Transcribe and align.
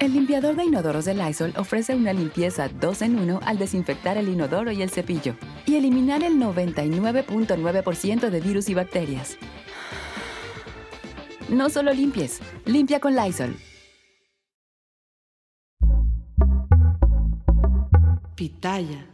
El 0.00 0.12
limpiador 0.12 0.54
de 0.54 0.64
inodoros 0.64 1.06
de 1.06 1.14
Lysol 1.14 1.52
ofrece 1.56 1.96
una 1.96 2.12
limpieza 2.12 2.68
2 2.68 3.02
en 3.02 3.18
1 3.18 3.40
al 3.44 3.58
desinfectar 3.58 4.16
el 4.16 4.28
inodoro 4.28 4.70
y 4.70 4.80
el 4.80 4.90
cepillo 4.90 5.34
y 5.66 5.74
eliminar 5.74 6.22
el 6.22 6.34
99.9% 6.34 8.30
de 8.30 8.40
virus 8.40 8.68
y 8.68 8.74
bacterias. 8.74 9.36
No 11.48 11.68
solo 11.68 11.92
limpies, 11.92 12.38
limpia 12.64 13.00
con 13.00 13.16
Lysol. 13.16 13.56
Pitaya. 18.36 19.04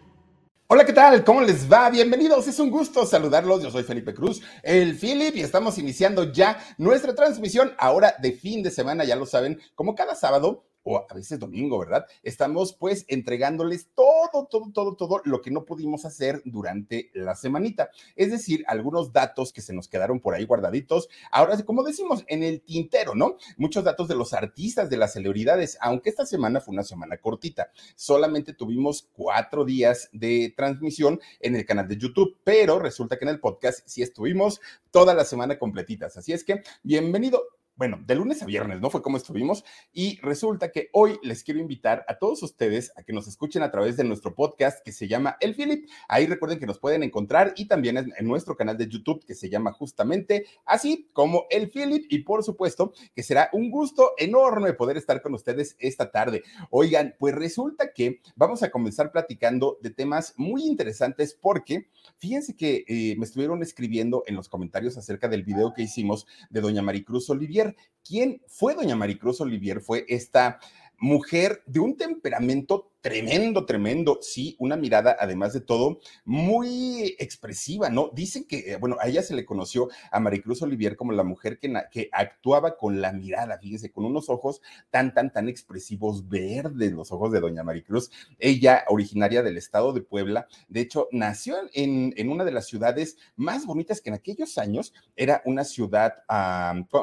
Hola, 0.66 0.84
¿qué 0.84 0.92
tal? 0.92 1.24
¿Cómo 1.24 1.40
les 1.40 1.70
va? 1.72 1.88
Bienvenidos. 1.88 2.46
Es 2.46 2.58
un 2.58 2.70
gusto 2.70 3.06
saludarlos. 3.06 3.62
Yo 3.62 3.70
soy 3.70 3.84
Felipe 3.84 4.12
Cruz, 4.12 4.42
el 4.62 4.98
Philip, 4.98 5.34
y 5.36 5.40
estamos 5.40 5.78
iniciando 5.78 6.30
ya 6.30 6.58
nuestra 6.76 7.14
transmisión 7.14 7.72
ahora 7.78 8.16
de 8.20 8.32
fin 8.32 8.62
de 8.62 8.70
semana, 8.70 9.04
ya 9.04 9.16
lo 9.16 9.24
saben, 9.24 9.58
como 9.74 9.94
cada 9.94 10.14
sábado 10.14 10.66
o 10.84 11.04
a 11.10 11.14
veces 11.14 11.38
domingo, 11.38 11.78
¿verdad? 11.78 12.06
Estamos 12.22 12.74
pues 12.74 13.04
entregándoles 13.08 13.88
todo, 13.94 14.46
todo, 14.48 14.70
todo, 14.72 14.94
todo 14.94 15.20
lo 15.24 15.40
que 15.42 15.50
no 15.50 15.64
pudimos 15.64 16.04
hacer 16.04 16.42
durante 16.44 17.10
la 17.14 17.34
semanita. 17.34 17.90
Es 18.14 18.30
decir, 18.30 18.64
algunos 18.68 19.12
datos 19.12 19.52
que 19.52 19.62
se 19.62 19.72
nos 19.72 19.88
quedaron 19.88 20.20
por 20.20 20.34
ahí 20.34 20.44
guardaditos. 20.44 21.08
Ahora, 21.32 21.60
como 21.64 21.82
decimos, 21.82 22.24
en 22.28 22.42
el 22.42 22.60
tintero, 22.62 23.14
¿no? 23.14 23.36
Muchos 23.56 23.84
datos 23.84 24.08
de 24.08 24.14
los 24.14 24.32
artistas, 24.32 24.90
de 24.90 24.96
las 24.96 25.14
celebridades, 25.14 25.78
aunque 25.80 26.10
esta 26.10 26.26
semana 26.26 26.60
fue 26.60 26.72
una 26.72 26.84
semana 26.84 27.16
cortita. 27.16 27.70
Solamente 27.96 28.52
tuvimos 28.52 29.08
cuatro 29.12 29.64
días 29.64 30.10
de 30.12 30.52
transmisión 30.56 31.20
en 31.40 31.56
el 31.56 31.64
canal 31.64 31.88
de 31.88 31.96
YouTube, 31.96 32.36
pero 32.44 32.78
resulta 32.78 33.18
que 33.18 33.24
en 33.24 33.30
el 33.30 33.40
podcast 33.40 33.80
sí 33.86 34.02
estuvimos 34.02 34.60
toda 34.90 35.14
la 35.14 35.24
semana 35.24 35.58
completitas. 35.58 36.16
Así 36.16 36.32
es 36.32 36.44
que, 36.44 36.62
bienvenido 36.82 37.42
bueno, 37.76 37.98
de 38.06 38.14
lunes 38.14 38.40
a 38.40 38.46
viernes, 38.46 38.80
¿no? 38.80 38.88
Fue 38.88 39.02
como 39.02 39.16
estuvimos. 39.16 39.64
Y 39.92 40.20
resulta 40.20 40.70
que 40.70 40.90
hoy 40.92 41.18
les 41.22 41.42
quiero 41.42 41.58
invitar 41.58 42.04
a 42.06 42.18
todos 42.18 42.42
ustedes 42.44 42.92
a 42.96 43.02
que 43.02 43.12
nos 43.12 43.26
escuchen 43.26 43.62
a 43.62 43.70
través 43.72 43.96
de 43.96 44.04
nuestro 44.04 44.34
podcast 44.34 44.84
que 44.84 44.92
se 44.92 45.08
llama 45.08 45.36
El 45.40 45.56
Philip. 45.56 45.88
Ahí 46.08 46.26
recuerden 46.26 46.60
que 46.60 46.66
nos 46.66 46.78
pueden 46.78 47.02
encontrar 47.02 47.52
y 47.56 47.66
también 47.66 47.96
en, 47.96 48.26
nuestro 48.28 48.56
canal 48.56 48.78
de 48.78 48.88
YouTube 48.88 49.24
que 49.26 49.34
se 49.34 49.50
llama 49.50 49.72
justamente 49.72 50.46
así 50.64 51.10
como 51.12 51.46
El 51.50 51.68
Philip. 51.68 52.06
Y 52.10 52.20
por 52.20 52.44
supuesto 52.44 52.92
que 53.14 53.24
será 53.24 53.50
un 53.52 53.70
gusto 53.70 54.12
enorme 54.18 54.72
poder 54.74 54.96
estar 54.96 55.20
con 55.20 55.34
ustedes 55.34 55.76
esta 55.80 56.12
tarde. 56.12 56.44
Oigan, 56.70 57.16
pues 57.18 57.34
resulta 57.34 57.92
que 57.92 58.20
vamos 58.36 58.62
a 58.62 58.70
comenzar 58.70 59.10
platicando 59.10 59.78
de 59.82 59.90
temas 59.90 60.34
muy 60.36 60.64
interesantes 60.64 61.36
porque 61.40 61.88
fíjense 62.18 62.54
que 62.54 62.84
eh, 62.86 63.16
me 63.18 63.24
estuvieron 63.24 63.62
escribiendo 63.62 64.22
en 64.26 64.36
los 64.36 64.48
comentarios 64.48 64.96
acerca 64.96 65.28
del 65.28 65.42
video 65.42 65.74
que 65.74 65.82
hicimos 65.82 66.26
de 66.50 66.60
doña 66.60 66.80
Maricruz 66.80 67.28
Olivier 67.30 67.63
¿Quién 68.06 68.42
fue 68.46 68.74
doña 68.74 68.96
Maricruz 68.96 69.40
Olivier? 69.40 69.80
Fue 69.80 70.04
esta 70.08 70.58
mujer 70.98 71.62
de 71.66 71.80
un 71.80 71.96
temperamento 71.96 72.92
tremendo, 73.04 73.66
tremendo, 73.66 74.18
sí, 74.22 74.56
una 74.58 74.76
mirada, 74.76 75.14
además 75.20 75.52
de 75.52 75.60
todo, 75.60 75.98
muy 76.24 77.14
expresiva, 77.18 77.90
¿no? 77.90 78.10
Dicen 78.14 78.44
que, 78.44 78.72
eh, 78.72 78.76
bueno, 78.80 78.96
a 78.98 79.08
ella 79.08 79.22
se 79.22 79.34
le 79.34 79.44
conoció 79.44 79.90
a 80.10 80.20
Maricruz 80.20 80.62
Olivier 80.62 80.96
como 80.96 81.12
la 81.12 81.22
mujer 81.22 81.58
que, 81.58 82.08
actuaba 82.12 82.78
con 82.78 83.02
la 83.02 83.12
mirada, 83.12 83.58
fíjense, 83.58 83.92
con 83.92 84.06
unos 84.06 84.30
ojos 84.30 84.62
tan, 84.88 85.12
tan, 85.12 85.30
tan 85.30 85.50
expresivos, 85.50 86.30
verdes, 86.30 86.92
los 86.92 87.12
ojos 87.12 87.30
de 87.30 87.40
doña 87.40 87.62
Maricruz. 87.62 88.10
Ella, 88.38 88.84
originaria 88.88 89.42
del 89.42 89.58
estado 89.58 89.92
de 89.92 90.00
Puebla, 90.00 90.48
de 90.68 90.80
hecho, 90.80 91.08
nació 91.12 91.56
en, 91.74 92.14
en 92.16 92.30
una 92.30 92.42
de 92.42 92.52
las 92.52 92.66
ciudades 92.66 93.18
más 93.36 93.66
bonitas 93.66 94.00
que 94.00 94.08
en 94.08 94.14
aquellos 94.14 94.56
años 94.56 94.94
era 95.14 95.42
una 95.44 95.64
ciudad, 95.64 96.14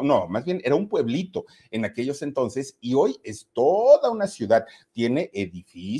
no, 0.01 0.27
más 0.27 0.45
bien 0.45 0.61
era 0.63 0.73
un 0.73 0.89
pueblito 0.89 1.45
en 1.69 1.85
aquellos 1.85 2.23
entonces 2.23 2.75
y 2.81 2.95
hoy 2.95 3.17
es 3.23 3.49
toda 3.53 4.09
una 4.09 4.25
ciudad, 4.25 4.65
tiene 4.93 5.29
edificios 5.35 5.90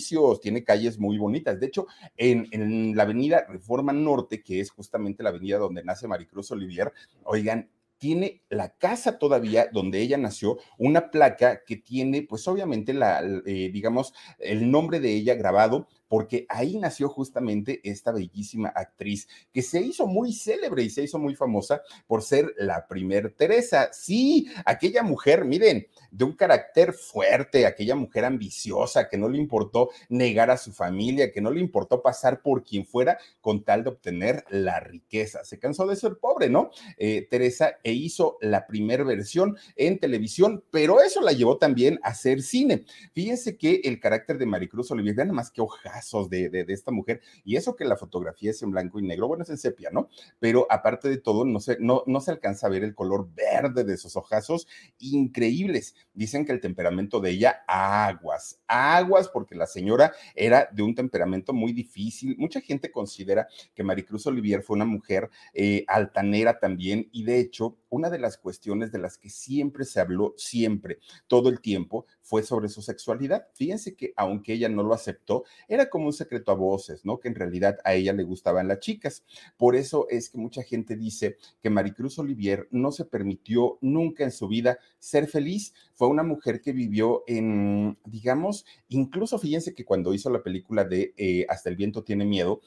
tiene 0.42 0.64
calles 0.64 1.00
muy 1.00 1.18
bonitas. 1.18 1.60
De 1.60 1.68
hecho, 1.68 1.88
en, 2.18 2.48
en 2.52 2.96
la 2.96 3.04
avenida 3.04 3.46
Reforma 3.48 3.94
Norte, 3.94 4.42
que 4.42 4.60
es 4.60 4.72
justamente 4.72 5.24
la 5.24 5.30
avenida 5.30 5.58
donde 5.58 5.84
nace 5.84 6.08
Maricruz 6.08 6.52
Olivier, 6.52 6.92
oigan, 7.24 7.70
tiene 8.02 8.42
la 8.50 8.70
casa 8.70 9.20
todavía 9.20 9.70
donde 9.72 10.02
ella 10.02 10.18
nació, 10.18 10.58
una 10.80 11.12
placa 11.12 11.62
que 11.64 11.78
tiene, 11.78 12.24
pues 12.24 12.48
obviamente, 12.48 12.96
la, 12.96 13.22
eh, 13.46 13.70
digamos, 13.72 14.14
el 14.40 14.72
nombre 14.72 15.00
de 15.00 15.14
ella 15.14 15.36
grabado, 15.36 15.88
porque 16.12 16.46
ahí 16.50 16.78
nació 16.78 17.08
justamente 17.08 17.80
esta 17.86 18.12
bellísima 18.12 18.68
actriz 18.68 19.30
que 19.54 19.62
se 19.62 19.80
hizo 19.80 20.08
muy 20.08 20.34
célebre 20.34 20.84
y 20.84 20.90
se 20.90 21.04
hizo 21.04 21.18
muy 21.18 21.36
famosa 21.36 21.84
por 22.06 22.22
ser 22.22 22.54
la 22.58 22.86
primer 22.86 23.34
Teresa. 23.34 23.92
Sí, 23.94 24.50
aquella 24.66 25.04
mujer, 25.04 25.46
miren, 25.46 25.88
de 26.12 26.26
un 26.26 26.34
carácter 26.34 26.92
fuerte, 26.92 27.66
aquella 27.66 27.96
mujer 27.96 28.26
ambiciosa 28.26 29.08
que 29.08 29.18
no 29.18 29.30
le 29.30 29.38
importó 29.38 29.92
negar 30.10 30.52
a 30.52 30.58
su 30.58 30.74
familia, 30.74 31.32
que 31.32 31.40
no 31.40 31.50
le 31.50 31.62
importó 31.62 32.02
pasar 32.02 32.42
por 32.42 32.66
quien 32.66 32.86
fuera 32.86 33.18
con 33.40 33.64
tal 33.64 33.86
de 33.86 33.92
obtener 33.92 34.44
la 34.50 34.82
riqueza. 34.82 35.46
Se 35.46 35.60
cansó 35.60 35.88
de 35.88 35.96
ser 35.96 36.18
pobre, 36.18 36.50
¿no? 36.50 36.72
Eh, 36.98 37.26
Teresa 37.30 37.78
e 37.84 37.94
hizo 37.94 38.38
la 38.42 38.68
primera 38.68 39.06
versión 39.06 39.56
en 39.78 39.98
televisión, 39.98 40.62
pero 40.72 41.02
eso 41.02 41.22
la 41.22 41.32
llevó 41.32 41.58
también 41.58 42.02
a 42.04 42.10
hacer 42.10 42.42
cine. 42.42 42.84
Fíjense 43.14 43.56
que 43.56 43.80
el 43.86 44.02
carácter 44.02 44.38
de 44.38 44.46
Maricruz 44.46 44.92
Olivier, 44.92 45.16
nada 45.16 45.32
más 45.32 45.52
que 45.52 45.62
de, 46.30 46.66
esta 46.70 46.92
mujer. 46.92 47.22
Y 47.44 47.56
eso 47.56 47.76
que 47.76 47.86
la 47.86 47.98
fotografía 47.98 48.52
es 48.52 48.62
en 48.62 48.72
blanco 48.72 49.00
y 49.00 49.04
negro, 49.04 49.28
bueno, 49.28 49.44
es 49.44 49.50
en 49.50 49.58
sepia, 49.58 49.90
¿no? 49.92 50.10
Pero 50.40 50.68
aparte 50.70 51.10
de 51.10 51.18
todo, 51.18 51.46
no 51.46 51.60
se, 51.60 51.78
no, 51.80 52.04
no 52.08 52.22
se 52.22 52.32
alcanza 52.32 52.68
a 52.68 52.70
ver 52.70 52.84
el 52.84 52.96
color 52.96 53.30
verde 53.34 53.84
de 53.84 53.94
esos 53.94 54.16
ojazos 54.16 54.68
increíbles. 55.00 55.96
Dicen 56.14 56.46
que 56.46 56.52
el 56.52 56.62
temperamento 56.62 57.20
de 57.20 57.32
ella, 57.32 57.64
aguas, 57.68 58.60
aguas, 58.68 59.30
porque 59.30 59.56
la 59.56 59.68
señora 59.68 60.14
era 60.36 60.70
de 60.72 60.84
un 60.84 60.96
temperamento 60.96 61.54
muy 61.54 61.74
difícil. 61.74 62.36
Mucha 62.38 62.62
gente 62.62 62.92
considera 62.92 63.48
que 63.74 63.84
Maricruz 63.84 64.26
Olivier 64.28 64.62
fue 64.62 64.76
una 64.76 64.86
mujer 64.86 65.30
eh, 65.54 65.84
altanera 65.88 66.60
también, 66.60 67.08
y 67.12 67.24
de 67.24 67.40
hecho, 67.40 67.78
una 67.92 68.10
de 68.10 68.18
las 68.18 68.38
cuestiones 68.38 68.92
de 68.92 68.98
las 68.98 69.18
que 69.18 69.30
siempre 69.30 69.86
se 69.86 70.00
habló, 70.00 70.34
siempre, 70.38 71.00
todo 71.28 71.50
el 71.50 71.62
tiempo, 71.62 72.08
fue 72.22 72.42
sobre 72.42 72.70
su 72.70 72.82
sexualidad. 72.82 73.48
Fíjense 73.54 73.96
que 73.96 74.14
aunque 74.16 74.54
ella 74.54 74.70
no 74.70 74.82
lo 74.82 74.94
aceptó, 74.94 75.44
era 75.68 75.90
como 75.90 76.08
un 76.08 76.14
secreto 76.14 76.52
a 76.52 76.56
voces, 76.56 77.06
¿no? 77.06 77.20
Que 77.20 77.28
en 77.28 77.36
realidad 77.36 77.78
a 77.84 77.94
ella 77.94 78.14
le 78.14 78.24
gustaban 78.24 78.68
las 78.68 78.80
chicas. 78.80 79.24
Por 79.58 79.76
eso 79.76 80.08
es 80.10 80.30
que 80.30 80.38
mucha 80.38 80.64
gente 80.64 80.96
dice 80.96 81.38
que 81.62 81.70
Maricruz 81.70 82.18
Olivier 82.18 82.68
no 82.72 82.92
se 82.92 83.06
permitió 83.06 83.78
nunca 83.82 84.24
en 84.24 84.32
su 84.32 84.48
vida 84.48 84.80
ser 84.98 85.28
feliz. 85.28 85.74
Fue 85.94 86.08
una 86.08 86.24
mujer 86.24 86.62
que 86.62 86.72
vivió 86.72 87.24
en, 87.28 87.98
digamos, 88.06 88.66
incluso 88.88 89.38
fíjense 89.38 89.76
que 89.76 89.86
cuando 89.86 90.14
hizo 90.14 90.30
la 90.30 90.44
película 90.44 90.86
de 90.86 91.14
eh, 91.18 91.46
Hasta 91.50 91.70
el 91.70 91.76
viento 91.76 92.04
tiene 92.04 92.26
miedo, 92.26 92.62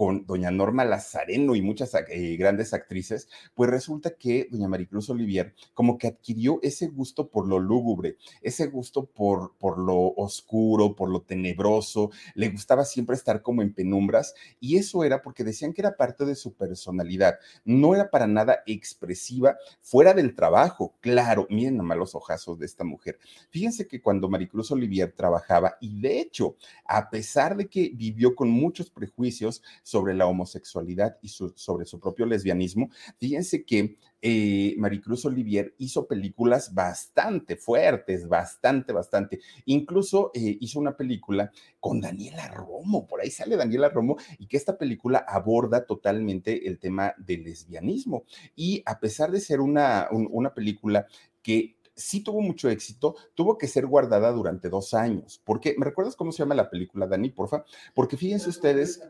con 0.00 0.24
doña 0.24 0.50
Norma 0.50 0.86
Lazareno 0.86 1.54
y 1.54 1.60
muchas 1.60 1.94
eh, 1.94 2.36
grandes 2.38 2.72
actrices, 2.72 3.28
pues 3.52 3.68
resulta 3.68 4.14
que 4.16 4.48
doña 4.50 4.66
Maricruz 4.66 5.10
Olivier 5.10 5.52
como 5.74 5.98
que 5.98 6.06
adquirió 6.06 6.58
ese 6.62 6.86
gusto 6.86 7.28
por 7.28 7.46
lo 7.46 7.58
lúgubre, 7.58 8.16
ese 8.40 8.68
gusto 8.68 9.04
por, 9.04 9.58
por 9.58 9.78
lo 9.78 10.14
oscuro, 10.16 10.96
por 10.96 11.10
lo 11.10 11.20
tenebroso, 11.20 12.12
le 12.34 12.48
gustaba 12.48 12.86
siempre 12.86 13.14
estar 13.14 13.42
como 13.42 13.60
en 13.60 13.74
penumbras 13.74 14.32
y 14.58 14.78
eso 14.78 15.04
era 15.04 15.20
porque 15.20 15.44
decían 15.44 15.74
que 15.74 15.82
era 15.82 15.98
parte 15.98 16.24
de 16.24 16.34
su 16.34 16.54
personalidad, 16.54 17.34
no 17.66 17.94
era 17.94 18.08
para 18.08 18.26
nada 18.26 18.62
expresiva 18.64 19.58
fuera 19.82 20.14
del 20.14 20.34
trabajo, 20.34 20.94
claro, 21.00 21.46
miren 21.50 21.76
nomás 21.76 21.98
los 21.98 22.14
ojazos 22.14 22.58
de 22.58 22.64
esta 22.64 22.84
mujer. 22.84 23.18
Fíjense 23.50 23.86
que 23.86 24.00
cuando 24.00 24.30
Maricruz 24.30 24.70
Olivier 24.70 25.12
trabajaba 25.12 25.76
y 25.78 26.00
de 26.00 26.20
hecho, 26.20 26.56
a 26.86 27.10
pesar 27.10 27.54
de 27.54 27.68
que 27.68 27.92
vivió 27.94 28.34
con 28.34 28.48
muchos 28.48 28.88
prejuicios, 28.88 29.62
sobre 29.90 30.14
la 30.14 30.26
homosexualidad 30.26 31.18
y 31.20 31.28
sobre 31.28 31.84
su 31.84 31.98
propio 31.98 32.26
lesbianismo, 32.26 32.90
fíjense 33.18 33.64
que 33.64 33.96
eh, 34.22 34.74
Maricruz 34.78 35.24
Olivier 35.24 35.74
hizo 35.78 36.06
películas 36.06 36.74
bastante 36.74 37.56
fuertes, 37.56 38.28
bastante, 38.28 38.92
bastante. 38.92 39.40
Incluso 39.64 40.30
eh, 40.34 40.58
hizo 40.60 40.78
una 40.78 40.96
película 40.96 41.50
con 41.80 42.00
Daniela 42.00 42.48
Romo, 42.48 43.06
por 43.06 43.20
ahí 43.20 43.30
sale 43.30 43.56
Daniela 43.56 43.88
Romo, 43.88 44.16
y 44.38 44.46
que 44.46 44.56
esta 44.56 44.78
película 44.78 45.24
aborda 45.26 45.86
totalmente 45.86 46.68
el 46.68 46.78
tema 46.78 47.14
del 47.18 47.44
lesbianismo. 47.44 48.24
Y 48.54 48.82
a 48.86 49.00
pesar 49.00 49.30
de 49.30 49.40
ser 49.40 49.60
una, 49.60 50.08
una 50.10 50.54
película 50.54 51.06
que 51.42 51.76
sí 52.00 52.22
tuvo 52.22 52.40
mucho 52.40 52.68
éxito, 52.68 53.14
tuvo 53.34 53.58
que 53.58 53.68
ser 53.68 53.86
guardada 53.86 54.32
durante 54.32 54.68
dos 54.68 54.94
años. 54.94 55.40
Porque, 55.44 55.74
¿me 55.78 55.84
recuerdas 55.84 56.16
cómo 56.16 56.32
se 56.32 56.38
llama 56.38 56.54
la 56.54 56.70
película, 56.70 57.06
Dani, 57.06 57.30
porfa? 57.30 57.64
Porque 57.94 58.16
fíjense 58.16 58.48
ustedes. 58.48 59.00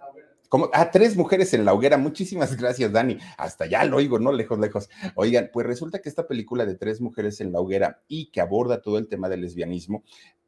Como, 0.50 0.69
ah, 0.73 0.91
tres 0.91 1.17
mujeres 1.17 1.55
en 1.55 1.64
la 1.64 1.73
hoguera. 1.73 1.97
Muchísimas 1.97 2.56
gracias, 2.56 2.91
Dani. 2.91 3.19
Hasta 3.38 3.67
ya 3.67 3.85
lo 3.85 3.99
oigo, 3.99 4.19
¿no? 4.19 4.32
Lejos, 4.32 4.58
lejos. 4.58 4.91
Oigan, 5.14 5.49
pues 5.52 5.64
resulta 5.64 6.02
que 6.02 6.08
esta 6.08 6.26
película 6.26 6.67
de 6.67 6.75
tres 6.75 7.00
mujeres 7.00 7.41
en 7.41 7.52
la 7.52 7.61
hoguera 7.61 8.02
y 8.08 8.32
que 8.32 8.41
aborda 8.41 8.82
todo 8.82 8.99
el 8.99 9.06
tema 9.06 9.29
del 9.29 9.43
lesbianismo, 9.43 10.02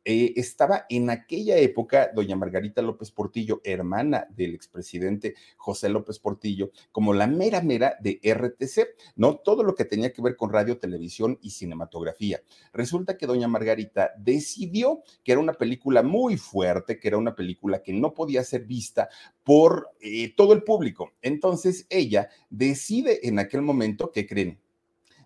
eh, 0.05 0.33
estaba 0.37 0.87
en 0.89 1.11
aquella 1.11 1.57
época 1.57 2.11
doña 2.15 2.37
Margarita 2.37 2.83
López 2.83 3.11
Portillo, 3.11 3.61
hermana 3.65 4.27
del 4.31 4.55
expresidente 4.55 5.35
José 5.57 5.89
López 5.89 6.19
Portillo, 6.19 6.71
como 6.91 7.15
la 7.15 7.27
mera 7.27 7.63
mera 7.63 7.97
de 8.01 8.21
RTC, 8.23 9.15
¿no? 9.17 9.37
Todo 9.37 9.63
lo 9.63 9.75
que 9.75 9.85
tenía 9.85 10.13
que 10.13 10.23
ver 10.23 10.37
con 10.37 10.51
radio, 10.51 10.79
televisión 10.79 11.39
y 11.41 11.51
cinematografía. 11.51 12.43
Resulta 12.73 13.17
que 13.17 13.27
doña 13.27 13.49
Margarita 13.49 14.11
decidió 14.19 15.03
que 15.23 15.33
era 15.33 15.41
una 15.41 15.55
película 15.55 16.03
muy 16.03 16.37
fuerte, 16.37 16.99
que 16.99 17.09
era 17.09 17.19
una 17.19 17.35
película 17.35 17.83
que 17.83 17.93
no 17.93 18.13
podía 18.15 18.43
ser 18.45 18.65
vista 18.65 19.09
por 19.45 19.91
eh, 20.01 20.35
todo 20.35 20.53
el 20.53 20.63
público. 20.65 21.13
Entonces 21.23 21.87
ella 21.91 22.29
decide 22.51 23.27
en 23.27 23.39
aquel 23.39 23.63
momento, 23.63 24.11
¿qué 24.11 24.27
creen? 24.27 24.59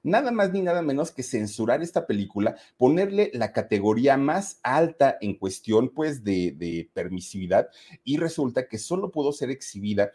Nada 0.07 0.31
más 0.31 0.53
ni 0.53 0.63
nada 0.63 0.83
menos 0.83 1.11
que 1.11 1.25
censurar 1.25 1.83
esta 1.83 2.07
película, 2.07 2.57
ponerle 2.77 3.31
la 3.35 3.53
categoría 3.53 4.17
más 4.17 4.61
alta 4.63 5.19
en 5.21 5.35
cuestión 5.35 5.91
pues 5.91 6.23
de, 6.23 6.89
permisividad 6.95 7.69
y 8.05 8.17
resulta 8.17 8.69
que 8.69 8.79
solo 8.79 9.11
pudo 9.11 9.33
ser 9.33 9.51
exhibida 9.51 10.13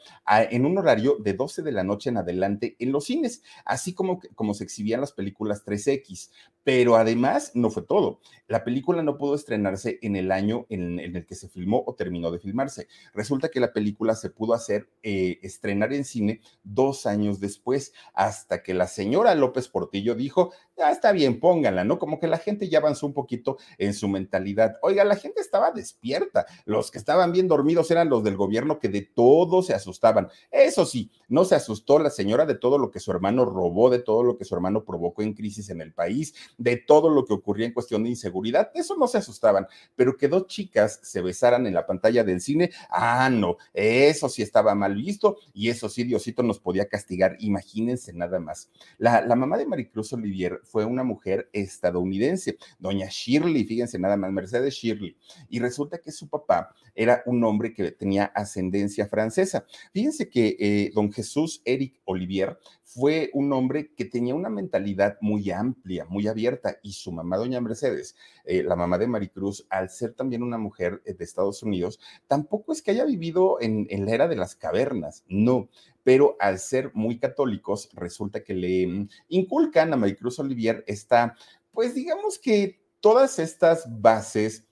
en 0.50 0.66
un 0.66 0.78
horario 0.78 1.18
de 1.20 1.34
12 1.34 1.62
de 1.62 1.72
la 1.74 1.84
noche 1.84 2.10
en 2.10 2.18
adelante 2.18 2.76
en 2.80 2.92
los 2.92 3.06
cines, 3.06 3.44
así 3.66 3.94
como, 3.94 4.22
como 4.36 4.54
se 4.54 4.64
exhibían 4.64 5.02
las 5.02 5.12
películas 5.12 5.66
3X. 5.66 6.30
Pero 6.64 6.96
además 6.96 7.54
no 7.56 7.72
fue 7.72 7.82
todo. 7.82 8.20
La 8.48 8.64
película 8.64 9.02
no 9.02 9.18
pudo 9.18 9.34
estrenarse 9.34 9.98
en 10.04 10.16
el 10.16 10.32
año 10.32 10.68
en, 10.70 11.00
el 11.00 11.26
que 11.26 11.34
se 11.34 11.50
filmó 11.50 11.84
o 11.88 11.96
terminó 11.96 12.30
de 12.30 12.38
filmarse. 12.38 12.88
Resulta 13.16 13.50
que 13.50 13.60
la 13.60 13.74
película 13.74 14.14
se 14.14 14.30
pudo 14.30 14.54
hacer 14.54 14.88
eh, 15.02 15.40
estrenar 15.42 15.92
en 15.92 16.06
cine 16.06 16.40
dos 16.64 17.08
años 17.08 17.40
después, 17.40 17.94
hasta 18.14 18.62
que 18.62 18.76
la 18.76 18.88
señora 18.88 19.34
López 19.34 19.70
Portillo 19.82 20.14
dijo, 20.14 20.52
ya 20.78 20.92
está 20.92 21.12
bien, 21.12 21.40
pónganla, 21.40 21.84
¿no? 21.84 21.98
Como 21.98 22.20
que 22.20 22.28
la 22.28 22.38
gente 22.38 22.70
ya 22.70 22.78
avanzó 22.78 23.08
un 23.08 23.16
poquito 23.16 23.58
en 23.80 23.96
su 23.96 24.08
mentalidad. 24.08 24.78
Oiga, 24.84 25.04
la 25.04 25.16
gente 25.16 25.42
estaba 25.42 25.72
despierta. 25.72 26.46
Los 26.66 26.92
que 26.92 27.00
estaban 27.00 27.32
bien 27.32 27.48
dormidos 27.48 27.90
eran 27.90 28.08
los 28.08 28.24
del 28.24 28.38
gobierno 28.38 28.78
que 28.78 28.90
de 28.90 29.02
todo 29.02 29.64
se 29.64 29.74
asustaban. 29.74 30.30
Eso 30.52 30.86
sí, 30.86 31.10
no 31.30 31.46
se 31.46 31.56
asustó 31.56 31.98
la 31.98 32.12
señora 32.12 32.46
de 32.46 32.54
todo 32.54 32.78
lo 32.78 32.92
que 32.92 33.00
su 33.00 33.10
hermano 33.10 33.44
robó, 33.44 33.90
de 33.90 33.98
todo 33.98 34.22
lo 34.22 34.38
que 34.38 34.46
su 34.46 34.54
hermano 34.54 34.86
provocó 34.86 35.24
en 35.24 35.34
crisis 35.34 35.72
en 35.72 35.82
el 35.82 35.94
país, 35.94 36.36
de 36.60 36.78
todo 36.78 37.10
lo 37.10 37.26
que 37.26 37.34
ocurría 37.34 37.66
en 37.66 37.74
cuestión 37.74 38.04
de 38.04 38.10
inseguridad. 38.10 38.70
Eso 38.76 38.96
no 38.98 39.08
se 39.08 39.18
asustaban, 39.18 39.66
pero 39.96 40.16
que 40.16 40.28
dos 40.28 40.46
chicas 40.46 41.00
se 41.02 41.24
besaran 41.24 41.66
en 41.66 41.74
la 41.74 41.88
pantalla 41.88 42.24
del 42.24 42.40
cine, 42.40 42.70
ah, 42.92 43.32
no, 43.32 43.58
eso 43.74 44.30
sí 44.30 44.44
estaba 44.44 44.76
mal 44.76 44.94
visto 44.94 45.38
y 45.54 45.70
eso 45.70 45.90
sí, 45.90 46.04
Diosito 46.04 46.44
nos 46.44 46.60
podía 46.60 46.88
castigar. 46.88 47.36
Imagínense 47.40 48.14
nada 48.14 48.40
más. 48.40 48.70
La 49.00 49.36
mamá 49.36 49.58
de 49.58 49.71
Maricruz 49.72 50.12
Olivier 50.14 50.60
fue 50.64 50.86
una 50.86 51.04
mujer 51.04 51.50
estadounidense, 51.54 52.58
doña 52.78 53.08
Shirley, 53.10 53.64
fíjense 53.64 53.98
nada 53.98 54.18
más, 54.18 54.32
Mercedes 54.32 54.76
Shirley. 54.76 55.16
Y 55.50 55.60
resulta 55.60 56.00
que 56.00 56.12
su 56.12 56.28
papá 56.28 56.76
era 56.94 57.24
un 57.26 57.44
hombre 57.44 57.74
que 57.74 57.92
tenía 57.92 58.26
ascendencia 58.26 59.08
francesa. 59.08 59.66
Fíjense 59.94 60.30
que 60.30 60.58
eh, 60.60 60.92
don 60.94 61.12
Jesús 61.12 61.62
Eric 61.64 62.02
Olivier 62.04 62.58
fue 62.84 63.30
un 63.34 63.54
hombre 63.54 63.94
que 63.96 64.04
tenía 64.04 64.36
una 64.36 64.50
mentalidad 64.50 65.18
muy 65.22 65.50
amplia, 65.50 66.06
muy 66.06 66.28
abierta, 66.28 66.78
y 66.84 66.92
su 66.92 67.14
mamá, 67.14 67.38
doña 67.38 67.62
Mercedes, 67.62 68.18
eh, 68.44 68.64
la 68.64 68.76
mamá 68.76 68.98
de 68.98 69.08
Maricruz, 69.08 69.66
al 69.70 69.90
ser 69.90 70.14
también 70.14 70.44
una 70.44 70.58
mujer 70.58 71.02
eh, 71.06 71.14
de 71.14 71.24
Estados 71.24 71.64
Unidos, 71.64 72.02
tampoco 72.28 72.74
es 72.74 72.82
que 72.82 72.92
haya 72.92 73.06
vivido 73.06 73.62
en, 73.62 73.88
en 73.90 74.06
la 74.06 74.12
era 74.12 74.28
de 74.28 74.36
las 74.36 74.56
cavernas, 74.56 75.24
no, 75.30 75.70
pero 76.04 76.36
al 76.40 76.60
ser 76.60 76.92
muy 76.94 77.20
católicos, 77.20 77.90
resulta 77.94 78.44
que 78.44 78.54
le 78.54 78.88
mm, 78.88 79.10
inculcan 79.30 79.94
a 79.94 79.98
Maricruz 79.98 80.40
Olivier 80.40 80.84
esta, 80.88 81.36
pues 81.72 81.96
digamos 81.96 82.40
que 82.40 82.82
todas 83.00 83.40
estas 83.40 83.86
bases 84.02 84.68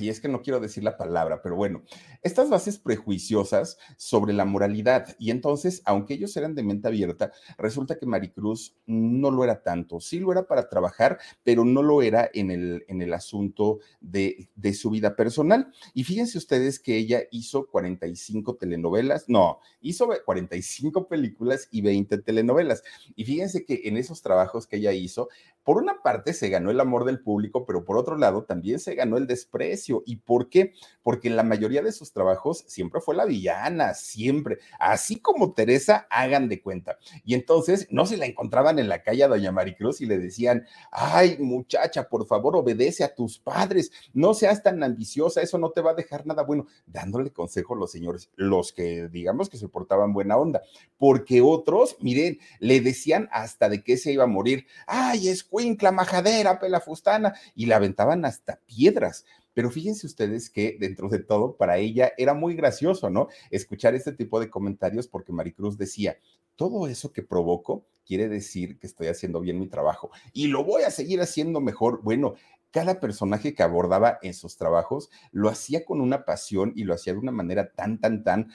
y 0.00 0.08
es 0.08 0.20
que 0.20 0.28
no 0.28 0.42
quiero 0.42 0.60
decir 0.60 0.84
la 0.84 0.96
palabra, 0.96 1.40
pero 1.42 1.56
bueno, 1.56 1.82
estas 2.22 2.50
bases 2.50 2.78
prejuiciosas 2.78 3.78
sobre 3.96 4.32
la 4.32 4.44
moralidad. 4.44 5.16
Y 5.18 5.30
entonces, 5.30 5.82
aunque 5.84 6.14
ellos 6.14 6.36
eran 6.36 6.54
de 6.54 6.62
mente 6.62 6.88
abierta, 6.88 7.32
resulta 7.58 7.98
que 7.98 8.06
Maricruz 8.06 8.76
no 8.86 9.30
lo 9.30 9.44
era 9.44 9.62
tanto. 9.62 10.00
Sí 10.00 10.18
lo 10.18 10.32
era 10.32 10.46
para 10.46 10.68
trabajar, 10.68 11.18
pero 11.42 11.64
no 11.64 11.82
lo 11.82 12.02
era 12.02 12.30
en 12.34 12.50
el, 12.50 12.84
en 12.88 13.02
el 13.02 13.14
asunto 13.14 13.78
de, 14.00 14.50
de 14.54 14.74
su 14.74 14.90
vida 14.90 15.16
personal. 15.16 15.72
Y 15.94 16.04
fíjense 16.04 16.38
ustedes 16.38 16.78
que 16.78 16.96
ella 16.96 17.22
hizo 17.30 17.66
45 17.66 18.56
telenovelas, 18.56 19.28
no, 19.28 19.60
hizo 19.80 20.08
45 20.24 21.08
películas 21.08 21.68
y 21.70 21.80
20 21.80 22.18
telenovelas. 22.18 22.82
Y 23.16 23.24
fíjense 23.24 23.64
que 23.64 23.82
en 23.84 23.96
esos 23.96 24.22
trabajos 24.22 24.66
que 24.66 24.76
ella 24.76 24.92
hizo, 24.92 25.28
por 25.64 25.76
una 25.76 26.02
parte 26.02 26.32
se 26.32 26.48
ganó 26.48 26.70
el 26.70 26.80
amor 26.80 27.04
del 27.04 27.20
público, 27.20 27.64
pero 27.64 27.84
por 27.84 27.96
otro 27.96 28.16
lado 28.16 28.44
también 28.44 28.80
se 28.80 28.94
ganó 28.94 29.16
el 29.16 29.26
desprecio. 29.26 29.61
¿Y 30.06 30.16
por 30.16 30.48
qué? 30.48 30.72
Porque 31.02 31.30
la 31.30 31.42
mayoría 31.42 31.82
de 31.82 31.92
sus 31.92 32.12
trabajos 32.12 32.64
siempre 32.66 33.00
fue 33.00 33.14
la 33.14 33.24
villana, 33.24 33.94
siempre. 33.94 34.58
Así 34.78 35.16
como 35.16 35.52
Teresa, 35.52 36.06
hagan 36.10 36.48
de 36.48 36.60
cuenta. 36.60 36.98
Y 37.24 37.34
entonces 37.34 37.86
no 37.90 38.06
se 38.06 38.16
la 38.16 38.26
encontraban 38.26 38.78
en 38.78 38.88
la 38.88 39.02
calle 39.02 39.24
a 39.24 39.28
doña 39.28 39.52
Maricruz 39.52 40.00
y 40.00 40.06
le 40.06 40.18
decían, 40.18 40.66
ay 40.90 41.36
muchacha, 41.38 42.08
por 42.08 42.26
favor 42.26 42.56
obedece 42.56 43.04
a 43.04 43.14
tus 43.14 43.38
padres, 43.38 43.90
no 44.12 44.34
seas 44.34 44.62
tan 44.62 44.82
ambiciosa, 44.82 45.42
eso 45.42 45.58
no 45.58 45.70
te 45.70 45.80
va 45.80 45.92
a 45.92 45.94
dejar 45.94 46.26
nada 46.26 46.42
bueno. 46.42 46.66
Dándole 46.86 47.30
consejo 47.30 47.74
a 47.74 47.78
los 47.78 47.90
señores, 47.90 48.30
los 48.36 48.72
que 48.72 49.08
digamos 49.08 49.48
que 49.48 49.58
se 49.58 49.68
portaban 49.68 50.12
buena 50.12 50.36
onda, 50.36 50.62
porque 50.98 51.40
otros, 51.40 51.96
miren, 52.00 52.38
le 52.58 52.80
decían 52.80 53.28
hasta 53.32 53.68
de 53.68 53.82
qué 53.82 53.96
se 53.96 54.12
iba 54.12 54.24
a 54.24 54.28
morir. 54.28 54.66
Ay, 54.86 55.28
es 55.28 55.44
cuincla, 55.44 55.92
majadera, 55.92 56.58
pelafustana, 56.58 57.34
y 57.54 57.66
la 57.66 57.76
aventaban 57.76 58.24
hasta 58.24 58.60
piedras. 58.66 59.24
Pero 59.54 59.70
fíjense 59.70 60.06
ustedes 60.06 60.50
que 60.50 60.76
dentro 60.78 61.08
de 61.08 61.18
todo, 61.18 61.56
para 61.56 61.78
ella 61.78 62.12
era 62.16 62.34
muy 62.34 62.54
gracioso, 62.54 63.10
¿no? 63.10 63.28
Escuchar 63.50 63.94
este 63.94 64.12
tipo 64.12 64.40
de 64.40 64.50
comentarios 64.50 65.08
porque 65.08 65.32
Maricruz 65.32 65.76
decía, 65.76 66.18
todo 66.56 66.86
eso 66.86 67.12
que 67.12 67.22
provoco 67.22 67.86
quiere 68.04 68.28
decir 68.28 68.78
que 68.78 68.86
estoy 68.86 69.06
haciendo 69.06 69.40
bien 69.40 69.58
mi 69.58 69.68
trabajo 69.68 70.10
y 70.32 70.48
lo 70.48 70.64
voy 70.64 70.82
a 70.82 70.90
seguir 70.90 71.20
haciendo 71.20 71.60
mejor. 71.60 72.02
Bueno, 72.02 72.34
cada 72.70 73.00
personaje 73.00 73.54
que 73.54 73.62
abordaba 73.62 74.18
en 74.22 74.34
sus 74.34 74.56
trabajos 74.56 75.10
lo 75.30 75.48
hacía 75.48 75.84
con 75.84 76.00
una 76.00 76.24
pasión 76.24 76.72
y 76.74 76.84
lo 76.84 76.94
hacía 76.94 77.12
de 77.12 77.18
una 77.18 77.32
manera 77.32 77.72
tan, 77.72 78.00
tan, 78.00 78.24
tan 78.24 78.50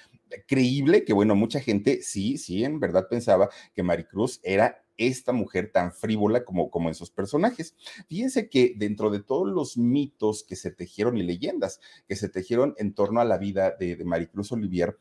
creíble 0.48 1.06
que, 1.06 1.14
bueno, 1.14 1.36
mucha 1.36 1.60
gente 1.60 2.02
sí, 2.02 2.38
sí, 2.38 2.64
en 2.64 2.80
verdad 2.80 3.08
pensaba 3.10 3.50
que 3.74 3.84
Maricruz 3.84 4.40
era 4.44 4.84
esta 4.98 5.34
mujer 5.34 5.72
tan 5.72 5.92
frívola 5.92 6.44
como, 6.44 6.70
como 6.70 6.90
en 6.90 6.96
sus 6.96 7.12
personajes. 7.12 7.76
Fíjense 8.08 8.50
que 8.50 8.74
dentro 8.78 9.10
de 9.10 9.22
todos 9.22 9.48
los 9.48 9.78
mitos 9.78 10.44
que 10.44 10.56
se 10.56 10.72
tejieron 10.72 11.18
y 11.18 11.24
leyendas 11.24 11.80
que 12.08 12.16
se 12.16 12.30
tejieron 12.30 12.74
en 12.78 12.94
torno 12.94 13.22
a 13.22 13.26
la 13.26 13.38
vida 13.38 13.76
de, 13.80 13.96
de 13.96 14.06
Maricruz 14.06 14.52
Olivier, 14.52 14.98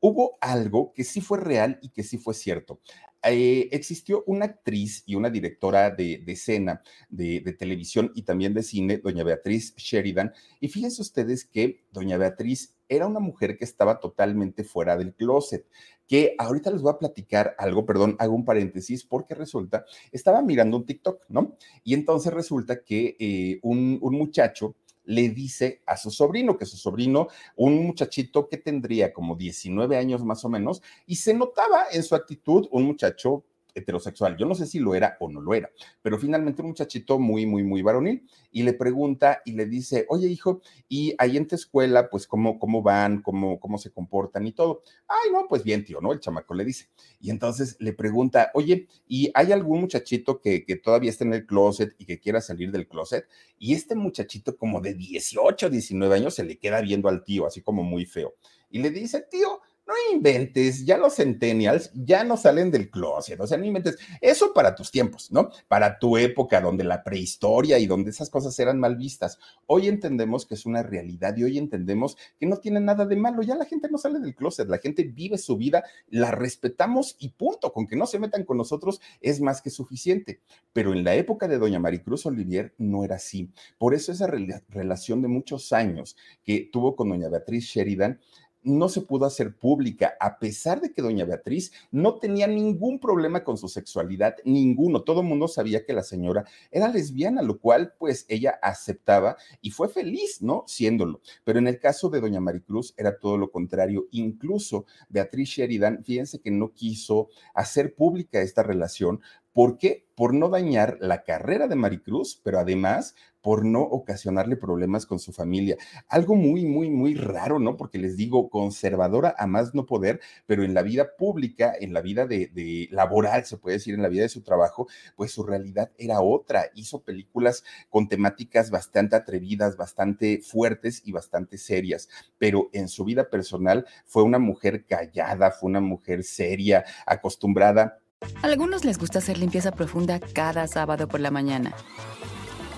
hubo 0.00 0.38
algo 0.40 0.92
que 0.94 1.04
sí 1.04 1.20
fue 1.20 1.38
real 1.38 1.78
y 1.82 1.90
que 1.90 2.02
sí 2.02 2.18
fue 2.18 2.34
cierto. 2.34 2.80
Eh, 3.22 3.68
existió 3.72 4.24
una 4.26 4.46
actriz 4.46 5.02
y 5.06 5.14
una 5.14 5.28
directora 5.28 5.90
de, 5.90 6.24
escena 6.26 6.82
de, 7.10 7.40
de, 7.40 7.52
televisión 7.52 8.12
y 8.14 8.22
también 8.22 8.54
de 8.54 8.62
cine, 8.62 8.96
doña 8.96 9.24
Beatriz 9.24 9.74
Sheridan, 9.76 10.32
y 10.58 10.68
fíjense 10.68 11.02
ustedes 11.02 11.44
que 11.44 11.84
doña 11.92 12.16
Beatriz 12.16 12.74
era 12.90 13.06
una 13.06 13.20
mujer 13.20 13.56
que 13.56 13.64
estaba 13.64 14.00
totalmente 14.00 14.64
fuera 14.64 14.96
del 14.96 15.14
closet, 15.14 15.66
que 16.06 16.34
ahorita 16.38 16.72
les 16.72 16.82
voy 16.82 16.92
a 16.92 16.98
platicar 16.98 17.54
algo, 17.56 17.86
perdón, 17.86 18.16
hago 18.18 18.34
un 18.34 18.44
paréntesis, 18.44 19.04
porque 19.04 19.34
resulta, 19.34 19.84
estaba 20.10 20.42
mirando 20.42 20.76
un 20.76 20.84
TikTok, 20.84 21.24
¿no? 21.28 21.56
Y 21.84 21.94
entonces 21.94 22.32
resulta 22.34 22.82
que 22.82 23.16
eh, 23.18 23.60
un, 23.62 23.98
un 24.02 24.14
muchacho 24.16 24.74
le 25.04 25.28
dice 25.28 25.82
a 25.86 25.96
su 25.96 26.10
sobrino, 26.10 26.58
que 26.58 26.66
su 26.66 26.76
sobrino, 26.76 27.28
un 27.56 27.86
muchachito 27.86 28.48
que 28.48 28.58
tendría 28.58 29.12
como 29.12 29.36
19 29.36 29.96
años 29.96 30.24
más 30.24 30.44
o 30.44 30.48
menos, 30.48 30.82
y 31.06 31.16
se 31.16 31.32
notaba 31.32 31.84
en 31.92 32.02
su 32.02 32.14
actitud 32.14 32.68
un 32.72 32.84
muchacho 32.84 33.44
heterosexual. 33.74 34.36
Yo 34.36 34.46
no 34.46 34.54
sé 34.54 34.66
si 34.66 34.78
lo 34.78 34.94
era 34.94 35.16
o 35.20 35.30
no 35.30 35.40
lo 35.40 35.54
era, 35.54 35.70
pero 36.02 36.18
finalmente 36.18 36.62
un 36.62 36.68
muchachito 36.68 37.18
muy, 37.18 37.46
muy, 37.46 37.62
muy 37.62 37.82
varonil 37.82 38.26
y 38.50 38.62
le 38.62 38.72
pregunta 38.72 39.42
y 39.44 39.52
le 39.52 39.66
dice, 39.66 40.06
oye 40.08 40.28
hijo, 40.28 40.60
¿y 40.88 41.14
ahí 41.18 41.36
en 41.36 41.46
tu 41.46 41.54
escuela, 41.54 42.08
pues 42.10 42.26
cómo, 42.26 42.58
cómo 42.58 42.82
van, 42.82 43.22
cómo, 43.22 43.60
cómo 43.60 43.78
se 43.78 43.90
comportan 43.90 44.46
y 44.46 44.52
todo? 44.52 44.82
Ay, 45.06 45.30
no, 45.32 45.46
pues 45.48 45.62
bien, 45.64 45.84
tío, 45.84 46.00
¿no? 46.00 46.12
El 46.12 46.20
chamaco 46.20 46.54
le 46.54 46.64
dice. 46.64 46.88
Y 47.20 47.30
entonces 47.30 47.76
le 47.80 47.92
pregunta, 47.92 48.50
oye, 48.54 48.88
¿y 49.06 49.30
hay 49.34 49.52
algún 49.52 49.80
muchachito 49.80 50.40
que, 50.40 50.64
que 50.64 50.76
todavía 50.76 51.10
está 51.10 51.24
en 51.24 51.34
el 51.34 51.46
closet 51.46 51.94
y 51.98 52.04
que 52.04 52.18
quiera 52.18 52.40
salir 52.40 52.70
del 52.70 52.88
closet? 52.88 53.26
Y 53.58 53.74
este 53.74 53.94
muchachito 53.94 54.56
como 54.56 54.80
de 54.80 54.94
18, 54.94 55.70
19 55.70 56.14
años 56.14 56.34
se 56.34 56.44
le 56.44 56.58
queda 56.58 56.80
viendo 56.80 57.08
al 57.08 57.24
tío, 57.24 57.46
así 57.46 57.62
como 57.62 57.82
muy 57.82 58.06
feo. 58.06 58.34
Y 58.70 58.78
le 58.78 58.90
dice, 58.90 59.26
tío, 59.30 59.60
no 59.90 60.14
inventes, 60.14 60.84
ya 60.84 60.96
los 60.96 61.16
centennials 61.16 61.90
ya 61.94 62.22
no 62.22 62.36
salen 62.36 62.70
del 62.70 62.90
closet, 62.90 63.40
o 63.40 63.46
sea, 63.46 63.58
no 63.58 63.64
inventes, 63.64 63.98
eso 64.20 64.52
para 64.52 64.74
tus 64.74 64.90
tiempos, 64.90 65.32
¿no? 65.32 65.50
Para 65.66 65.98
tu 65.98 66.16
época 66.16 66.60
donde 66.60 66.84
la 66.84 67.02
prehistoria 67.02 67.78
y 67.78 67.86
donde 67.86 68.10
esas 68.10 68.30
cosas 68.30 68.56
eran 68.60 68.78
mal 68.78 68.96
vistas. 68.96 69.38
Hoy 69.66 69.88
entendemos 69.88 70.46
que 70.46 70.54
es 70.54 70.64
una 70.64 70.84
realidad 70.84 71.36
y 71.36 71.42
hoy 71.42 71.58
entendemos 71.58 72.16
que 72.38 72.46
no 72.46 72.58
tiene 72.58 72.80
nada 72.80 73.04
de 73.04 73.16
malo, 73.16 73.42
ya 73.42 73.56
la 73.56 73.64
gente 73.64 73.88
no 73.90 73.98
sale 73.98 74.20
del 74.20 74.36
closet, 74.36 74.68
la 74.68 74.78
gente 74.78 75.02
vive 75.02 75.38
su 75.38 75.56
vida, 75.56 75.82
la 76.08 76.30
respetamos 76.30 77.16
y 77.18 77.30
punto, 77.30 77.72
con 77.72 77.88
que 77.88 77.96
no 77.96 78.06
se 78.06 78.20
metan 78.20 78.44
con 78.44 78.58
nosotros 78.58 79.00
es 79.20 79.40
más 79.40 79.60
que 79.60 79.70
suficiente. 79.70 80.40
Pero 80.72 80.92
en 80.92 81.02
la 81.02 81.16
época 81.16 81.48
de 81.48 81.58
doña 81.58 81.80
Maricruz 81.80 82.26
Olivier 82.26 82.74
no 82.78 83.04
era 83.04 83.16
así. 83.16 83.50
Por 83.76 83.94
eso 83.94 84.12
esa 84.12 84.28
relación 84.28 85.20
de 85.20 85.28
muchos 85.28 85.72
años 85.72 86.16
que 86.44 86.68
tuvo 86.72 86.94
con 86.94 87.08
doña 87.08 87.28
Beatriz 87.28 87.64
Sheridan, 87.64 88.20
no 88.62 88.88
se 88.88 89.00
pudo 89.00 89.26
hacer 89.26 89.56
pública, 89.56 90.14
a 90.20 90.38
pesar 90.38 90.80
de 90.80 90.92
que 90.92 91.02
doña 91.02 91.24
Beatriz 91.24 91.72
no 91.90 92.16
tenía 92.16 92.46
ningún 92.46 92.98
problema 92.98 93.44
con 93.44 93.56
su 93.56 93.68
sexualidad, 93.68 94.36
ninguno. 94.44 95.02
Todo 95.02 95.20
el 95.20 95.26
mundo 95.26 95.48
sabía 95.48 95.84
que 95.84 95.92
la 95.92 96.02
señora 96.02 96.44
era 96.70 96.88
lesbiana, 96.88 97.42
lo 97.42 97.58
cual 97.58 97.94
pues 97.98 98.26
ella 98.28 98.58
aceptaba 98.62 99.36
y 99.60 99.70
fue 99.70 99.88
feliz, 99.88 100.42
¿no? 100.42 100.64
Siéndolo. 100.66 101.20
Pero 101.44 101.58
en 101.58 101.68
el 101.68 101.78
caso 101.78 102.10
de 102.10 102.20
doña 102.20 102.40
Maricruz 102.40 102.94
era 102.96 103.18
todo 103.18 103.38
lo 103.38 103.50
contrario. 103.50 104.06
Incluso 104.10 104.86
Beatriz 105.08 105.48
Sheridan, 105.48 106.04
fíjense 106.04 106.40
que 106.40 106.50
no 106.50 106.72
quiso 106.72 107.28
hacer 107.54 107.94
pública 107.94 108.40
esta 108.40 108.62
relación 108.62 109.20
¿Por 109.52 109.78
qué? 109.78 110.06
Por 110.14 110.32
no 110.32 110.48
dañar 110.48 110.98
la 111.00 111.24
carrera 111.24 111.66
de 111.66 111.74
Maricruz, 111.74 112.40
pero 112.44 112.60
además 112.60 113.16
por 113.40 113.64
no 113.64 113.82
ocasionarle 113.82 114.56
problemas 114.56 115.06
con 115.06 115.18
su 115.18 115.32
familia. 115.32 115.76
Algo 116.08 116.34
muy, 116.34 116.64
muy, 116.64 116.90
muy 116.90 117.14
raro, 117.14 117.58
¿no? 117.58 117.76
Porque 117.76 117.98
les 117.98 118.16
digo, 118.16 118.50
conservadora 118.50 119.34
a 119.38 119.46
más 119.46 119.74
no 119.74 119.86
poder, 119.86 120.20
pero 120.46 120.64
en 120.64 120.74
la 120.74 120.82
vida 120.82 121.16
pública, 121.16 121.72
en 121.78 121.92
la 121.92 122.00
vida 122.00 122.26
de, 122.26 122.88
laboral, 122.90 123.44
se 123.44 123.56
puede 123.56 123.76
decir, 123.76 123.94
en 123.94 124.02
la 124.02 124.08
vida 124.08 124.22
de 124.22 124.28
su 124.28 124.42
trabajo, 124.42 124.88
pues 125.16 125.32
su 125.32 125.42
realidad 125.42 125.90
era 125.98 126.20
otra. 126.20 126.70
Hizo 126.74 127.02
películas 127.02 127.64
con 127.88 128.08
temáticas 128.08 128.70
bastante 128.70 129.16
atrevidas, 129.16 129.76
bastante 129.76 130.40
fuertes 130.42 131.02
y 131.04 131.12
bastante 131.12 131.58
serias, 131.58 132.08
pero 132.38 132.68
en 132.72 132.88
su 132.88 133.04
vida 133.04 133.30
personal 133.30 133.86
fue 134.04 134.22
una 134.22 134.38
mujer 134.38 134.84
callada, 134.86 135.50
fue 135.50 135.70
una 135.70 135.80
mujer 135.80 136.24
seria, 136.24 136.84
acostumbrada 137.06 138.00
algunos 138.42 138.84
les 138.84 138.98
gusta 138.98 139.18
hacer 139.18 139.38
limpieza 139.38 139.72
profunda 139.72 140.20
cada 140.20 140.66
sábado 140.66 141.08
por 141.08 141.20
la 141.20 141.30
mañana. 141.30 141.74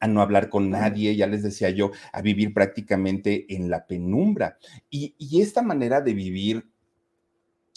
a 0.00 0.06
no 0.06 0.20
hablar 0.20 0.48
con 0.48 0.70
nadie, 0.70 1.16
ya 1.16 1.26
les 1.26 1.42
decía 1.42 1.70
yo, 1.70 1.90
a 2.12 2.22
vivir 2.22 2.54
prácticamente 2.54 3.46
en 3.54 3.70
la 3.70 3.86
penumbra. 3.86 4.58
Y, 4.90 5.14
esta 5.40 5.62
manera 5.62 6.00
de 6.00 6.14
vivir 6.14 6.64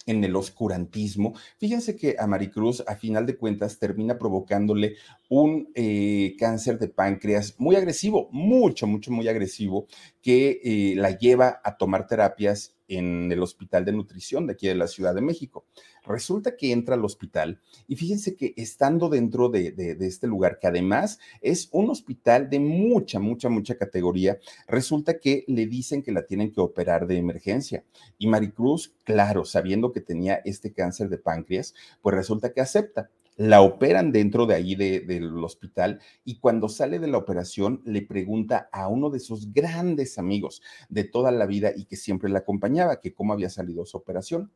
en 0.07 0.23
el 0.23 0.35
oscurantismo. 0.35 1.35
Fíjense 1.59 1.95
que 1.95 2.15
a 2.17 2.25
Maricruz, 2.25 2.83
a 2.87 2.95
final 2.95 3.27
de 3.27 3.37
cuentas, 3.37 3.77
termina 3.77 4.17
provocándole 4.17 4.95
un 5.29 5.69
eh, 5.75 6.35
cáncer 6.39 6.79
de 6.79 6.87
páncreas 6.87 7.55
muy 7.59 7.75
agresivo, 7.75 8.27
mucho, 8.31 8.87
mucho, 8.87 9.11
muy 9.11 9.27
agresivo, 9.27 9.85
que 10.21 10.61
eh, 10.63 10.95
la 10.95 11.17
lleva 11.17 11.61
a 11.63 11.77
tomar 11.77 12.07
terapias 12.07 12.75
en 12.87 13.31
el 13.31 13.41
Hospital 13.41 13.85
de 13.85 13.93
Nutrición 13.93 14.45
de 14.45 14.53
aquí 14.53 14.67
de 14.67 14.75
la 14.75 14.87
Ciudad 14.87 15.15
de 15.15 15.21
México. 15.21 15.65
Resulta 16.03 16.57
que 16.57 16.71
entra 16.71 16.95
al 16.95 17.05
hospital 17.05 17.61
y 17.87 17.95
fíjense 17.95 18.35
que 18.35 18.53
estando 18.57 19.07
dentro 19.07 19.49
de, 19.49 19.73
este 20.01 20.27
lugar, 20.27 20.59
que 20.59 20.67
además 20.67 21.19
es 21.41 21.69
un 21.71 21.89
hospital 21.89 22.49
de 22.49 22.59
mucha, 22.59 23.19
mucha, 23.19 23.49
mucha 23.49 23.75
categoría, 23.75 24.39
resulta 24.67 25.19
que 25.19 25.45
le 25.47 25.67
dicen 25.67 26.03
que 26.03 26.11
la 26.11 26.25
tienen 26.25 26.51
que 26.51 26.59
operar 26.59 27.07
de 27.07 27.17
emergencia. 27.17 27.83
Y 28.17 28.27
Maricruz, 28.27 28.93
claro, 29.03 29.45
sabiendo 29.45 29.91
que 29.91 30.01
tenía 30.01 30.41
este 30.43 30.73
cáncer 30.73 31.07
de 31.09 31.17
páncreas, 31.17 31.73
pues 32.01 32.15
resulta 32.15 32.51
que 32.51 32.61
acepta 32.61 33.09
la 33.41 33.63
operan 33.63 34.11
dentro 34.11 34.45
de 34.45 34.53
ahí 34.53 34.75
del 34.75 35.43
hospital 35.43 35.99
y 36.23 36.37
cuando 36.37 36.69
sale 36.69 36.99
de 36.99 37.07
la 37.07 37.17
operación 37.17 37.81
le 37.85 38.03
pregunta 38.03 38.69
a 38.71 38.87
uno 38.87 39.09
de 39.09 39.19
sus 39.19 39.51
grandes 39.51 40.19
amigos 40.19 40.61
de 40.89 41.05
toda 41.05 41.31
la 41.31 41.47
vida 41.47 41.71
y 41.75 41.85
que 41.85 41.95
siempre 41.95 42.29
la 42.29 42.39
acompañaba, 42.39 42.99
que 42.99 43.15
cómo 43.15 43.33
había 43.33 43.49
salido 43.49 43.83
su 43.87 43.97
operación. 43.97 44.51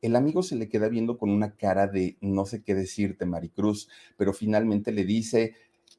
El 0.00 0.14
amigo 0.14 0.44
se 0.44 0.54
le 0.54 0.68
queda 0.68 0.88
viendo 0.88 1.18
con 1.18 1.30
una 1.30 1.56
cara 1.56 1.88
de 1.88 2.16
no 2.20 2.46
sé 2.46 2.62
qué 2.62 2.76
decirte, 2.76 3.26
Maricruz, 3.26 3.88
pero 4.16 4.32
finalmente 4.32 4.92
le 4.92 5.04
dice, 5.04 5.54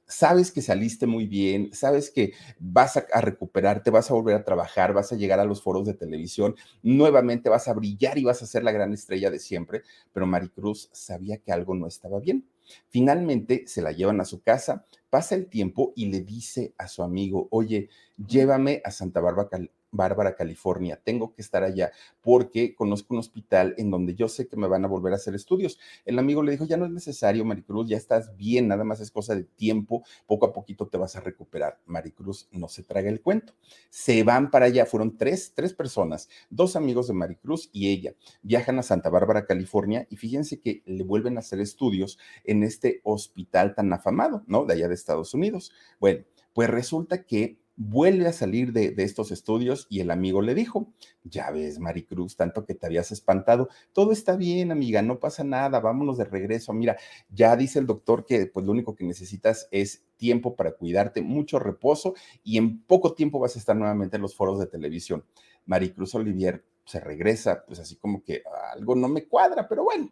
sabes 0.09 0.51
que 0.51 0.63
saliste 0.63 1.05
muy 1.05 1.27
bien, 1.27 1.69
sabes 1.71 2.09
que 2.09 2.33
vas 2.59 2.97
a, 2.97 3.21
recuperarte, 3.21 3.91
vas 3.91 4.09
a 4.09 4.15
volver 4.15 4.35
a 4.35 4.43
trabajar, 4.43 4.91
vas 4.91 5.13
a 5.13 5.15
llegar 5.15 5.39
a 5.39 5.45
los 5.45 5.61
foros 5.61 5.85
de 5.85 5.93
televisión, 5.93 6.55
nuevamente 6.81 7.47
vas 7.47 7.67
a 7.67 7.73
brillar 7.73 8.17
y 8.17 8.23
vas 8.23 8.41
a 8.41 8.47
ser 8.47 8.63
la 8.63 8.71
gran 8.71 8.91
estrella 8.91 9.29
de 9.29 9.39
siempre, 9.39 9.83
pero 10.11 10.25
Maricruz 10.25 10.89
sabía 10.91 11.37
que 11.37 11.51
algo 11.51 11.75
no 11.75 11.87
estaba 11.87 12.19
bien. 12.19 12.45
Finalmente 12.89 13.63
se 13.67 13.81
la 13.81 13.91
llevan 13.91 14.19
a 14.19 14.25
su 14.25 14.41
casa, 14.41 14.85
pasa 15.09 15.35
el 15.35 15.47
tiempo 15.47 15.93
y 15.95 16.07
le 16.07 16.21
dice 16.21 16.73
a 16.77 16.87
su 16.87 17.03
amigo, 17.03 17.47
oye, 17.51 17.89
llévame 18.17 18.81
a 18.83 18.91
Santa 18.91 19.21
Bárbara, 19.21 19.49
Bárbara, 19.91 20.35
California. 20.35 20.99
Tengo 21.03 21.33
que 21.33 21.41
estar 21.41 21.63
allá 21.63 21.91
porque 22.21 22.75
conozco 22.75 23.13
un 23.13 23.19
hospital 23.19 23.73
en 23.77 23.89
donde 23.91 24.15
yo 24.15 24.27
sé 24.27 24.47
que 24.47 24.57
me 24.57 24.67
van 24.67 24.85
a 24.85 24.87
volver 24.87 25.13
a 25.13 25.15
hacer 25.15 25.35
estudios. 25.35 25.79
El 26.05 26.19
amigo 26.19 26.43
le 26.43 26.51
dijo, 26.51 26.65
ya 26.65 26.77
no 26.77 26.85
es 26.85 26.91
necesario, 26.91 27.45
Maricruz, 27.45 27.89
ya 27.89 27.97
estás 27.97 28.35
bien, 28.35 28.67
nada 28.67 28.83
más 28.83 28.99
es 28.99 29.11
cosa 29.11 29.35
de 29.35 29.43
tiempo, 29.43 30.03
poco 30.27 30.45
a 30.45 30.53
poquito 30.53 30.87
te 30.87 30.97
vas 30.97 31.15
a 31.15 31.21
recuperar. 31.21 31.79
Maricruz 31.85 32.47
no 32.51 32.67
se 32.67 32.83
traga 32.83 33.09
el 33.09 33.21
cuento. 33.21 33.53
Se 33.89 34.23
van 34.23 34.51
para 34.51 34.65
allá, 34.65 34.85
fueron 34.85 35.17
tres, 35.17 35.53
tres 35.55 35.73
personas, 35.73 36.29
dos 36.49 36.75
amigos 36.75 37.07
de 37.07 37.13
Maricruz 37.13 37.69
y 37.71 37.89
ella. 37.89 38.13
Viajan 38.41 38.79
a 38.79 38.83
Santa 38.83 39.09
Bárbara, 39.09 39.45
California 39.45 40.07
y 40.09 40.17
fíjense 40.17 40.59
que 40.59 40.83
le 40.85 41.03
vuelven 41.03 41.37
a 41.37 41.39
hacer 41.39 41.59
estudios 41.59 42.19
en 42.43 42.63
este 42.63 43.01
hospital 43.03 43.75
tan 43.75 43.91
afamado, 43.93 44.43
¿no? 44.47 44.65
De 44.65 44.73
allá 44.73 44.87
de 44.87 44.93
Estados 44.93 45.33
Unidos. 45.33 45.71
Bueno, 45.99 46.25
pues 46.53 46.69
resulta 46.69 47.23
que 47.23 47.59
vuelve 47.81 48.27
a 48.27 48.33
salir 48.33 48.73
de, 48.73 48.93
estos 48.97 49.31
estudios 49.31 49.87
y 49.89 50.01
el 50.01 50.11
amigo 50.11 50.41
le 50.41 50.53
dijo, 50.53 50.91
ya 51.23 51.49
ves, 51.49 51.79
Maricruz, 51.79 52.35
tanto 52.35 52.65
que 52.65 52.75
te 52.75 52.85
habías 52.85 53.09
espantado, 53.13 53.69
todo 53.93 54.11
está 54.11 54.35
bien, 54.35 54.73
amiga, 54.73 55.01
no 55.01 55.17
pasa 55.17 55.45
nada, 55.45 55.79
vámonos 55.79 56.17
de 56.17 56.25
regreso. 56.25 56.73
Mira, 56.73 56.97
ya 57.29 57.55
dice 57.55 57.79
el 57.79 57.87
doctor 57.87 58.25
que 58.25 58.47
pues 58.47 58.65
lo 58.65 58.73
único 58.73 58.95
que 58.95 59.05
necesitas 59.05 59.69
es 59.71 60.03
tiempo 60.17 60.57
para 60.57 60.73
cuidarte, 60.73 61.21
mucho 61.21 61.57
reposo 61.57 62.15
y 62.43 62.57
en 62.57 62.81
poco 62.81 63.13
tiempo 63.13 63.39
vas 63.39 63.55
a 63.55 63.59
estar 63.59 63.77
nuevamente 63.77 64.17
en 64.17 64.23
los 64.23 64.35
foros 64.35 64.59
de 64.59 64.67
televisión. 64.67 65.23
Maricruz 65.65 66.13
Olivier 66.15 66.65
se 66.83 66.99
regresa, 66.99 67.63
pues 67.65 67.79
así 67.79 67.95
como 67.95 68.25
que 68.25 68.43
algo 68.73 68.93
no 68.93 69.07
me 69.07 69.25
cuadra, 69.25 69.69
pero 69.69 69.85
bueno. 69.85 70.11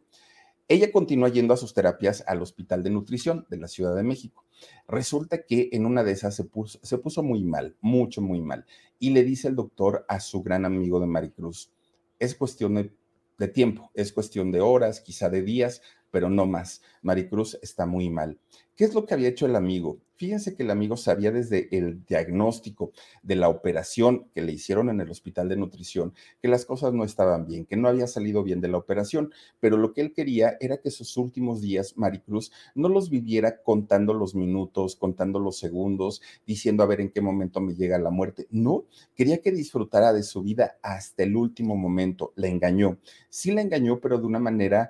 Ella 0.70 0.92
continúa 0.92 1.30
yendo 1.30 1.54
a 1.54 1.58
sus 1.58 1.74
terapias 1.74 2.26
al 2.28 2.42
Hospital 2.42 2.84
de 2.84 2.90
Nutrición 2.90 3.46
de 3.50 3.58
la 3.58 3.70
Ciudad 3.70 3.96
de 3.96 4.04
México. 4.04 4.46
Resulta 4.86 5.44
que 5.44 5.70
en 5.72 5.86
una 5.86 6.04
de 6.04 6.12
esas 6.12 6.36
se 6.36 6.44
puso, 6.44 7.24
muy 7.24 7.46
mal, 7.46 7.78
mucho, 7.80 8.22
muy 8.22 8.42
mal. 8.42 8.66
Y 9.00 9.12
le 9.12 9.24
dice 9.24 9.48
el 9.48 9.56
doctor 9.56 10.06
a 10.10 10.20
su 10.20 10.44
gran 10.44 10.66
amigo 10.66 11.00
de 11.00 11.08
Maricruz, 11.08 11.72
es 12.20 12.36
cuestión 12.36 12.76
de, 12.76 12.92
de 13.38 13.48
tiempo, 13.48 13.92
es 13.94 14.12
cuestión 14.12 14.52
de 14.52 14.60
horas, 14.60 15.00
quizá 15.00 15.30
de 15.30 15.42
días, 15.42 15.82
pero 16.12 16.30
no 16.30 16.46
más. 16.46 16.82
Maricruz 17.02 17.58
está 17.62 17.86
muy 17.86 18.10
mal. 18.10 18.38
¿Qué 18.76 18.86
es 18.86 18.94
lo 18.94 19.06
que 19.06 19.16
había 19.16 19.30
hecho 19.30 19.48
el 19.48 19.56
amigo? 19.56 20.00
Fíjense 20.18 20.56
que 20.56 20.64
el 20.64 20.72
amigo 20.72 20.98
sabía 20.98 21.32
desde 21.32 21.68
el 21.76 22.04
diagnóstico 22.06 22.92
de 23.22 23.36
la 23.36 23.50
operación 23.50 24.30
que 24.34 24.42
le 24.42 24.52
hicieron 24.52 24.90
en 24.90 25.00
el 25.00 25.10
hospital 25.12 25.48
de 25.48 25.58
nutrición 25.58 26.14
que 26.42 26.48
las 26.48 26.66
cosas 26.66 26.94
no 26.94 27.04
estaban 27.04 27.46
bien, 27.46 27.66
que 27.66 27.76
no 27.76 27.88
había 27.88 28.08
salido 28.08 28.44
bien 28.44 28.60
de 28.62 28.68
la 28.68 28.78
operación, 28.78 29.32
pero 29.60 29.78
lo 29.78 29.94
que 29.94 30.02
él 30.02 30.14
quería 30.14 30.58
era 30.60 30.78
que 30.78 30.90
sus 30.90 31.18
últimos 31.18 31.62
días, 31.62 31.98
Maricruz, 31.98 32.52
no 32.74 32.90
los 32.90 33.12
viviera 33.12 33.62
contando 33.62 34.14
los 34.16 34.34
minutos, 34.34 34.96
contando 34.96 35.40
los 35.40 35.60
segundos, 35.60 36.22
diciendo 36.46 36.82
a 36.82 36.88
ver 36.88 37.02
en 37.02 37.12
qué 37.12 37.22
momento 37.22 37.62
me 37.62 37.76
llega 37.76 38.00
la 38.00 38.10
muerte. 38.10 38.48
No, 38.50 38.86
quería 39.16 39.42
que 39.42 39.52
disfrutara 39.52 40.14
de 40.14 40.24
su 40.24 40.42
vida 40.42 40.78
hasta 40.82 41.24
el 41.24 41.36
último 41.36 41.76
momento. 41.76 42.34
Le 42.36 42.48
engañó. 42.48 42.98
Sí 43.30 43.52
la 43.52 43.62
engañó, 43.62 44.00
pero 44.00 44.18
de 44.18 44.26
una 44.26 44.40
manera, 44.40 44.90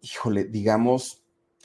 híjole, 0.00 0.44
digamos, 0.44 1.20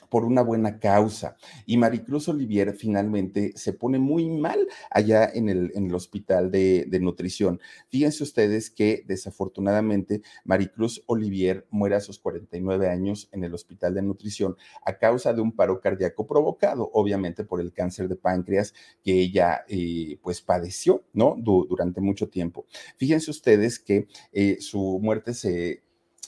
por 0.08 0.24
una 0.24 0.42
buena 0.42 0.78
causa. 0.78 1.36
Y 1.66 1.76
Maricruz 1.76 2.28
Olivier 2.28 2.74
finalmente 2.74 3.52
se 3.56 3.72
pone 3.72 3.98
muy 3.98 4.28
mal 4.28 4.66
allá 4.90 5.30
en 5.32 5.48
el, 5.48 5.94
hospital 5.94 6.50
de, 6.50 6.88
nutrición. 7.00 7.60
Fíjense 7.88 8.22
ustedes 8.22 8.70
que 8.70 9.04
desafortunadamente 9.06 10.22
Maricruz 10.44 11.02
Olivier 11.06 11.66
muere 11.70 11.96
a 11.96 12.00
sus 12.00 12.18
49 12.18 12.88
años 12.88 13.28
en 13.32 13.44
el 13.44 13.54
hospital 13.54 13.94
de 13.94 14.02
nutrición 14.02 14.56
a 14.84 14.98
causa 14.98 15.32
de 15.32 15.40
un 15.40 15.52
paro 15.52 15.80
cardíaco 15.80 16.26
provocado, 16.26 16.90
obviamente, 16.92 17.44
por 17.44 17.60
el 17.60 17.72
cáncer 17.72 18.08
de 18.08 18.16
páncreas 18.16 18.74
que 19.02 19.20
ella 19.20 19.64
eh, 19.68 20.18
pues 20.22 20.40
padeció, 20.40 21.04
¿no? 21.12 21.36
Du 21.38 21.66
durante 21.68 22.00
mucho 22.00 22.28
tiempo. 22.28 22.66
Fíjense 22.96 23.30
ustedes 23.30 23.78
que 23.78 24.08
eh, 24.32 24.58
su 24.60 24.98
muerte 25.02 25.34
se 25.34 25.85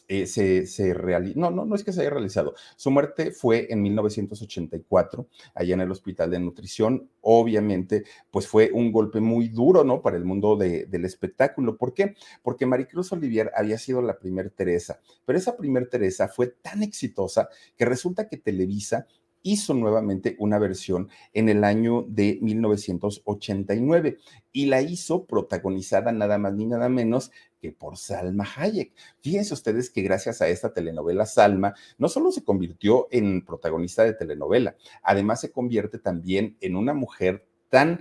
eh, 0.08 0.26
se, 0.26 0.66
se 0.66 0.94
realizó, 0.94 1.38
no, 1.38 1.50
no, 1.50 1.66
no 1.66 1.74
es 1.74 1.84
que 1.84 1.92
se 1.92 2.00
haya 2.00 2.10
realizado, 2.10 2.54
su 2.76 2.90
muerte 2.90 3.30
fue 3.30 3.66
en 3.70 3.82
1984, 3.82 5.28
allá 5.54 5.74
en 5.74 5.80
el 5.82 5.90
Hospital 5.90 6.30
de 6.30 6.40
Nutrición, 6.40 7.10
obviamente, 7.20 8.04
pues 8.30 8.48
fue 8.48 8.70
un 8.72 8.90
golpe 8.90 9.20
muy 9.20 9.48
duro, 9.48 9.84
¿no? 9.84 10.00
Para 10.00 10.16
el 10.16 10.24
mundo 10.24 10.56
de, 10.56 10.86
del 10.86 11.04
espectáculo. 11.04 11.76
¿Por 11.76 11.92
qué? 11.92 12.14
Porque 12.42 12.64
Maricruz 12.64 13.12
Olivier 13.12 13.52
había 13.54 13.76
sido 13.76 14.00
la 14.00 14.18
primer 14.18 14.50
Teresa, 14.50 14.98
pero 15.26 15.38
esa 15.38 15.56
primer 15.56 15.88
Teresa 15.88 16.28
fue 16.28 16.48
tan 16.48 16.82
exitosa 16.82 17.50
que 17.76 17.84
resulta 17.84 18.28
que 18.28 18.38
Televisa 18.38 19.06
hizo 19.42 19.74
nuevamente 19.74 20.36
una 20.38 20.58
versión 20.58 21.08
en 21.32 21.48
el 21.48 21.64
año 21.64 22.04
de 22.08 22.38
1989 22.42 24.18
y 24.52 24.66
la 24.66 24.82
hizo 24.82 25.26
protagonizada 25.26 26.12
nada 26.12 26.38
más 26.38 26.54
ni 26.54 26.66
nada 26.66 26.88
menos 26.88 27.30
que 27.60 27.72
por 27.72 27.96
Salma 27.96 28.46
Hayek. 28.56 28.92
Fíjense 29.20 29.54
ustedes 29.54 29.90
que 29.90 30.02
gracias 30.02 30.40
a 30.40 30.48
esta 30.48 30.72
telenovela 30.72 31.26
Salma 31.26 31.74
no 31.98 32.08
solo 32.08 32.30
se 32.30 32.44
convirtió 32.44 33.08
en 33.10 33.44
protagonista 33.44 34.04
de 34.04 34.14
telenovela, 34.14 34.76
además 35.02 35.40
se 35.40 35.50
convierte 35.50 35.98
también 35.98 36.56
en 36.60 36.76
una 36.76 36.94
mujer 36.94 37.46
tan 37.68 38.00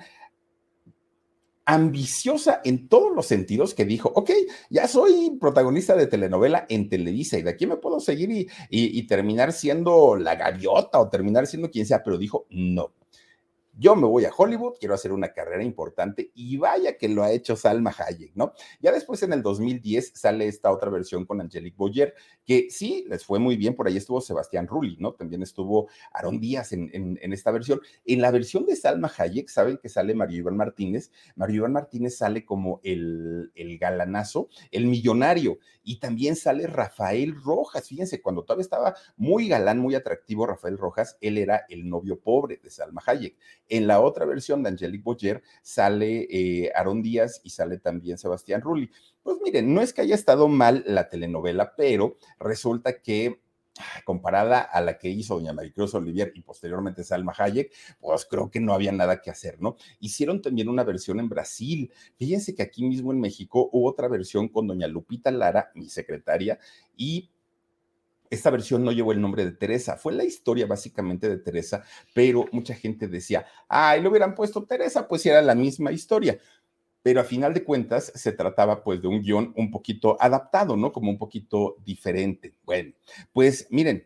ambiciosa 1.65 2.61
en 2.63 2.87
todos 2.87 3.13
los 3.13 3.25
sentidos 3.25 3.73
que 3.73 3.83
dijo, 3.83 4.09
ok, 4.15 4.31
ya 4.69 4.87
soy 4.87 5.37
protagonista 5.37 5.97
de 5.97 6.07
telenovela 6.07 6.65
en 6.69 6.87
Televisa 6.87 7.37
y 7.37 7.41
de 7.41 7.49
aquí 7.49 7.67
me 7.67 7.75
puedo 7.75 7.99
seguir 7.99 8.31
y, 8.31 8.47
y, 8.69 8.97
y 8.97 9.05
terminar 9.05 9.51
siendo 9.51 10.15
la 10.15 10.35
gaviota 10.35 10.97
o 10.97 11.09
terminar 11.09 11.45
siendo 11.45 11.69
quien 11.69 11.85
sea, 11.85 12.03
pero 12.03 12.17
dijo, 12.17 12.47
no, 12.49 12.93
yo 13.77 13.95
me 13.95 14.07
voy 14.07 14.25
a 14.25 14.31
Hollywood, 14.35 14.75
quiero 14.79 14.95
hacer 14.95 15.11
una 15.11 15.33
carrera 15.33 15.63
importante 15.63 16.31
y 16.33 16.57
vaya 16.57 16.97
que 16.97 17.07
lo 17.07 17.23
ha 17.23 17.31
hecho 17.31 17.55
Salma 17.55 17.93
Hayek, 17.97 18.35
¿no? 18.35 18.53
Ya 18.79 18.91
después 18.91 19.21
en 19.23 19.33
el 19.33 19.43
2010 19.43 20.13
sale 20.15 20.47
esta 20.47 20.71
otra 20.71 20.89
versión 20.89 21.25
con 21.25 21.41
Angelique 21.41 21.77
Boyer, 21.77 22.15
que 22.45 22.67
sí, 22.69 23.05
les 23.07 23.23
fue 23.23 23.39
muy 23.39 23.55
bien, 23.55 23.75
por 23.75 23.87
ahí 23.87 23.97
estuvo 23.97 24.21
Sebastián 24.21 24.67
Rulli, 24.67 24.97
¿no? 24.99 25.13
También 25.13 25.43
estuvo 25.43 25.89
Aaron 26.11 26.39
Díaz 26.39 26.73
en, 26.73 26.89
en, 26.93 27.19
en 27.21 27.33
esta 27.33 27.51
versión. 27.51 27.79
En 28.05 28.21
la 28.21 28.31
versión 28.31 28.65
de 28.65 28.75
Salma 28.75 29.11
Hayek, 29.15 29.49
saben 29.49 29.77
que 29.77 29.89
sale 29.89 30.15
Mario 30.15 30.39
Iván 30.39 30.57
Martínez, 30.57 31.11
Mario 31.35 31.57
Iván 31.57 31.73
Martínez 31.73 32.17
sale 32.17 32.45
como 32.45 32.79
el, 32.83 33.51
el 33.55 33.77
galanazo, 33.77 34.49
el 34.71 34.87
millonario, 34.87 35.59
y 35.83 35.99
también 35.99 36.35
sale 36.35 36.67
Rafael 36.67 37.35
Rojas, 37.41 37.87
fíjense, 37.87 38.21
cuando 38.21 38.43
todavía 38.43 38.63
estaba 38.63 38.95
muy 39.15 39.47
galán, 39.47 39.79
muy 39.79 39.95
atractivo 39.95 40.45
Rafael 40.45 40.77
Rojas, 40.77 41.17
él 41.21 41.37
era 41.37 41.65
el 41.69 41.87
novio 41.87 42.19
pobre 42.19 42.59
de 42.61 42.69
Salma 42.69 43.01
Hayek. 43.05 43.37
En 43.69 43.87
la 43.87 43.99
otra 43.99 44.25
versión 44.25 44.63
de 44.63 44.69
Angelique 44.69 45.03
Boyer 45.03 45.43
sale 45.61 46.27
eh, 46.29 46.71
Aaron 46.75 47.01
Díaz 47.01 47.41
y 47.43 47.49
sale 47.49 47.77
también 47.79 48.17
Sebastián 48.17 48.61
Rulli. 48.61 48.89
Pues 49.23 49.37
miren, 49.43 49.73
no 49.73 49.81
es 49.81 49.93
que 49.93 50.01
haya 50.01 50.15
estado 50.15 50.47
mal 50.47 50.83
la 50.87 51.09
telenovela, 51.09 51.75
pero 51.75 52.17
resulta 52.39 53.01
que 53.01 53.41
comparada 54.03 54.59
a 54.61 54.81
la 54.81 54.97
que 54.97 55.09
hizo 55.09 55.35
doña 55.35 55.53
Maricruz 55.53 55.93
Olivier 55.93 56.31
y 56.35 56.41
posteriormente 56.41 57.03
Salma 57.03 57.33
Hayek, 57.37 57.71
pues 57.99 58.25
creo 58.25 58.49
que 58.49 58.59
no 58.59 58.73
había 58.73 58.91
nada 58.91 59.21
que 59.21 59.29
hacer, 59.29 59.61
¿no? 59.61 59.77
Hicieron 59.99 60.41
también 60.41 60.69
una 60.69 60.83
versión 60.83 61.19
en 61.19 61.29
Brasil. 61.29 61.91
Fíjense 62.15 62.55
que 62.55 62.63
aquí 62.63 62.83
mismo 62.85 63.11
en 63.11 63.19
México 63.19 63.69
hubo 63.71 63.89
otra 63.89 64.07
versión 64.07 64.47
con 64.49 64.67
doña 64.67 64.87
Lupita 64.87 65.31
Lara, 65.31 65.71
mi 65.75 65.89
secretaria, 65.89 66.59
y 66.95 67.29
esta 68.29 68.49
versión 68.49 68.83
no 68.83 68.91
llevó 68.91 69.11
el 69.11 69.21
nombre 69.21 69.45
de 69.45 69.51
Teresa, 69.51 69.97
fue 69.97 70.13
la 70.13 70.23
historia 70.23 70.65
básicamente 70.65 71.29
de 71.29 71.37
Teresa, 71.37 71.83
pero 72.13 72.45
mucha 72.51 72.73
gente 72.73 73.07
decía, 73.07 73.45
ay, 73.67 74.01
le 74.01 74.09
hubieran 74.09 74.35
puesto 74.35 74.63
Teresa, 74.65 75.07
pues 75.07 75.25
era 75.25 75.41
la 75.41 75.55
misma 75.55 75.91
historia. 75.91 76.37
Pero 77.03 77.21
a 77.21 77.23
final 77.23 77.53
de 77.53 77.63
cuentas 77.63 78.11
se 78.15 78.33
trataba 78.33 78.83
pues 78.83 79.01
de 79.01 79.07
un 79.07 79.21
guion 79.21 79.53
un 79.55 79.71
poquito 79.71 80.17
adaptado, 80.19 80.75
¿no? 80.75 80.91
Como 80.91 81.09
un 81.09 81.17
poquito 81.17 81.77
diferente. 81.85 82.53
Bueno, 82.65 82.93
pues 83.31 83.67
miren, 83.69 84.05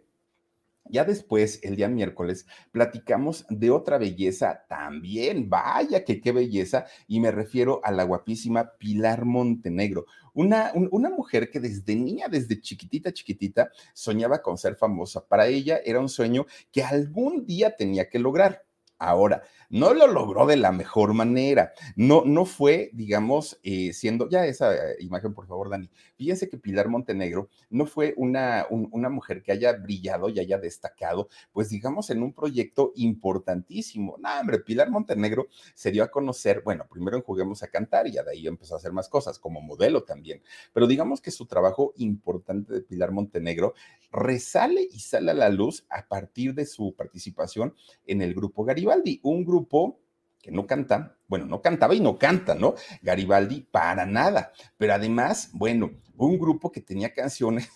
ya 0.92 1.06
después, 1.06 1.60
el 1.64 1.76
día 1.76 1.88
miércoles, 1.88 2.46
platicamos 2.72 3.46
de 3.50 3.72
otra 3.72 3.98
belleza 3.98 4.66
también. 4.68 5.50
Vaya 5.50 6.04
que 6.04 6.20
qué 6.20 6.32
belleza. 6.32 6.86
Y 7.08 7.20
me 7.20 7.32
refiero 7.32 7.82
a 7.84 7.92
la 7.92 8.04
guapísima 8.04 8.74
Pilar 8.78 9.26
Montenegro. 9.26 10.06
Una, 10.34 10.72
un, 10.76 10.90
una 10.92 11.10
mujer 11.10 11.50
que 11.50 11.60
desde 11.60 11.96
niña, 11.96 12.28
desde 12.28 12.60
chiquitita, 12.60 13.12
chiquitita, 13.12 13.72
soñaba 13.94 14.42
con 14.42 14.58
ser 14.58 14.76
famosa. 14.76 15.26
Para 15.26 15.48
ella 15.48 15.80
era 15.84 16.00
un 16.00 16.10
sueño 16.10 16.46
que 16.72 16.84
algún 16.84 17.46
día 17.46 17.76
tenía 17.76 18.10
que 18.10 18.20
lograr. 18.20 18.64
Ahora, 19.02 19.42
no 19.72 19.96
lo 19.96 20.06
logró 20.06 20.46
de 20.46 20.58
la 20.58 20.72
mejor 20.72 21.16
manera. 21.16 21.74
No, 21.96 22.22
no 22.24 22.46
fue, 22.46 22.92
digamos, 22.94 23.60
eh, 23.64 23.94
siendo, 23.94 24.30
ya 24.30 24.46
esa 24.46 24.76
eh, 24.76 24.98
imagen, 25.00 25.34
por 25.34 25.48
favor, 25.48 25.72
Dani. 25.72 25.90
Fíjense 26.18 26.48
que 26.48 26.60
Pilar 26.60 26.88
Montenegro 26.88 27.50
no 27.72 27.88
fue 27.88 28.14
una, 28.16 28.68
un, 28.70 28.90
una 28.92 29.10
mujer 29.10 29.42
que 29.42 29.54
haya 29.54 29.74
brillado 29.74 30.30
y 30.30 30.40
haya 30.40 30.60
destacado, 30.60 31.30
pues 31.52 31.70
digamos, 31.70 32.12
en 32.12 32.22
un 32.22 32.32
proyecto 32.32 32.92
importantísimo. 32.96 34.18
No, 34.20 34.30
hombre, 34.40 34.60
Pilar 34.60 34.92
Montenegro 34.92 35.48
se 35.74 35.90
dio 35.90 36.04
a 36.04 36.12
conocer, 36.12 36.62
bueno, 36.64 36.86
primero 36.88 37.18
en 37.18 37.24
Juguemos 37.24 37.64
a 37.64 37.70
Cantar 37.70 38.06
y 38.06 38.12
ya 38.12 38.24
de 38.24 38.34
ahí 38.34 38.46
empezó 38.46 38.76
a 38.76 38.78
hacer 38.78 38.92
más 38.92 39.10
cosas, 39.10 39.40
como 39.40 39.62
modelo 39.62 40.04
también. 40.04 40.44
Pero 40.74 40.86
digamos 40.86 41.22
que 41.22 41.32
su 41.32 41.48
trabajo 41.48 41.94
importante 41.98 42.72
de 42.72 42.82
Pilar 42.82 43.12
Montenegro 43.12 43.74
resale 44.12 44.88
y 44.92 45.00
sale 45.00 45.32
a 45.32 45.34
la 45.34 45.50
luz 45.50 45.86
a 45.90 46.08
partir 46.08 46.54
de 46.54 46.66
su 46.66 46.94
participación 46.96 47.74
en 48.06 48.22
el 48.22 48.36
grupo 48.36 48.64
Garibaldi, 48.64 48.91
un 49.24 49.46
grupo 49.46 50.00
que 50.42 50.52
no 50.52 50.66
canta, 50.66 51.18
bueno, 51.28 51.46
no 51.46 51.62
cantaba 51.62 51.94
y 51.94 52.00
no 52.00 52.18
canta, 52.18 52.56
¿no? 52.56 52.76
Garibaldi 53.02 53.62
para 53.62 54.06
nada, 54.06 54.52
pero 54.78 54.94
además, 54.94 55.50
bueno, 55.54 55.92
un 56.18 56.40
grupo 56.40 56.72
que 56.72 56.82
tenía 56.82 57.14
canciones 57.14 57.70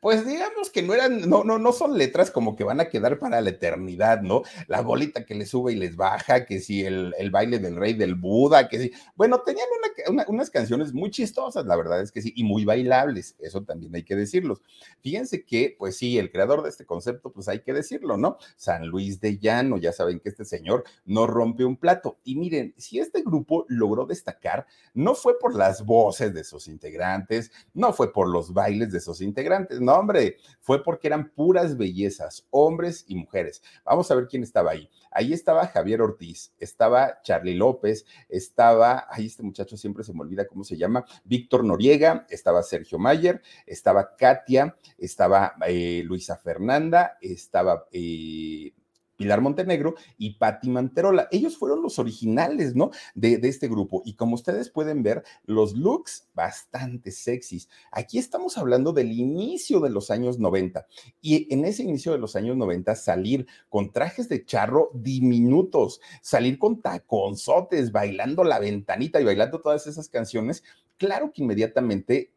pues 0.00 0.26
digamos 0.26 0.70
que 0.70 0.82
no 0.82 0.94
eran, 0.94 1.28
no, 1.28 1.44
no, 1.44 1.58
no 1.58 1.72
son 1.72 1.96
letras 1.98 2.30
como 2.30 2.56
que 2.56 2.64
van 2.64 2.80
a 2.80 2.88
quedar 2.88 3.18
para 3.18 3.40
la 3.40 3.50
eternidad, 3.50 4.22
¿no? 4.22 4.42
La 4.66 4.80
bolita 4.80 5.24
que 5.24 5.34
les 5.34 5.50
sube 5.50 5.72
y 5.72 5.76
les 5.76 5.96
baja, 5.96 6.44
que 6.44 6.60
si 6.60 6.84
el, 6.84 7.14
el 7.18 7.30
baile 7.30 7.58
del 7.58 7.76
rey 7.76 7.94
del 7.94 8.14
Buda, 8.14 8.68
que 8.68 8.78
si, 8.78 8.92
bueno, 9.16 9.40
tenían 9.40 9.66
una, 9.78 10.10
una, 10.10 10.24
unas 10.28 10.50
canciones 10.50 10.92
muy 10.92 11.10
chistosas, 11.10 11.66
la 11.66 11.76
verdad 11.76 12.00
es 12.02 12.12
que 12.12 12.22
sí, 12.22 12.32
y 12.36 12.44
muy 12.44 12.64
bailables, 12.64 13.36
eso 13.40 13.62
también 13.62 13.94
hay 13.94 14.04
que 14.04 14.16
decirlos. 14.16 14.60
Fíjense 15.00 15.44
que, 15.44 15.74
pues 15.78 15.96
sí, 15.96 16.18
el 16.18 16.30
creador 16.30 16.62
de 16.62 16.68
este 16.70 16.86
concepto, 16.86 17.32
pues 17.32 17.48
hay 17.48 17.60
que 17.60 17.72
decirlo, 17.72 18.16
¿no? 18.16 18.38
San 18.56 18.86
Luis 18.86 19.20
de 19.20 19.38
Llano, 19.38 19.78
ya 19.78 19.92
saben 19.92 20.20
que 20.20 20.28
este 20.28 20.44
señor 20.44 20.84
no 21.04 21.26
rompe 21.26 21.64
un 21.64 21.76
plato. 21.76 22.18
Y 22.24 22.36
miren, 22.36 22.74
si 22.76 22.98
este 22.98 23.22
grupo 23.22 23.64
logró 23.68 24.06
destacar, 24.06 24.66
no 24.94 25.14
fue 25.14 25.38
por 25.38 25.54
las 25.54 25.84
voces 25.84 26.34
de 26.34 26.44
sus 26.44 26.68
integrantes, 26.68 27.50
no 27.74 27.92
fue 27.92 28.12
por 28.12 28.28
los 28.28 28.52
bailes 28.52 28.92
de 28.92 29.00
sus 29.00 29.20
integrantes, 29.20 29.57
no, 29.80 29.94
hombre, 29.94 30.36
fue 30.60 30.82
porque 30.82 31.08
eran 31.08 31.30
puras 31.30 31.76
bellezas, 31.76 32.46
hombres 32.50 33.04
y 33.08 33.14
mujeres. 33.14 33.62
Vamos 33.84 34.10
a 34.10 34.14
ver 34.14 34.28
quién 34.28 34.42
estaba 34.42 34.72
ahí. 34.72 34.88
Ahí 35.10 35.32
estaba 35.32 35.66
Javier 35.66 36.02
Ortiz, 36.02 36.52
estaba 36.58 37.20
Charlie 37.22 37.54
López, 37.54 38.04
estaba, 38.28 39.06
ahí 39.10 39.26
este 39.26 39.42
muchacho 39.42 39.76
siempre 39.76 40.04
se 40.04 40.12
me 40.12 40.20
olvida 40.20 40.46
cómo 40.46 40.64
se 40.64 40.76
llama, 40.76 41.04
Víctor 41.24 41.64
Noriega, 41.64 42.26
estaba 42.28 42.62
Sergio 42.62 42.98
Mayer, 42.98 43.42
estaba 43.66 44.16
Katia, 44.16 44.76
estaba 44.98 45.54
eh, 45.66 46.02
Luisa 46.04 46.36
Fernanda, 46.36 47.18
estaba... 47.20 47.86
Eh, 47.92 48.72
Pilar 49.18 49.42
Montenegro 49.42 49.96
y 50.16 50.34
Patti 50.34 50.70
Manterola. 50.70 51.28
Ellos 51.32 51.58
fueron 51.58 51.82
los 51.82 51.98
originales, 51.98 52.74
¿no? 52.76 52.92
De, 53.14 53.36
de, 53.36 53.48
este 53.48 53.68
grupo. 53.68 54.00
Y 54.04 54.14
como 54.14 54.36
ustedes 54.36 54.70
pueden 54.70 55.02
ver, 55.02 55.24
los 55.44 55.74
looks 55.74 56.28
bastante 56.34 57.10
sexys. 57.10 57.68
Aquí 57.90 58.18
estamos 58.18 58.56
hablando 58.56 58.92
del 58.92 59.10
inicio 59.12 59.80
de 59.80 59.90
los 59.90 60.10
años 60.10 60.38
90. 60.38 60.86
Y 61.20 61.52
en 61.52 61.64
ese 61.64 61.82
inicio 61.82 62.12
de 62.12 62.18
los 62.18 62.36
años 62.36 62.56
90, 62.56 62.94
salir 62.94 63.46
con 63.68 63.92
trajes 63.92 64.28
de 64.28 64.44
charro 64.44 64.90
diminutos, 64.94 66.00
salir 66.22 66.58
con 66.58 66.80
taconzotes, 66.80 67.90
bailando 67.90 68.44
la 68.44 68.60
ventanita 68.60 69.20
y 69.20 69.24
bailando 69.24 69.60
todas 69.60 69.88
esas 69.88 70.08
canciones, 70.08 70.62
claro 70.96 71.32
que 71.32 71.42
inmediatamente 71.42 72.30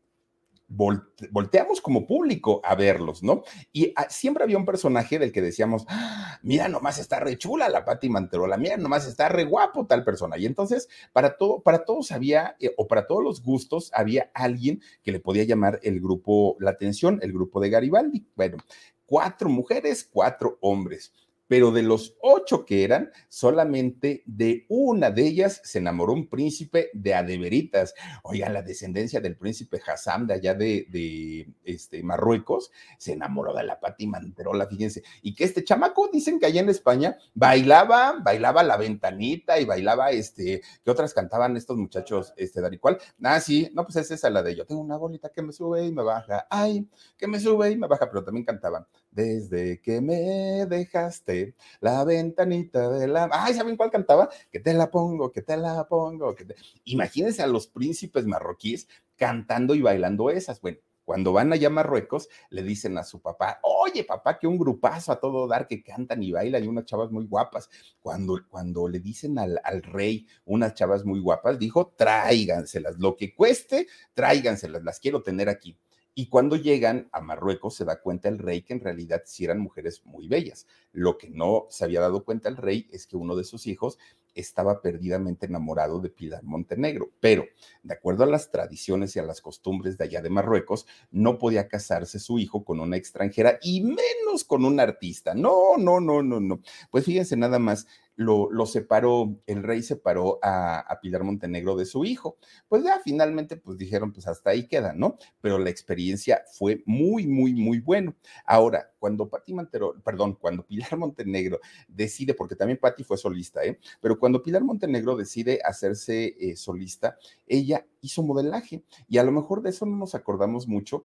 volteamos 0.73 1.81
como 1.81 2.07
público 2.07 2.61
a 2.63 2.75
verlos, 2.75 3.23
¿no? 3.23 3.43
Y 3.73 3.93
ah, 3.95 4.07
siempre 4.09 4.43
había 4.43 4.57
un 4.57 4.65
personaje 4.65 5.19
del 5.19 5.31
que 5.31 5.41
decíamos, 5.41 5.85
ah, 5.89 6.39
mira, 6.43 6.69
nomás 6.69 6.97
está 6.97 7.19
re 7.19 7.37
chula 7.37 7.69
la 7.69 7.83
Pati 7.83 8.09
Manterola, 8.09 8.57
mira, 8.57 8.77
nomás 8.77 9.05
está 9.07 9.29
re 9.29 9.43
guapo 9.43 9.85
tal 9.85 10.03
persona. 10.03 10.37
Y 10.37 10.45
entonces, 10.45 10.87
para, 11.13 11.37
todo, 11.37 11.61
para 11.61 11.83
todos 11.83 12.11
había, 12.11 12.55
eh, 12.59 12.73
o 12.77 12.87
para 12.87 13.05
todos 13.05 13.23
los 13.23 13.43
gustos, 13.43 13.91
había 13.93 14.31
alguien 14.33 14.81
que 15.03 15.11
le 15.11 15.19
podía 15.19 15.43
llamar 15.43 15.79
el 15.83 15.99
grupo, 15.99 16.55
la 16.59 16.71
atención, 16.71 17.19
el 17.21 17.33
grupo 17.33 17.59
de 17.59 17.69
Garibaldi. 17.69 18.25
Bueno, 18.35 18.57
cuatro 19.05 19.49
mujeres, 19.49 20.07
cuatro 20.09 20.57
hombres 20.61 21.11
pero 21.51 21.71
de 21.71 21.83
los 21.83 22.15
ocho 22.21 22.65
que 22.65 22.85
eran, 22.85 23.11
solamente 23.27 24.23
de 24.25 24.65
una 24.69 25.11
de 25.11 25.27
ellas 25.27 25.59
se 25.65 25.79
enamoró 25.79 26.13
un 26.13 26.29
príncipe 26.29 26.89
de 26.93 27.13
Adeveritas. 27.13 27.93
Oigan, 28.23 28.53
la 28.53 28.61
descendencia 28.61 29.19
del 29.19 29.35
príncipe 29.35 29.81
Hassam 29.85 30.27
de 30.27 30.35
allá 30.35 30.53
de, 30.53 31.53
este, 31.65 32.03
Marruecos 32.03 32.71
se 32.97 33.11
enamoró 33.11 33.53
de 33.53 33.63
la 33.63 33.81
Pati 33.81 34.07
Manterola, 34.07 34.65
fíjense. 34.65 35.03
Y 35.23 35.35
que 35.35 35.43
este 35.43 35.65
chamaco, 35.65 36.09
dicen 36.13 36.39
que 36.39 36.45
allá 36.45 36.61
en 36.61 36.69
España 36.69 37.17
bailaba, 37.33 38.21
bailaba 38.23 38.63
la 38.63 38.77
ventanita 38.77 39.59
y 39.59 39.65
bailaba, 39.65 40.11
este, 40.11 40.61
que 40.85 40.89
otras 40.89 41.13
cantaban 41.13 41.57
estos 41.57 41.75
muchachos, 41.75 42.33
este, 42.37 42.61
dar 42.61 42.73
igual. 42.73 42.97
Ah, 43.21 43.41
sí, 43.41 43.69
no, 43.73 43.83
pues 43.83 43.97
es 43.97 44.09
esa 44.11 44.29
la 44.29 44.41
de 44.41 44.55
yo 44.55 44.65
tengo 44.65 44.79
una 44.79 44.95
bolita 44.95 45.27
que 45.27 45.41
me 45.41 45.51
sube 45.51 45.83
y 45.85 45.91
me 45.91 46.01
baja, 46.01 46.47
ay, 46.49 46.87
que 47.17 47.27
me 47.27 47.41
sube 47.41 47.71
y 47.71 47.75
me 47.75 47.87
baja, 47.87 48.07
pero 48.09 48.23
también 48.23 48.45
cantaban. 48.45 48.87
Desde 49.11 49.81
que 49.81 49.99
me 49.99 50.65
dejaste 50.67 51.55
la 51.81 52.03
ventanita 52.05 52.89
de 52.89 53.07
la... 53.07 53.29
Ay, 53.31 53.53
¿saben 53.53 53.75
cuál 53.75 53.91
cantaba? 53.91 54.29
Que 54.49 54.59
te 54.61 54.73
la 54.73 54.89
pongo, 54.89 55.31
que 55.31 55.41
te 55.41 55.57
la 55.57 55.85
pongo. 55.87 56.33
Que 56.33 56.47
Imagínense 56.85 57.43
a 57.43 57.47
los 57.47 57.67
príncipes 57.67 58.25
marroquíes 58.25 58.87
cantando 59.17 59.75
y 59.75 59.81
bailando 59.81 60.29
esas. 60.29 60.61
Bueno, 60.61 60.77
cuando 61.03 61.33
van 61.33 61.51
allá 61.51 61.67
a 61.67 61.71
Marruecos, 61.71 62.29
le 62.49 62.63
dicen 62.63 62.97
a 62.97 63.03
su 63.03 63.21
papá, 63.21 63.59
oye 63.63 64.05
papá, 64.05 64.39
que 64.39 64.47
un 64.47 64.57
grupazo 64.57 65.11
a 65.11 65.19
todo 65.19 65.45
dar 65.45 65.67
que 65.67 65.83
cantan 65.83 66.23
y 66.23 66.31
bailan 66.31 66.63
y 66.63 66.67
unas 66.67 66.85
chavas 66.85 67.11
muy 67.11 67.25
guapas. 67.25 67.69
Cuando, 67.99 68.39
cuando 68.47 68.87
le 68.87 68.99
dicen 68.99 69.37
al, 69.37 69.59
al 69.65 69.83
rey 69.83 70.25
unas 70.45 70.73
chavas 70.73 71.03
muy 71.03 71.19
guapas, 71.19 71.59
dijo, 71.59 71.93
tráiganselas, 71.97 72.97
lo 72.97 73.17
que 73.17 73.35
cueste, 73.35 73.87
tráiganselas, 74.13 74.83
las 74.83 75.01
quiero 75.01 75.21
tener 75.21 75.49
aquí. 75.49 75.77
Y 76.13 76.27
cuando 76.27 76.57
llegan 76.57 77.07
a 77.13 77.21
Marruecos 77.21 77.75
se 77.75 77.85
da 77.85 78.01
cuenta 78.01 78.27
el 78.27 78.37
rey 78.37 78.63
que 78.63 78.73
en 78.73 78.81
realidad 78.81 79.21
sí 79.25 79.45
eran 79.45 79.59
mujeres 79.59 80.05
muy 80.05 80.27
bellas. 80.27 80.67
Lo 80.91 81.17
que 81.17 81.29
no 81.29 81.67
se 81.69 81.85
había 81.85 82.01
dado 82.01 82.25
cuenta 82.25 82.49
el 82.49 82.57
rey 82.57 82.87
es 82.91 83.07
que 83.07 83.15
uno 83.15 83.35
de 83.35 83.45
sus 83.45 83.65
hijos 83.65 83.97
estaba 84.35 84.81
perdidamente 84.81 85.45
enamorado 85.45 85.99
de 85.99 86.09
Pilar 86.09 86.43
Montenegro, 86.43 87.11
pero 87.19 87.45
de 87.83 87.93
acuerdo 87.93 88.23
a 88.23 88.27
las 88.27 88.49
tradiciones 88.51 89.15
y 89.15 89.19
a 89.19 89.23
las 89.23 89.41
costumbres 89.41 89.97
de 89.97 90.05
allá 90.05 90.21
de 90.21 90.29
Marruecos, 90.29 90.85
no 91.11 91.37
podía 91.37 91.67
casarse 91.67 92.19
su 92.19 92.39
hijo 92.39 92.63
con 92.63 92.79
una 92.79 92.97
extranjera 92.97 93.59
y 93.61 93.81
menos 93.81 94.43
con 94.45 94.65
un 94.65 94.79
artista. 94.79 95.33
No, 95.33 95.77
no, 95.77 95.99
no, 95.99 96.23
no, 96.23 96.39
no. 96.39 96.61
Pues 96.89 97.05
fíjense 97.05 97.35
nada 97.35 97.59
más, 97.59 97.87
lo, 98.15 98.65
separó, 98.65 99.35
el 99.47 99.63
rey 99.63 99.81
separó 99.81 100.39
a, 100.41 100.99
Pilar 101.01 101.23
Montenegro 101.23 101.75
de 101.75 101.85
su 101.85 102.05
hijo. 102.05 102.37
Pues 102.67 102.83
ya 102.83 102.99
finalmente, 103.03 103.57
pues 103.57 103.77
dijeron, 103.77 104.13
pues 104.13 104.27
hasta 104.27 104.51
ahí 104.51 104.67
queda, 104.67 104.93
¿no? 104.93 105.17
Pero 105.41 105.57
la 105.57 105.69
experiencia 105.69 106.43
fue 106.53 106.83
muy, 106.85 107.27
muy, 107.27 107.53
muy 107.53 107.79
bueno. 107.79 108.15
Ahora, 108.45 108.91
cuando 108.99 109.29
Pati 109.29 109.53
Montero, 109.53 109.95
perdón, 110.03 110.37
cuando 110.39 110.65
Pilar 110.65 110.97
Montenegro 110.97 111.59
decide, 111.87 112.33
porque 112.33 112.55
también 112.55 112.77
Pati 112.79 113.03
fue 113.03 113.17
solista, 113.17 113.63
¿eh? 113.63 113.79
Pero 113.99 114.19
cuando 114.19 114.43
Pilar 114.43 114.63
Montenegro 114.63 115.15
decide 115.15 115.59
hacerse 115.63 116.35
eh, 116.39 116.55
solista, 116.55 117.17
ella 117.47 117.85
hizo 118.01 118.23
modelaje 118.23 118.83
y 119.07 119.17
a 119.17 119.23
lo 119.23 119.31
mejor 119.31 119.61
de 119.61 119.69
eso 119.71 119.85
no 119.85 119.95
nos 119.95 120.15
acordamos 120.15 120.67
mucho. 120.67 121.05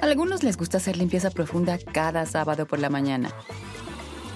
A 0.00 0.04
algunos 0.04 0.42
les 0.42 0.56
gusta 0.56 0.78
hacer 0.78 0.96
limpieza 0.96 1.30
profunda 1.30 1.78
cada 1.78 2.24
sábado 2.26 2.66
por 2.66 2.78
la 2.78 2.90
mañana. 2.90 3.34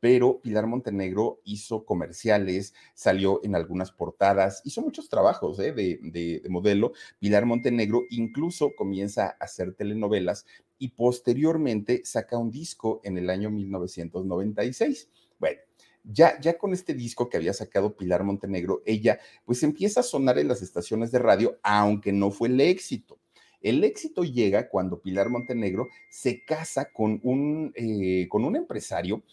pero 0.00 0.40
Pilar 0.40 0.66
Montenegro 0.66 1.40
hizo 1.44 1.84
comerciales, 1.84 2.74
salió 2.94 3.40
en 3.44 3.54
algunas 3.54 3.92
portadas, 3.92 4.60
hizo 4.64 4.82
muchos 4.82 5.08
trabajos 5.08 5.58
¿eh? 5.58 5.72
de, 5.72 6.42
modelo. 6.48 6.92
Pilar 7.18 7.46
Montenegro 7.46 8.02
incluso 8.10 8.74
comienza 8.76 9.26
a 9.26 9.44
hacer 9.44 9.74
telenovelas 9.74 10.46
y 10.78 10.88
posteriormente 10.88 12.02
saca 12.04 12.36
un 12.36 12.50
disco 12.50 13.00
en 13.04 13.18
el 13.18 13.30
año 13.30 13.50
1996. 13.50 15.08
Bueno. 15.38 15.60
Ya, 16.08 16.38
ya 16.40 16.56
con 16.56 16.72
este 16.72 16.94
disco 16.94 17.28
que 17.28 17.36
había 17.36 17.52
sacado 17.52 17.96
Pilar 17.96 18.22
Montenegro, 18.22 18.80
ella 18.86 19.18
pues 19.44 19.64
empieza 19.64 19.98
a 19.98 20.04
sonar 20.04 20.38
en 20.38 20.46
las 20.46 20.62
estaciones 20.62 21.10
de 21.10 21.18
radio, 21.18 21.58
aunque 21.64 22.12
no 22.12 22.30
fue 22.30 22.46
el 22.46 22.60
éxito. 22.60 23.18
El 23.60 23.82
éxito 23.82 24.22
llega 24.22 24.68
cuando 24.68 25.00
Pilar 25.00 25.30
Montenegro 25.30 25.88
se 26.08 26.44
casa 26.44 26.92
con 26.92 27.18
un, 27.24 27.72
eh, 27.74 28.28
con 28.28 28.44
un 28.44 28.54
empresario 28.54 29.24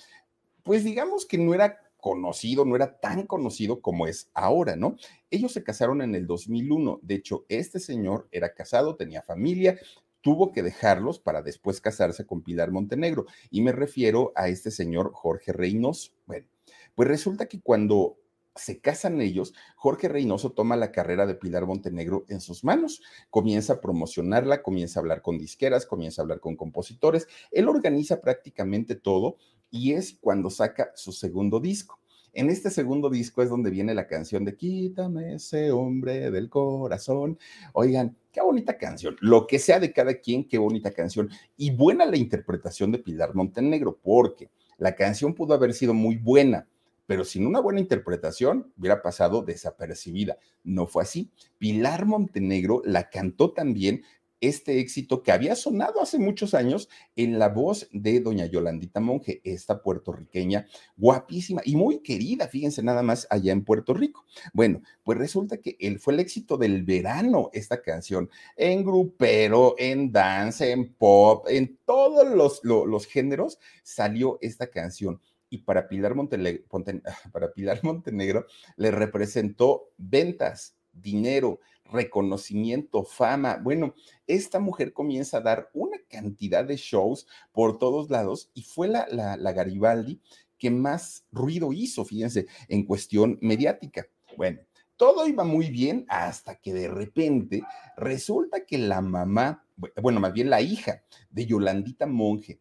pues 0.63 0.84
digamos 0.84 1.26
que 1.26 1.38
no 1.38 1.54
era 1.54 1.80
conocido, 1.97 2.65
no 2.65 2.76
era 2.76 2.99
tan 2.99 3.26
conocido 3.26 3.80
como 3.82 4.08
es 4.08 4.30
ahora, 4.34 4.76
¿no? 4.76 4.97
Ellos 5.30 5.54
se 5.54 5.63
casaron 5.63 6.02
en 6.02 6.15
el 6.15 6.28
2001. 6.28 6.99
De 7.02 7.15
hecho, 7.15 7.45
este 7.47 7.80
señor 7.80 8.28
era 8.32 8.54
casado, 8.54 8.97
tenía 8.97 9.21
familia, 9.21 9.80
tuvo 10.19 10.52
que 10.52 10.63
dejarlos 10.63 11.19
para 11.19 11.41
después 11.41 11.80
casarse 11.80 12.26
con 12.26 12.41
Pilar 12.41 12.71
Montenegro. 12.71 13.26
Y 13.52 13.62
me 13.62 13.71
refiero 13.71 14.34
a 14.36 14.49
este 14.49 14.71
señor 14.71 15.12
Jorge 15.13 15.54
Reynoso. 15.54 16.12
Bueno, 16.26 16.47
pues 16.95 17.08
resulta 17.08 17.47
que 17.47 17.62
cuando 17.62 18.17
se 18.56 18.80
casan 18.80 19.19
ellos, 19.21 19.54
Jorge 19.76 20.08
Reynoso 20.08 20.52
toma 20.52 20.76
la 20.76 20.91
carrera 20.91 21.26
de 21.26 21.36
Pilar 21.36 21.65
Montenegro 21.65 22.26
en 22.30 22.39
sus 22.39 22.63
manos, 22.63 23.02
comienza 23.30 23.73
a 23.73 23.82
promocionarla, 23.82 24.62
comienza 24.62 24.99
a 24.99 25.02
hablar 25.02 25.21
con 25.21 25.38
disqueras, 25.38 25.86
comienza 25.86 26.21
a 26.21 26.23
hablar 26.23 26.39
con 26.39 26.56
compositores, 26.56 27.28
él 27.52 27.67
organiza 27.67 28.21
prácticamente 28.21 28.95
todo 28.95 29.38
y 29.73 29.93
es 29.93 30.15
cuando 30.21 30.51
saca 30.51 30.91
su 30.93 31.12
segundo 31.12 31.59
disco. 31.59 31.99
En 32.31 32.51
este 32.51 32.69
segundo 32.69 33.09
disco 33.09 33.41
es 33.41 33.49
donde 33.49 33.71
viene 33.71 33.95
la 33.95 34.05
canción 34.05 34.45
de 34.45 34.55
Quítame 34.55 35.33
ese 35.33 35.71
hombre 35.71 36.29
del 36.29 36.47
corazón. 36.47 37.39
Oigan, 37.73 38.15
qué 38.31 38.39
bonita 38.41 38.77
canción. 38.77 39.15
Lo 39.19 39.47
que 39.47 39.57
sea 39.57 39.79
de 39.79 39.91
cada 39.91 40.13
quien, 40.13 40.47
qué 40.47 40.59
bonita 40.59 40.91
canción. 40.91 41.31
Y 41.57 41.71
buena 41.71 42.05
la 42.05 42.17
interpretación 42.17 42.91
de 42.91 42.99
Pilar 42.99 43.33
Montenegro, 43.33 43.97
porque 43.99 44.51
la 44.77 44.95
canción 44.95 45.33
pudo 45.33 45.55
haber 45.55 45.73
sido 45.73 45.95
muy 45.95 46.17
buena, 46.17 46.67
pero 47.07 47.25
sin 47.25 47.47
una 47.47 47.59
buena 47.59 47.79
interpretación 47.79 48.71
hubiera 48.77 49.01
pasado 49.01 49.41
desapercibida. 49.41 50.38
No 50.63 50.86
fue 50.86 51.01
así. 51.01 51.31
Pilar 51.57 52.05
Montenegro 52.05 52.83
la 52.86 53.09
cantó 53.09 53.53
también 53.53 54.03
este 54.43 54.79
éxito 54.79 55.23
que 55.23 55.32
había 55.32 55.56
sonado 55.56 56.01
hace 56.01 56.19
muchos 56.19 56.53
años 56.53 56.89
en 57.15 57.39
la 57.39 57.47
voz 57.47 57.88
de 57.93 58.19
doña 58.19 58.45
Yolandita 58.45 58.99
Monge, 58.99 59.39
esta 59.45 59.82
puertorriqueña 59.82 60.67
guapísima 60.97 61.62
y 61.63 61.77
muy 61.77 61.99
querida, 61.99 62.49
fíjense 62.49 62.84
nada 62.84 63.03
más 63.03 63.25
allá 63.29 63.53
en 63.53 63.63
Puerto 63.63 63.93
Rico. 63.93 64.25
Bueno, 64.53 64.82
pues 65.03 65.17
resulta 65.17 65.58
que 65.58 65.77
él 65.79 65.97
fue 65.97 66.13
el 66.13 66.19
éxito 66.19 66.58
del 66.58 66.84
verano, 66.84 67.51
esta 67.53 67.82
canción, 67.82 68.29
en 68.58 68.84
grupero, 68.84 69.75
en 69.77 70.12
dance, 70.12 70.71
en 70.71 70.93
pop, 70.93 71.45
en 71.47 71.79
todos 71.86 72.27
los, 72.36 72.62
los, 72.65 73.06
géneros 73.06 73.60
salió 73.82 74.39
esta 74.41 74.67
canción 74.67 75.21
y 75.49 75.60
para 75.60 75.88
Pilar, 75.88 76.15
para 77.32 77.53
Pilar 77.53 77.79
Montenegro 77.82 78.45
le 78.75 78.91
representó 78.91 79.91
ventas, 79.97 80.75
dinero, 80.91 81.60
reconocimiento, 81.86 83.04
fama. 83.04 83.60
Bueno, 83.62 83.93
esta 84.28 84.60
mujer 84.60 84.93
comienza 84.93 85.38
a 85.38 85.41
dar 85.41 85.69
una 85.74 85.98
cantidad 86.10 86.65
de 86.65 86.78
shows 86.78 87.28
por 87.52 87.78
todos 87.78 88.10
lados 88.10 88.50
y 88.54 88.63
fue 88.63 88.88
la, 88.88 89.08
la, 89.10 89.52
Garibaldi 89.52 90.22
que 90.58 90.72
más 90.72 91.26
ruido 91.32 91.74
hizo, 91.74 92.06
fíjense, 92.06 92.48
en 92.67 92.86
cuestión 92.86 93.38
mediática. 93.41 94.08
Bueno, 94.38 94.60
todo 94.96 95.28
iba 95.28 95.43
muy 95.43 95.69
bien 95.69 96.06
hasta 96.08 96.56
que 96.56 96.74
de 96.74 96.88
repente 96.88 97.63
resulta 97.98 98.65
que 98.65 98.78
la 98.78 99.02
mamá, 99.02 99.65
bueno, 100.02 100.19
más 100.19 100.34
bien 100.34 100.50
la 100.50 100.62
hija 100.62 101.04
de 101.30 101.46
Yolandita 101.46 102.06
Monge, 102.06 102.60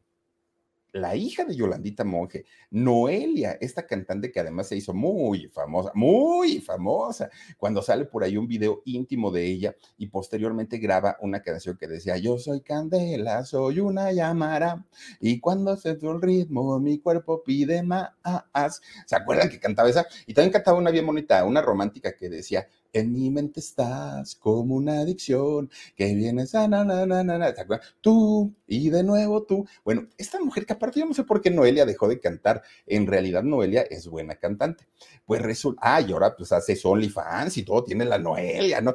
la 0.92 1.16
hija 1.16 1.44
de 1.44 1.56
Yolandita 1.56 2.04
Monge, 2.04 2.44
Noelia, 2.70 3.52
esta 3.60 3.86
cantante 3.86 4.30
que 4.30 4.40
además 4.40 4.68
se 4.68 4.76
hizo 4.76 4.92
muy 4.92 5.48
famosa, 5.48 5.90
muy 5.94 6.60
famosa, 6.60 7.30
cuando 7.56 7.82
sale 7.82 8.04
por 8.04 8.22
ahí 8.24 8.36
un 8.36 8.46
video 8.46 8.82
íntimo 8.84 9.30
de 9.30 9.46
ella 9.46 9.74
y 9.96 10.08
posteriormente 10.08 10.78
graba 10.78 11.16
una 11.20 11.42
canción 11.42 11.76
que 11.78 11.88
decía, 11.88 12.18
yo 12.18 12.38
soy 12.38 12.60
candela, 12.60 13.44
soy 13.44 13.80
una 13.80 14.12
llamara, 14.12 14.84
y 15.20 15.40
cuando 15.40 15.76
se 15.76 15.90
el 15.90 16.20
ritmo, 16.20 16.78
mi 16.80 16.98
cuerpo 16.98 17.42
pide 17.42 17.82
más. 17.82 18.10
¿Se 19.06 19.16
acuerdan 19.16 19.48
que 19.48 19.60
cantaba 19.60 19.88
esa? 19.88 20.06
Y 20.26 20.34
también 20.34 20.52
cantaba 20.52 20.78
una 20.78 20.90
bien 20.90 21.06
bonita, 21.06 21.44
una 21.44 21.62
romántica 21.62 22.14
que 22.16 22.28
decía, 22.28 22.66
en 22.92 23.12
mi 23.12 23.30
mente 23.30 23.60
estás 23.60 24.34
como 24.34 24.74
una 24.74 25.00
adicción 25.00 25.70
que 25.96 26.14
vienes 26.14 26.54
a 26.54 26.68
na, 26.68 26.84
na, 26.84 27.54
Tú 28.00 28.54
y 28.66 28.90
de 28.90 29.02
nuevo 29.02 29.44
tú. 29.44 29.66
Bueno, 29.84 30.08
esta 30.18 30.40
mujer 30.40 30.66
que 30.66 30.74
aparte 30.74 31.00
yo 31.00 31.06
no 31.06 31.14
sé 31.14 31.24
por 31.24 31.40
qué 31.40 31.50
Noelia 31.50 31.86
dejó 31.86 32.08
de 32.08 32.20
cantar. 32.20 32.62
En 32.86 33.06
realidad 33.06 33.42
Noelia 33.42 33.82
es 33.82 34.06
buena 34.08 34.36
cantante. 34.36 34.86
Pues 35.24 35.42
resulta, 35.42 35.80
ah, 35.82 36.00
y 36.00 36.12
ahora 36.12 36.36
pues 36.36 36.52
hace 36.52 36.78
OnlyFans 36.82 37.56
y 37.56 37.62
todo, 37.64 37.84
tiene 37.84 38.04
la 38.04 38.18
Noelia, 38.18 38.80
¿no? 38.80 38.92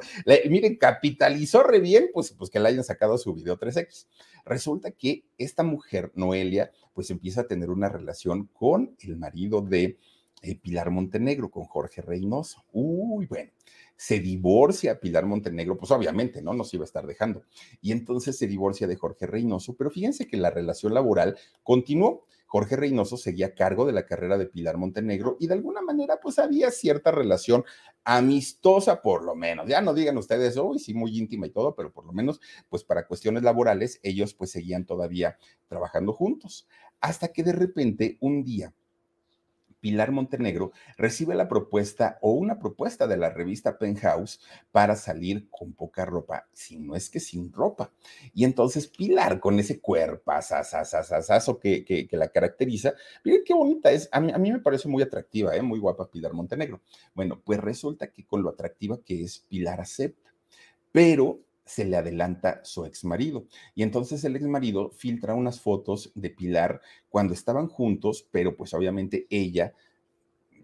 miren, 0.48 0.76
capitalizó 0.76 1.62
re 1.62 1.80
bien, 1.80 2.10
pues, 2.12 2.32
pues 2.32 2.50
que 2.50 2.60
le 2.60 2.68
hayan 2.68 2.84
sacado 2.84 3.18
su 3.18 3.34
video 3.34 3.58
3X. 3.58 4.06
Resulta 4.44 4.90
que 4.92 5.24
esta 5.36 5.62
mujer, 5.62 6.12
Noelia, 6.14 6.70
pues 6.94 7.10
empieza 7.10 7.42
a 7.42 7.46
tener 7.46 7.70
una 7.70 7.88
relación 7.88 8.46
con 8.52 8.96
el 9.00 9.16
marido 9.16 9.60
de 9.60 9.98
eh, 10.42 10.56
Pilar 10.56 10.90
Montenegro, 10.90 11.50
con 11.50 11.64
Jorge 11.64 12.02
Reynoso. 12.02 12.64
Uy, 12.72 13.26
bueno 13.26 13.50
se 13.98 14.20
divorcia 14.20 15.00
Pilar 15.00 15.26
Montenegro, 15.26 15.76
pues 15.76 15.90
obviamente, 15.90 16.40
¿no? 16.40 16.54
Nos 16.54 16.72
iba 16.72 16.84
a 16.84 16.86
estar 16.86 17.04
dejando. 17.04 17.42
Y 17.82 17.90
entonces 17.90 18.38
se 18.38 18.46
divorcia 18.46 18.86
de 18.86 18.94
Jorge 18.94 19.26
Reynoso, 19.26 19.74
pero 19.74 19.90
fíjense 19.90 20.28
que 20.28 20.36
la 20.36 20.50
relación 20.50 20.94
laboral 20.94 21.36
continuó. 21.64 22.24
Jorge 22.46 22.76
Reynoso 22.76 23.16
seguía 23.16 23.46
a 23.46 23.54
cargo 23.54 23.84
de 23.84 23.92
la 23.92 24.06
carrera 24.06 24.38
de 24.38 24.46
Pilar 24.46 24.78
Montenegro 24.78 25.36
y 25.38 25.48
de 25.48 25.54
alguna 25.54 25.82
manera 25.82 26.18
pues 26.22 26.38
había 26.38 26.70
cierta 26.70 27.10
relación 27.10 27.64
amistosa 28.04 29.02
por 29.02 29.24
lo 29.24 29.34
menos. 29.34 29.68
Ya 29.68 29.82
no 29.82 29.92
digan 29.92 30.16
ustedes, 30.16 30.56
hoy 30.56 30.78
sí, 30.78 30.94
muy 30.94 31.18
íntima 31.18 31.46
y 31.46 31.50
todo, 31.50 31.74
pero 31.74 31.92
por 31.92 32.06
lo 32.06 32.12
menos 32.12 32.40
pues 32.70 32.84
para 32.84 33.06
cuestiones 33.06 33.42
laborales 33.42 34.00
ellos 34.02 34.32
pues 34.32 34.52
seguían 34.52 34.86
todavía 34.86 35.36
trabajando 35.66 36.14
juntos. 36.14 36.66
Hasta 37.00 37.28
que 37.32 37.42
de 37.42 37.52
repente 37.52 38.16
un 38.20 38.44
día 38.44 38.72
Pilar 39.80 40.12
Montenegro 40.12 40.72
recibe 40.96 41.34
la 41.34 41.48
propuesta 41.48 42.18
o 42.20 42.32
una 42.32 42.58
propuesta 42.58 43.06
de 43.06 43.16
la 43.16 43.30
revista 43.30 43.78
Penthouse 43.78 44.40
para 44.70 44.96
salir 44.96 45.48
con 45.50 45.72
poca 45.72 46.04
ropa, 46.04 46.48
si 46.52 46.78
no 46.78 46.94
es 46.94 47.10
que 47.10 47.20
sin 47.20 47.52
ropa. 47.52 47.92
Y 48.34 48.44
entonces 48.44 48.88
Pilar, 48.88 49.40
con 49.40 49.58
ese 49.58 49.80
cuerpo 49.80 49.98
que, 51.60 51.84
que, 51.84 52.06
que 52.06 52.16
la 52.16 52.28
caracteriza, 52.28 52.94
miren 53.24 53.42
qué 53.44 53.54
bonita 53.54 53.90
es. 53.90 54.08
A 54.12 54.20
mí, 54.20 54.32
a 54.32 54.38
mí 54.38 54.52
me 54.52 54.60
parece 54.60 54.88
muy 54.88 55.02
atractiva, 55.02 55.54
¿eh? 55.56 55.62
muy 55.62 55.78
guapa 55.78 56.10
Pilar 56.10 56.32
Montenegro. 56.32 56.82
Bueno, 57.14 57.40
pues 57.44 57.60
resulta 57.60 58.10
que 58.10 58.24
con 58.24 58.42
lo 58.42 58.50
atractiva 58.50 59.00
que 59.04 59.22
es, 59.22 59.40
Pilar 59.40 59.80
acepta. 59.80 60.34
Pero 60.92 61.40
se 61.68 61.84
le 61.84 61.96
adelanta 61.96 62.60
su 62.64 62.84
ex 62.84 63.04
marido. 63.04 63.46
Y 63.74 63.82
entonces 63.82 64.24
el 64.24 64.36
ex 64.36 64.46
marido 64.46 64.90
filtra 64.90 65.34
unas 65.34 65.60
fotos 65.60 66.10
de 66.14 66.30
Pilar 66.30 66.80
cuando 67.08 67.34
estaban 67.34 67.68
juntos, 67.68 68.26
pero 68.30 68.56
pues 68.56 68.72
obviamente 68.74 69.26
ella, 69.28 69.74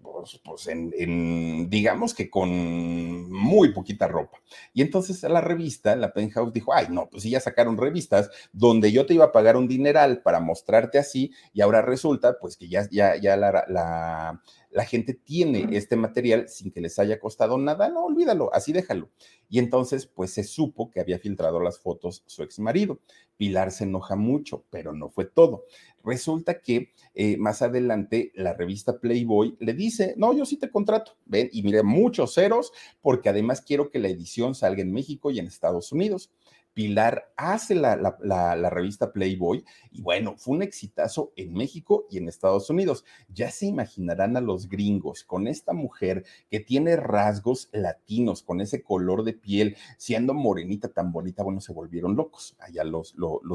pues, 0.03 0.41
pues 0.43 0.69
en, 0.69 1.69
digamos 1.69 2.15
que 2.15 2.31
con 2.31 3.31
muy 3.31 3.73
poquita 3.73 4.09
ropa. 4.09 4.39
Y 4.73 4.81
entonces 4.81 5.23
la 5.23 5.41
revista, 5.43 5.95
la 5.95 6.13
Penthouse, 6.13 6.53
dijo, 6.53 6.73
ay, 6.73 6.87
no, 6.89 7.09
pues 7.11 7.23
sí, 7.23 7.31
ya 7.31 7.41
sacaron 7.41 7.77
revistas 7.77 8.31
donde 8.53 8.91
yo 8.91 9.05
te 9.05 9.15
iba 9.15 9.27
a 9.27 9.33
pagar 9.33 9.57
un 9.57 9.69
dineral 9.69 10.23
para 10.23 10.41
mostrarte 10.41 10.99
así 10.99 11.33
y 11.53 11.61
ahora 11.61 11.83
resulta 11.83 12.39
pues 12.41 12.57
que 12.57 12.69
ya, 12.69 12.89
ya, 12.91 13.17
ya 13.17 13.37
la 13.37 14.41
la 14.75 14.85
gente 14.85 15.15
tiene 15.15 15.69
este 15.77 15.95
material 15.95 16.49
sin 16.49 16.73
que 16.73 16.81
les 16.81 16.99
haya 16.99 17.21
costado 17.21 17.57
nada, 17.59 17.89
no, 17.89 18.07
olvídalo, 18.07 18.53
así 18.53 18.73
déjalo. 18.73 19.09
Y 19.49 19.61
entonces, 19.61 20.07
pues 20.07 20.33
se 20.33 20.43
supo 20.43 20.91
que 20.91 20.99
había 20.99 21.21
filtrado 21.21 21.61
las 21.61 21.79
fotos 21.79 22.25
su 22.27 22.43
ex 22.43 22.59
marido. 22.59 22.99
Pilar 23.37 23.71
se 23.71 23.85
enoja 23.85 24.17
mucho, 24.17 24.65
pero 24.71 24.93
no 24.93 25.11
fue 25.11 25.27
todo. 25.27 25.65
Resulta 26.03 26.61
que 26.61 26.93
eh, 27.15 27.37
más 27.37 27.63
adelante 27.63 28.33
la 28.35 28.53
revista 28.53 28.99
Playboy 28.99 29.57
le 29.61 29.75
dice, 29.75 30.15
no, 30.17 30.33
yo 30.33 30.45
sí 30.45 30.57
te 30.57 30.71
contrato, 30.71 31.17
ven, 31.25 31.49
y 31.53 31.63
mire, 31.63 31.85
muchos 31.85 32.35
ceros, 32.35 32.73
porque 33.01 33.29
además 33.29 33.61
quiero 33.61 33.91
que 33.91 34.01
la 34.01 34.09
edición 34.09 34.57
salga 34.57 34.83
en 34.83 34.93
México 34.93 35.31
y 35.31 35.39
en 35.39 35.47
Estados 35.47 35.93
Unidos. 35.93 36.33
Pilar 36.75 37.33
hace 37.37 37.77
la, 37.77 37.97
la, 37.97 38.71
revista 38.71 39.13
Playboy 39.13 39.65
y 39.93 40.03
bueno, 40.03 40.35
fue 40.37 40.57
un 40.57 40.63
exitazo 40.63 41.33
en 41.37 41.55
México 41.55 42.07
y 42.11 42.19
en 42.19 42.29
Estados 42.29 42.69
Unidos. 42.69 43.05
Ya 43.33 43.51
se 43.51 43.67
imaginarán 43.67 44.37
a 44.37 44.41
los 44.41 44.69
gringos 44.69 45.23
con 45.23 45.47
esta 45.47 45.73
mujer 45.73 46.25
que 46.51 46.59
tiene 46.59 46.97
rasgos 46.97 47.69
latinos, 47.73 48.43
con 48.43 48.61
ese 48.61 48.83
color 48.83 49.23
de 49.23 49.35
piel, 49.35 49.77
siendo 49.99 50.35
morenita 50.35 50.89
tan 50.89 51.13
bonita, 51.13 51.45
bueno, 51.45 51.61
se 51.61 51.73
volvieron 51.73 52.17
locos 52.17 52.57
allá 52.59 52.85
los, 52.85 53.15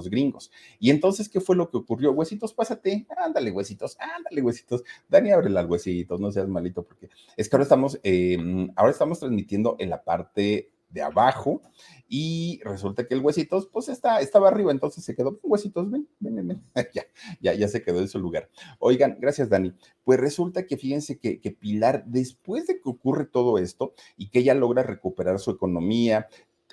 gringos. 0.09 0.51
Y 0.79 0.89
entonces, 0.89 1.29
¿qué 1.29 1.41
fue 1.41 1.55
lo 1.55 1.69
que 1.69 1.77
ocurrió? 1.77 2.11
Huesitos, 2.11 2.53
pásate, 2.53 3.05
ándale, 3.17 3.51
huesitos, 3.51 3.97
ándale, 3.99 4.41
huesitos. 4.41 4.83
Dani, 5.09 5.31
ábrele 5.31 5.59
al 5.59 5.69
huesitos, 5.69 6.19
no 6.19 6.31
seas 6.31 6.47
malito, 6.47 6.83
porque 6.83 7.09
es 7.35 7.49
que 7.49 7.55
ahora 7.55 7.63
estamos, 7.63 7.99
em, 8.03 8.71
ahora 8.75 8.91
estamos 8.91 9.19
transmitiendo 9.19 9.75
en 9.79 9.89
la 9.89 10.03
parte 10.03 10.71
de 10.89 11.01
abajo 11.01 11.61
y 12.07 12.59
resulta 12.63 13.05
que 13.05 13.13
el 13.13 13.21
huesitos 13.21 13.67
pues 13.67 13.89
está, 13.89 14.21
estaba 14.21 14.47
arriba, 14.47 14.71
entonces 14.71 15.03
se 15.03 15.15
quedó, 15.15 15.39
huesitos, 15.43 15.89
ven, 15.89 16.07
ven, 16.19 16.47
ven, 16.47 16.63
ya, 16.93 17.03
ya, 17.41 17.53
ya 17.53 17.67
se 17.67 17.81
quedó 17.81 17.99
en 17.99 18.07
su 18.07 18.19
lugar. 18.19 18.49
Oigan, 18.79 19.17
gracias 19.19 19.49
Dani. 19.49 19.73
Pues 20.03 20.19
resulta 20.19 20.65
que 20.65 20.77
fíjense 20.77 21.19
que, 21.19 21.39
que 21.39 21.51
Pilar, 21.51 22.03
después 22.05 22.67
de 22.67 22.75
que 22.81 22.89
ocurre 22.89 23.25
todo 23.25 23.57
esto 23.57 23.93
y 24.17 24.29
que 24.29 24.39
ella 24.39 24.55
logra 24.55 24.83
recuperar 24.83 25.39
su 25.39 25.51
economía, 25.51 26.27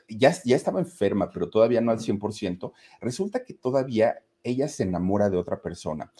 ya, 0.08 0.34
ya 0.44 0.56
estaba 0.56 0.80
enferma, 0.80 1.30
pero 1.30 1.50
todavía 1.50 1.80
no 1.80 1.90
al 1.90 1.98
100%, 1.98 2.72
resulta 3.00 3.44
que 3.44 3.54
todavía 3.54 4.22
ella 4.42 4.68
se 4.68 4.84
enamora 4.84 5.28
de 5.28 5.36
otra 5.36 5.60
persona. 5.60 6.12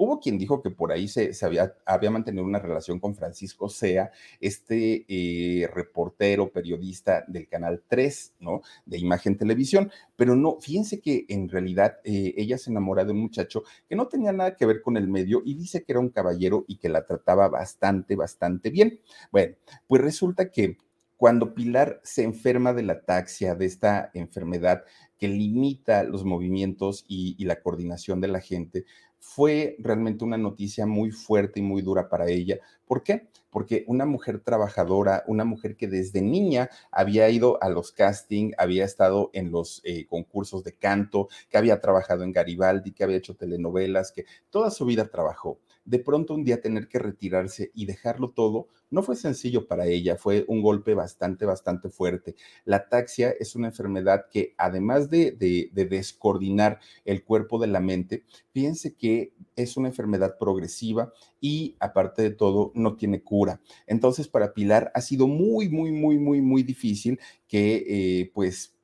Hubo 0.00 0.20
quien 0.20 0.38
dijo 0.38 0.62
que 0.62 0.70
por 0.70 0.92
ahí 0.92 1.08
se, 1.08 1.32
había, 1.42 1.74
había, 1.84 2.10
mantenido 2.12 2.44
una 2.44 2.60
relación 2.60 3.00
con 3.00 3.16
Francisco 3.16 3.68
Sea, 3.68 4.12
este 4.40 5.04
eh, 5.08 5.68
reportero, 5.74 6.52
periodista 6.52 7.24
del 7.26 7.48
Canal 7.48 7.82
3, 7.88 8.34
¿no? 8.38 8.62
De 8.86 8.96
Imagen 8.96 9.36
Televisión, 9.36 9.90
pero 10.14 10.36
no, 10.36 10.58
fíjense 10.60 11.00
que 11.00 11.26
en 11.28 11.48
realidad 11.48 11.98
eh, 12.04 12.32
ella 12.36 12.58
se 12.58 12.70
enamora 12.70 13.04
de 13.04 13.10
un 13.10 13.18
muchacho 13.18 13.64
que 13.88 13.96
no 13.96 14.06
tenía 14.06 14.32
nada 14.32 14.54
que 14.56 14.66
ver 14.66 14.82
con 14.82 14.96
el 14.96 15.08
medio 15.08 15.42
y 15.44 15.54
dice 15.54 15.82
que 15.82 15.92
era 15.92 16.00
un 16.00 16.10
caballero 16.10 16.64
y 16.68 16.76
que 16.76 16.88
la 16.88 17.04
trataba 17.04 17.48
bastante, 17.48 18.14
bastante 18.14 18.70
bien. 18.70 19.00
Bueno, 19.32 19.56
pues 19.88 20.00
resulta 20.00 20.50
que 20.50 20.78
cuando 21.16 21.52
Pilar 21.52 22.00
se 22.04 22.22
enferma 22.22 22.72
de 22.72 22.84
la 22.84 22.92
ataxia, 22.92 23.56
de 23.56 23.66
esta 23.66 24.12
enfermedad 24.14 24.84
que 25.18 25.26
limita 25.26 26.04
los 26.04 26.24
movimientos 26.24 27.04
y, 27.08 27.34
y 27.36 27.44
la 27.44 27.60
coordinación 27.60 28.20
de 28.20 28.28
la 28.28 28.40
gente, 28.40 28.84
fue 29.18 29.76
realmente 29.78 30.24
una 30.24 30.38
noticia 30.38 30.86
muy 30.86 31.10
fuerte 31.10 31.60
y 31.60 31.62
muy 31.62 31.82
dura 31.82 32.08
para 32.08 32.28
ella. 32.28 32.58
¿Por 32.86 33.02
qué? 33.02 33.28
Porque 33.50 33.84
una 33.86 34.06
mujer 34.06 34.40
trabajadora, 34.40 35.24
una 35.26 35.44
mujer 35.44 35.76
que 35.76 35.88
desde 35.88 36.22
niña 36.22 36.70
había 36.90 37.28
ido 37.30 37.62
a 37.62 37.68
los 37.68 37.92
castings, 37.92 38.54
había 38.58 38.84
estado 38.84 39.30
en 39.32 39.50
los 39.50 39.80
eh, 39.84 40.06
concursos 40.06 40.64
de 40.64 40.74
canto, 40.74 41.28
que 41.48 41.58
había 41.58 41.80
trabajado 41.80 42.24
en 42.24 42.32
Garibaldi, 42.32 42.92
que 42.92 43.04
había 43.04 43.16
hecho 43.16 43.36
telenovelas, 43.36 44.12
que 44.12 44.26
toda 44.50 44.70
su 44.70 44.84
vida 44.84 45.06
trabajó 45.06 45.58
de 45.88 45.98
pronto 45.98 46.34
un 46.34 46.44
día 46.44 46.60
tener 46.60 46.86
que 46.86 46.98
retirarse 46.98 47.70
y 47.74 47.86
dejarlo 47.86 48.30
todo, 48.30 48.68
no 48.90 49.02
fue 49.02 49.16
sencillo 49.16 49.66
para 49.66 49.86
ella, 49.86 50.16
fue 50.16 50.44
un 50.46 50.60
golpe 50.60 50.92
bastante, 50.92 51.46
bastante 51.46 51.88
fuerte. 51.88 52.36
La 52.66 52.76
ataxia 52.76 53.30
es 53.30 53.56
una 53.56 53.68
enfermedad 53.68 54.26
que 54.30 54.54
además 54.58 55.08
de, 55.08 55.32
de, 55.32 55.70
descoordinar 55.86 56.78
el 57.06 57.24
cuerpo 57.24 57.58
de 57.58 57.68
la 57.68 57.80
mente, 57.80 58.24
fíjense 58.52 58.96
que 58.96 59.32
es 59.56 59.78
una 59.78 59.88
enfermedad 59.88 60.36
progresiva 60.38 61.10
y 61.40 61.74
aparte 61.80 62.20
de 62.20 62.32
todo 62.32 62.70
no 62.74 62.96
tiene 62.96 63.22
cura. 63.22 63.62
Entonces 63.86 64.28
para 64.28 64.52
Pilar 64.52 64.92
ha 64.94 65.00
sido 65.00 65.26
muy, 65.26 65.70
muy, 65.70 65.90
muy, 65.90 66.18
muy, 66.18 66.42
muy 66.42 66.62
difícil 66.62 67.18
que 67.46 67.84
eh, 67.88 68.30
pues 68.34 68.74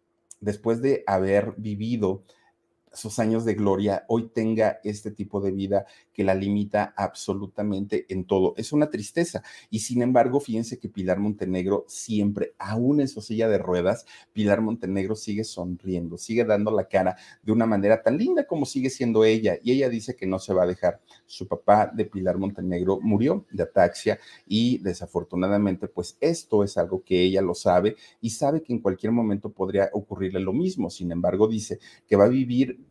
después 0.40 0.80
de 0.80 1.04
haber 1.06 1.52
vivido 1.58 2.22
sus 2.94 3.18
años 3.18 3.44
de 3.44 3.54
gloria, 3.54 4.04
hoy 4.08 4.30
tenga 4.32 4.80
este 4.84 5.10
tipo 5.10 5.40
de 5.40 5.50
vida 5.50 5.86
que 6.12 6.24
la 6.24 6.34
limita 6.34 6.94
absolutamente 6.96 8.06
en 8.08 8.24
todo. 8.24 8.54
Es 8.56 8.72
una 8.72 8.90
tristeza. 8.90 9.42
Y 9.70 9.80
sin 9.80 10.02
embargo, 10.02 10.40
fíjense 10.40 10.78
que 10.78 10.88
Pilar 10.88 11.18
Montenegro 11.18 11.84
siempre, 11.88 12.54
aún 12.58 13.00
en 13.00 13.08
su 13.08 13.20
silla 13.20 13.48
de 13.48 13.58
ruedas, 13.58 14.06
Pilar 14.32 14.60
Montenegro 14.60 15.16
sigue 15.16 15.44
sonriendo, 15.44 16.16
sigue 16.16 16.44
dando 16.44 16.70
la 16.70 16.88
cara 16.88 17.16
de 17.42 17.52
una 17.52 17.66
manera 17.66 18.02
tan 18.02 18.16
linda 18.16 18.46
como 18.46 18.64
sigue 18.64 18.90
siendo 18.90 19.24
ella. 19.24 19.58
Y 19.62 19.72
ella 19.72 19.88
dice 19.88 20.14
que 20.16 20.26
no 20.26 20.38
se 20.38 20.54
va 20.54 20.62
a 20.62 20.66
dejar. 20.66 21.00
Su 21.26 21.46
papá 21.48 21.90
de 21.92 22.04
Pilar 22.04 22.38
Montenegro 22.38 23.00
murió 23.00 23.44
de 23.50 23.64
ataxia 23.64 24.18
y 24.46 24.78
desafortunadamente, 24.78 25.88
pues 25.88 26.16
esto 26.20 26.62
es 26.64 26.78
algo 26.78 27.02
que 27.02 27.22
ella 27.22 27.42
lo 27.42 27.54
sabe 27.54 27.96
y 28.20 28.30
sabe 28.30 28.62
que 28.62 28.72
en 28.72 28.80
cualquier 28.80 29.12
momento 29.12 29.50
podría 29.50 29.90
ocurrirle 29.92 30.40
lo 30.40 30.52
mismo. 30.52 30.90
Sin 30.90 31.10
embargo, 31.10 31.48
dice 31.48 31.78
que 32.06 32.16
va 32.16 32.24
a 32.24 32.28
vivir 32.28 32.83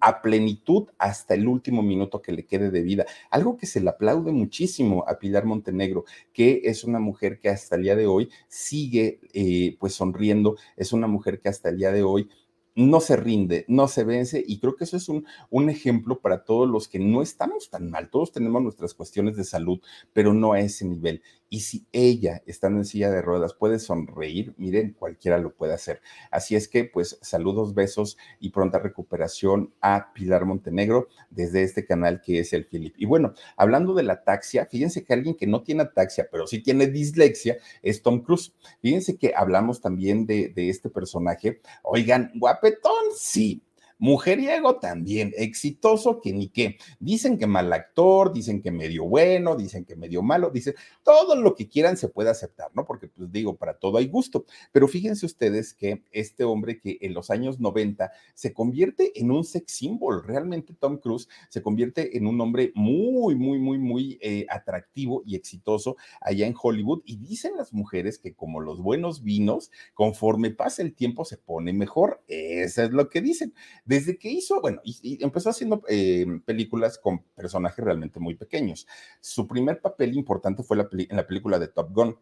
a 0.00 0.22
plenitud 0.22 0.88
hasta 0.98 1.34
el 1.34 1.48
último 1.48 1.82
minuto 1.82 2.22
que 2.22 2.32
le 2.32 2.44
quede 2.44 2.70
de 2.70 2.82
vida. 2.82 3.06
Algo 3.30 3.56
que 3.56 3.66
se 3.66 3.80
le 3.80 3.90
aplaude 3.90 4.32
muchísimo 4.32 5.04
a 5.06 5.18
Pilar 5.18 5.44
Montenegro, 5.44 6.04
que 6.32 6.62
es 6.64 6.84
una 6.84 6.98
mujer 6.98 7.38
que 7.38 7.48
hasta 7.48 7.76
el 7.76 7.82
día 7.82 7.96
de 7.96 8.06
hoy 8.06 8.30
sigue 8.48 9.20
eh, 9.32 9.76
pues 9.78 9.94
sonriendo, 9.94 10.56
es 10.76 10.92
una 10.92 11.06
mujer 11.06 11.40
que 11.40 11.48
hasta 11.48 11.68
el 11.68 11.78
día 11.78 11.92
de 11.92 12.02
hoy 12.02 12.28
no 12.76 13.00
se 13.00 13.16
rinde, 13.16 13.64
no 13.68 13.88
se 13.88 14.04
vence 14.04 14.44
y 14.46 14.60
creo 14.60 14.76
que 14.76 14.84
eso 14.84 14.98
es 14.98 15.08
un, 15.08 15.26
un, 15.50 15.70
ejemplo 15.70 16.20
para 16.20 16.44
todos 16.44 16.68
los 16.68 16.88
que 16.88 16.98
no 16.98 17.22
estamos 17.22 17.70
tan 17.70 17.90
mal, 17.90 18.10
todos 18.10 18.32
tenemos 18.32 18.62
nuestras 18.62 18.92
cuestiones 18.92 19.34
de 19.36 19.44
salud, 19.44 19.80
pero 20.12 20.34
no 20.34 20.52
a 20.52 20.60
ese 20.60 20.84
nivel. 20.84 21.22
Y 21.48 21.60
si 21.60 21.86
ella, 21.92 22.42
estando 22.46 22.80
en 22.80 22.84
silla 22.84 23.08
de 23.08 23.22
ruedas, 23.22 23.54
puede 23.54 23.78
sonreír, 23.78 24.54
miren, 24.58 24.96
cualquiera 24.98 25.38
lo 25.38 25.54
puede 25.54 25.74
hacer. 25.74 26.00
Así 26.32 26.56
es 26.56 26.66
que, 26.66 26.84
pues, 26.84 27.18
saludos, 27.22 27.72
besos 27.72 28.18
y 28.40 28.50
pronta 28.50 28.80
recuperación 28.80 29.72
a 29.80 30.12
Pilar 30.12 30.44
Montenegro 30.44 31.06
desde 31.30 31.62
este 31.62 31.86
canal 31.86 32.20
que 32.20 32.40
es 32.40 32.52
el 32.52 32.66
Philip. 32.66 32.94
Y 32.98 33.06
bueno, 33.06 33.32
hablando 33.56 33.94
de 33.94 34.02
la 34.02 34.14
ataxia, 34.14 34.66
fíjense 34.66 35.04
que 35.04 35.14
alguien 35.14 35.36
que 35.36 35.46
no 35.46 35.62
tiene 35.62 35.82
ataxia, 35.82 36.26
pero 36.30 36.48
sí 36.48 36.60
tiene 36.62 36.88
dislexia, 36.88 37.58
es 37.80 38.02
Tom 38.02 38.22
Cruise. 38.22 38.52
Fíjense 38.80 39.16
que 39.16 39.32
hablamos 39.36 39.80
también 39.80 40.26
de, 40.26 40.48
de 40.48 40.68
este 40.68 40.90
personaje. 40.90 41.60
Oigan, 41.84 42.32
guapetón, 42.66 43.04
sí, 43.16 43.62
Mujeriego 43.98 44.76
también, 44.76 45.32
exitoso 45.36 46.20
que 46.20 46.32
ni 46.32 46.48
qué. 46.48 46.76
Dicen 47.00 47.38
que 47.38 47.46
mal 47.46 47.72
actor, 47.72 48.32
dicen 48.32 48.60
que 48.60 48.70
medio 48.70 49.04
bueno, 49.04 49.56
dicen 49.56 49.84
que 49.84 49.96
medio 49.96 50.22
malo, 50.22 50.50
dicen 50.50 50.74
todo 51.02 51.34
lo 51.34 51.54
que 51.54 51.68
quieran 51.68 51.96
se 51.96 52.08
puede 52.08 52.30
aceptar, 52.30 52.70
¿no? 52.74 52.84
Porque 52.84 53.08
pues 53.08 53.32
digo, 53.32 53.56
para 53.56 53.78
todo 53.78 53.98
hay 53.98 54.08
gusto. 54.08 54.44
Pero 54.72 54.86
fíjense 54.86 55.24
ustedes 55.24 55.72
que 55.72 56.02
este 56.12 56.44
hombre 56.44 56.78
que 56.78 56.98
en 57.00 57.14
los 57.14 57.30
años 57.30 57.58
90 57.58 58.12
se 58.34 58.52
convierte 58.52 59.18
en 59.18 59.30
un 59.30 59.44
sex 59.44 59.72
symbol, 59.72 60.22
realmente 60.24 60.74
Tom 60.74 60.98
Cruise 60.98 61.28
se 61.48 61.62
convierte 61.62 62.16
en 62.16 62.26
un 62.26 62.40
hombre 62.40 62.72
muy, 62.74 63.34
muy, 63.34 63.58
muy, 63.58 63.78
muy 63.78 64.18
eh, 64.20 64.46
atractivo 64.50 65.22
y 65.24 65.36
exitoso 65.36 65.96
allá 66.20 66.46
en 66.46 66.54
Hollywood. 66.60 67.02
Y 67.04 67.16
dicen 67.16 67.56
las 67.56 67.72
mujeres 67.72 68.18
que 68.18 68.34
como 68.34 68.60
los 68.60 68.82
buenos 68.82 69.22
vinos, 69.22 69.70
conforme 69.94 70.50
pasa 70.50 70.82
el 70.82 70.94
tiempo 70.94 71.24
se 71.24 71.38
pone 71.38 71.72
mejor. 71.72 72.22
Eso 72.28 72.82
es 72.82 72.90
lo 72.90 73.08
que 73.08 73.20
dicen 73.20 73.54
desde 73.86 74.18
que 74.18 74.28
hizo, 74.28 74.60
bueno, 74.60 74.80
y, 74.84 75.22
empezó 75.24 75.48
haciendo 75.50 75.82
eh, 75.88 76.26
películas 76.44 76.98
con 76.98 77.22
personajes 77.36 77.82
realmente 77.82 78.18
muy 78.20 78.34
pequeños. 78.34 78.86
Su 79.20 79.46
primer 79.46 79.80
papel 79.80 80.14
importante 80.14 80.64
fue 80.64 80.76
en 80.76 81.16
la 81.16 81.26
película 81.26 81.58
de 81.60 81.68
Top 81.68 81.92
Gun. 81.92 82.18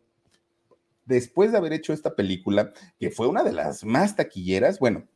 Después 1.06 1.52
de 1.52 1.58
haber 1.58 1.72
hecho 1.72 1.92
esta 1.92 2.14
película, 2.14 2.72
que 2.98 3.10
fue 3.10 3.28
una 3.28 3.42
de 3.42 3.52
las 3.52 3.84
más 3.84 4.14
taquilleras, 4.14 4.78
bueno, 4.78 5.08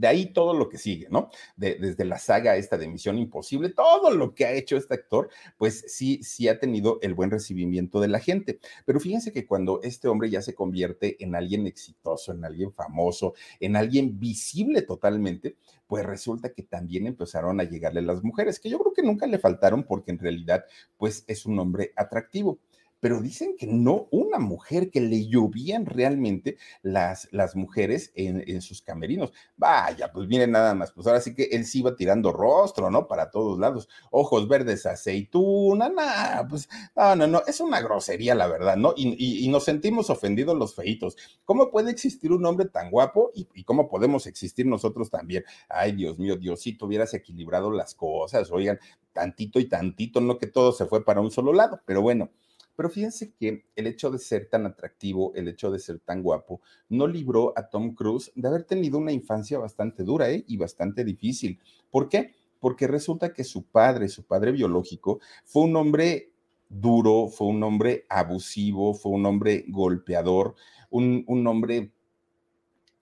de 0.00 0.08
ahí 0.08 0.32
todo 0.32 0.54
lo 0.54 0.68
que 0.68 0.78
sigue, 0.78 1.08
¿no? 1.10 1.30
desde 1.56 2.04
la 2.04 2.18
saga 2.18 2.56
esta 2.56 2.78
de 2.78 2.88
Misión 2.88 3.18
Imposible, 3.18 3.70
todo 3.70 4.10
lo 4.10 4.34
que 4.34 4.46
ha 4.46 4.52
hecho 4.52 4.76
este 4.76 4.94
actor, 4.94 5.28
pues 5.56 5.84
sí, 5.88 6.22
sí 6.22 6.48
ha 6.48 6.58
tenido 6.58 6.98
el 7.02 7.14
buen 7.14 7.30
recibimiento 7.30 8.00
de 8.00 8.08
la 8.08 8.20
gente. 8.20 8.60
Pero 8.84 9.00
fíjense 9.00 9.32
que 9.32 9.46
cuando 9.46 9.80
este 9.82 10.08
hombre 10.08 10.30
ya 10.30 10.42
se 10.42 10.54
convierte 10.54 11.22
en 11.22 11.34
alguien 11.34 11.66
exitoso, 11.66 12.32
en 12.32 12.44
alguien 12.44 12.72
famoso, 12.72 13.34
en 13.60 13.76
alguien 13.76 14.18
visible 14.18 14.82
totalmente, 14.82 15.56
pues 15.86 16.04
resulta 16.04 16.52
que 16.52 16.62
también 16.62 17.06
empezaron 17.06 17.60
a 17.60 17.64
llegarle 17.64 18.02
las 18.02 18.22
mujeres, 18.22 18.60
que 18.60 18.70
yo 18.70 18.78
creo 18.78 18.92
que 18.92 19.02
nunca 19.02 19.26
le 19.26 19.38
faltaron 19.38 19.84
porque 19.84 20.10
en 20.10 20.18
realidad, 20.18 20.64
pues 20.96 21.24
es 21.26 21.46
un 21.46 21.58
hombre 21.58 21.92
atractivo 21.96 22.58
pero 23.00 23.20
dicen 23.20 23.56
que 23.56 23.66
no 23.66 24.08
una 24.10 24.38
mujer, 24.38 24.90
que 24.90 25.00
le 25.00 25.26
llovían 25.26 25.86
realmente 25.86 26.56
las, 26.82 27.28
las 27.32 27.56
mujeres 27.56 28.12
en, 28.14 28.60
sus 28.62 28.82
camerinos. 28.82 29.32
Vaya, 29.56 30.12
pues 30.12 30.28
miren 30.28 30.50
nada 30.50 30.74
más, 30.74 30.92
pues 30.92 31.06
ahora 31.06 31.20
sí 31.20 31.34
que 31.34 31.44
él 31.44 31.64
sí 31.64 31.80
iba 31.80 31.94
tirando 31.94 32.32
rostro, 32.32 32.90
¿no? 32.90 33.06
Para 33.06 33.30
todos 33.30 33.58
lados, 33.58 33.88
ojos 34.10 34.48
verdes, 34.48 34.86
aceituna, 34.86 35.88
nada, 35.88 36.46
pues 36.48 36.68
no, 36.96 37.14
no, 37.14 37.26
no, 37.26 37.42
es 37.46 37.60
una 37.60 37.80
grosería 37.80 38.34
la 38.34 38.46
verdad, 38.46 38.76
¿no? 38.76 38.94
Y, 38.96 39.48
nos 39.48 39.64
sentimos 39.64 40.10
ofendidos 40.10 40.56
los 40.56 40.74
feitos. 40.74 41.16
¿Cómo 41.44 41.70
puede 41.70 41.90
existir 41.90 42.32
un 42.32 42.44
hombre 42.44 42.66
tan 42.66 42.90
guapo 42.90 43.30
y, 43.34 43.48
y 43.54 43.64
cómo 43.64 43.88
podemos 43.88 44.26
existir 44.26 44.66
nosotros 44.66 45.10
también? 45.10 45.44
Ay, 45.68 45.92
Dios 45.92 46.18
mío, 46.18 46.36
Diosito, 46.36 46.86
hubieras 46.86 47.14
equilibrado 47.14 47.70
las 47.70 47.94
cosas, 47.94 48.50
oigan, 48.50 48.78
tantito 49.12 49.58
y 49.58 49.68
tantito, 49.68 50.20
no 50.20 50.38
que 50.38 50.46
todo 50.46 50.72
se 50.72 50.86
fue 50.86 51.04
para 51.04 51.20
un 51.20 51.30
solo 51.30 51.52
lado, 51.52 51.80
pero 51.86 52.02
bueno. 52.02 52.30
Pero 52.78 52.90
fíjense 52.90 53.32
que 53.32 53.64
el 53.74 53.88
hecho 53.88 54.08
de 54.08 54.20
ser 54.20 54.48
tan 54.48 54.64
atractivo, 54.64 55.32
el 55.34 55.48
hecho 55.48 55.68
de 55.72 55.80
ser 55.80 55.98
tan 55.98 56.22
guapo, 56.22 56.60
no 56.88 57.08
libró 57.08 57.52
a 57.56 57.68
Tom 57.68 57.92
Cruise 57.92 58.30
de 58.36 58.46
haber 58.46 58.62
tenido 58.62 58.98
una 58.98 59.10
infancia 59.10 59.58
bastante 59.58 60.04
dura 60.04 60.30
¿eh? 60.30 60.44
y 60.46 60.56
bastante 60.56 61.02
difícil. 61.02 61.58
¿Por 61.90 62.08
qué? 62.08 62.36
Porque 62.60 62.86
resulta 62.86 63.32
que 63.32 63.42
su 63.42 63.64
padre, 63.64 64.08
su 64.08 64.22
padre 64.22 64.52
biológico, 64.52 65.18
fue 65.44 65.64
un 65.64 65.74
hombre 65.74 66.30
duro, 66.68 67.26
fue 67.26 67.48
un 67.48 67.64
hombre 67.64 68.06
abusivo, 68.08 68.94
fue 68.94 69.10
un 69.10 69.26
hombre 69.26 69.64
golpeador, 69.66 70.54
un, 70.90 71.24
un 71.26 71.44
hombre 71.48 71.90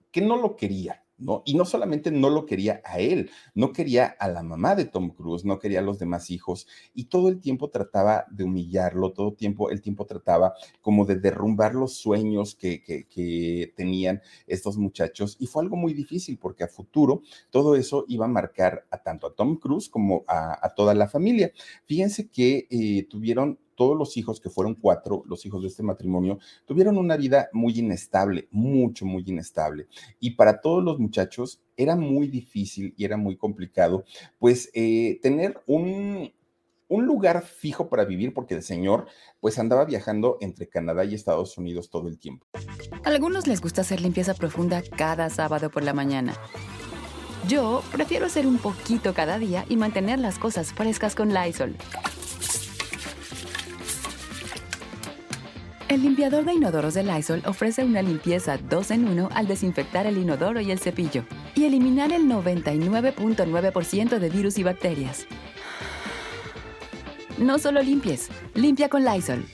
que 0.09 0.21
no 0.21 0.37
lo 0.37 0.55
quería, 0.55 1.03
¿no? 1.17 1.43
Y 1.45 1.55
no 1.55 1.65
solamente 1.65 2.11
no 2.11 2.29
lo 2.29 2.45
quería 2.45 2.81
a 2.85 2.99
él, 2.99 3.29
no 3.55 3.71
quería 3.71 4.05
a 4.19 4.27
la 4.27 4.43
mamá 4.43 4.75
de 4.75 4.85
Tom 4.85 5.09
Cruise, 5.09 5.45
no 5.45 5.59
quería 5.59 5.79
a 5.79 5.83
los 5.83 5.99
demás 5.99 6.29
hijos 6.29 6.67
y 6.93 7.05
todo 7.05 7.29
el 7.29 7.39
tiempo 7.39 7.69
trataba 7.69 8.25
de 8.29 8.43
humillarlo, 8.43 9.13
todo 9.13 9.29
el 9.29 9.35
tiempo, 9.35 9.69
el 9.69 9.81
tiempo 9.81 10.05
trataba 10.05 10.53
como 10.81 11.05
de 11.05 11.15
derrumbar 11.15 11.75
los 11.75 11.95
sueños 11.95 12.55
que, 12.55 12.83
que, 12.83 13.73
tenían 13.75 14.21
estos 14.47 14.77
muchachos 14.77 15.35
y 15.39 15.47
fue 15.47 15.63
algo 15.63 15.75
muy 15.75 15.93
difícil 15.93 16.37
porque 16.37 16.63
a 16.63 16.67
futuro 16.67 17.21
todo 17.49 17.75
eso 17.75 18.05
iba 18.07 18.25
a 18.25 18.29
marcar 18.29 18.85
a 18.91 19.01
tanto 19.01 19.27
a 19.27 19.35
Tom 19.35 19.57
Cruise 19.57 19.89
como 19.89 20.23
a, 20.27 20.73
toda 20.75 20.93
la 20.93 21.07
familia. 21.07 21.51
Fíjense 21.85 22.29
que 22.29 22.67
eh, 22.69 23.07
tuvieron 23.09 23.59
todos 23.77 23.95
los 23.95 24.17
hijos, 24.17 24.41
que 24.41 24.49
fueron 24.49 24.75
cuatro, 24.75 25.23
los 25.27 25.45
hijos 25.45 25.61
de 25.61 25.69
este 25.69 25.83
matrimonio, 25.83 26.39
tuvieron 26.65 26.97
una 26.97 27.15
vida 27.15 27.47
muy 27.53 27.77
inestable, 27.77 28.47
mucho, 28.51 29.05
muy 29.05 29.23
inestable. 29.25 29.87
Y 30.19 30.31
para 30.31 30.59
todos 30.59 30.83
los 30.83 30.99
muchachos 30.99 31.61
era 31.77 31.95
muy 31.95 32.27
difícil 32.27 32.93
y 32.97 33.05
era 33.05 33.15
muy 33.15 33.37
complicado, 33.37 34.03
pues 34.39 34.71
eh, 34.73 35.19
tener 35.21 35.61
un, 35.67 36.33
un 36.87 37.05
lugar 37.05 37.43
fijo 37.45 37.87
para 37.87 38.03
vivir 38.03 38.33
porque 38.33 38.55
el 38.55 38.63
señor 38.63 39.05
pues 39.39 39.59
andaba 39.59 39.85
viajando 39.85 40.37
entre 40.41 40.67
Canadá 40.67 41.05
y 41.05 41.13
Estados 41.13 41.57
Unidos 41.57 41.89
todo 41.91 42.07
el 42.07 42.17
tiempo. 42.17 42.47
A 43.03 43.09
algunos 43.09 43.45
les 43.45 43.61
gusta 43.61 43.81
hacer 43.81 44.01
limpieza 44.01 44.33
profunda 44.33 44.81
cada 44.97 45.29
sábado 45.29 45.69
por 45.69 45.83
la 45.83 45.93
mañana. 45.93 46.33
Yo 47.47 47.83
prefiero 47.91 48.25
hacer 48.25 48.47
un 48.47 48.57
poquito 48.57 49.13
cada 49.13 49.37
día 49.37 49.65
y 49.69 49.77
mantener 49.77 50.17
las 50.19 50.39
cosas 50.39 50.73
frescas 50.73 51.13
con 51.15 51.33
Lysol. 51.33 51.75
El 55.89 56.01
limpiador 56.01 56.43
de 56.43 56.53
inodoros 56.53 56.95
de 56.95 57.03
Lysol 57.03 57.41
ofrece 57.45 57.85
una 57.85 58.01
limpieza 58.01 58.57
2 58.57 58.91
en 58.91 59.07
1 59.07 59.29
al 59.33 59.47
desinfectar 59.47 60.05
el 60.05 60.17
inodoro 60.17 60.59
y 60.59 60.69
el 60.69 60.79
cepillo 60.79 61.23
y 61.55 61.63
eliminar 61.63 62.11
el 62.11 62.23
99.9% 62.23 64.19
de 64.19 64.29
virus 64.29 64.57
y 64.57 64.63
bacterias. 64.63 65.25
No 67.37 67.57
solo 67.57 67.81
limpies, 67.81 68.27
limpia 68.53 68.89
con 68.89 69.05
Lysol. 69.05 69.45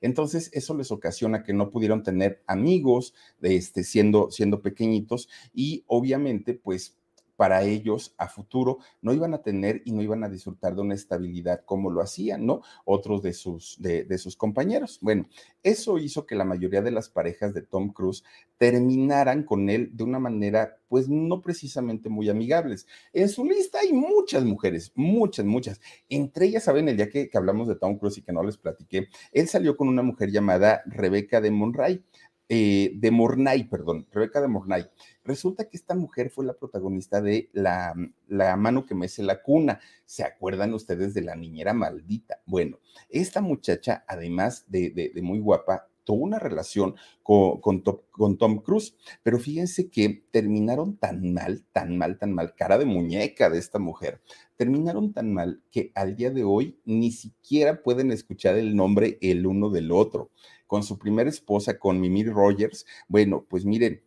Entonces, 0.00 0.48
eso 0.54 0.74
les 0.74 0.90
ocasiona 0.90 1.42
que 1.42 1.52
no 1.52 1.70
pudieron 1.70 2.02
tener 2.02 2.42
amigos 2.46 3.12
este, 3.42 3.84
siendo, 3.84 4.30
siendo 4.30 4.62
pequeñitos 4.62 5.28
y 5.52 5.84
obviamente, 5.86 6.54
pues 6.54 6.97
para 7.38 7.62
ellos 7.62 8.16
a 8.18 8.26
futuro 8.26 8.78
no 9.00 9.14
iban 9.14 9.32
a 9.32 9.42
tener 9.42 9.80
y 9.84 9.92
no 9.92 10.02
iban 10.02 10.24
a 10.24 10.28
disfrutar 10.28 10.74
de 10.74 10.80
una 10.80 10.96
estabilidad 10.96 11.62
como 11.64 11.88
lo 11.88 12.00
hacían, 12.00 12.44
¿no? 12.44 12.62
Otros 12.84 13.22
de 13.22 13.32
sus, 13.32 13.80
de, 13.80 14.18
sus 14.18 14.36
compañeros. 14.36 14.98
Bueno, 15.02 15.28
eso 15.62 15.98
hizo 15.98 16.26
que 16.26 16.34
la 16.34 16.44
mayoría 16.44 16.82
de 16.82 16.90
las 16.90 17.08
parejas 17.08 17.54
de 17.54 17.62
Tom 17.62 17.92
Cruise 17.92 18.24
terminaran 18.56 19.44
con 19.44 19.70
él 19.70 19.90
de 19.92 20.02
una 20.02 20.18
manera, 20.18 20.78
pues 20.88 21.08
no 21.08 21.40
precisamente 21.40 22.08
muy 22.08 22.28
amigables. 22.28 22.88
En 23.12 23.28
su 23.28 23.44
lista 23.44 23.78
hay 23.78 23.92
muchas 23.92 24.44
mujeres, 24.44 24.90
muchas, 24.96 25.46
muchas. 25.46 25.80
Entre 26.08 26.46
ellas, 26.46 26.64
¿saben? 26.64 26.88
El 26.88 26.96
día 26.96 27.08
que, 27.08 27.30
que 27.30 27.38
hablamos 27.38 27.68
de 27.68 27.76
Tom 27.76 27.98
Cruise 27.98 28.18
y 28.18 28.22
que 28.22 28.32
no 28.32 28.42
les 28.42 28.56
platiqué, 28.56 29.06
él 29.30 29.46
salió 29.46 29.76
con 29.76 29.86
una 29.86 30.02
mujer 30.02 30.32
llamada 30.32 30.82
Rebeca 30.86 31.40
de 31.40 31.52
Monray 31.52 32.02
eh, 32.48 32.92
de 32.94 33.10
Mornay, 33.10 33.64
perdón, 33.64 34.06
Rebeca 34.10 34.40
de 34.40 34.48
Mornay. 34.48 34.88
Resulta 35.24 35.68
que 35.68 35.76
esta 35.76 35.94
mujer 35.94 36.30
fue 36.30 36.46
la 36.46 36.54
protagonista 36.54 37.20
de 37.20 37.50
la, 37.52 37.94
la 38.26 38.56
mano 38.56 38.86
que 38.86 38.94
mece 38.94 39.22
la 39.22 39.42
cuna. 39.42 39.80
¿Se 40.06 40.24
acuerdan 40.24 40.74
ustedes 40.74 41.14
de 41.14 41.22
la 41.22 41.36
niñera 41.36 41.74
maldita? 41.74 42.40
Bueno, 42.46 42.78
esta 43.10 43.40
muchacha, 43.40 44.04
además 44.06 44.64
de, 44.68 44.90
de 44.90 45.22
muy 45.22 45.40
guapa, 45.40 45.88
una 46.12 46.38
relación 46.38 46.94
con, 47.22 47.60
con, 47.60 48.38
Tom 48.38 48.58
Cruise, 48.58 48.96
pero 49.22 49.38
fíjense 49.38 49.90
que 49.90 50.24
terminaron 50.30 50.96
tan 50.96 51.32
mal, 51.32 51.64
tan 51.72 51.96
mal, 51.96 52.18
tan 52.18 52.32
mal, 52.32 52.54
cara 52.54 52.78
de 52.78 52.84
muñeca 52.84 53.50
de 53.50 53.58
esta 53.58 53.78
mujer, 53.78 54.20
terminaron 54.56 55.12
tan 55.12 55.32
mal 55.32 55.62
que 55.70 55.92
al 55.94 56.16
día 56.16 56.30
de 56.30 56.44
hoy 56.44 56.78
ni 56.84 57.10
siquiera 57.12 57.82
pueden 57.82 58.10
escuchar 58.10 58.56
el 58.56 58.74
nombre 58.74 59.18
el 59.20 59.46
uno 59.46 59.70
del 59.70 59.92
otro. 59.92 60.30
Con 60.66 60.82
su 60.82 60.98
primera 60.98 61.30
esposa, 61.30 61.78
con 61.78 61.98
Mimi 61.98 62.24
Rogers, 62.24 62.84
bueno, 63.08 63.46
pues 63.48 63.64
miren, 63.64 64.02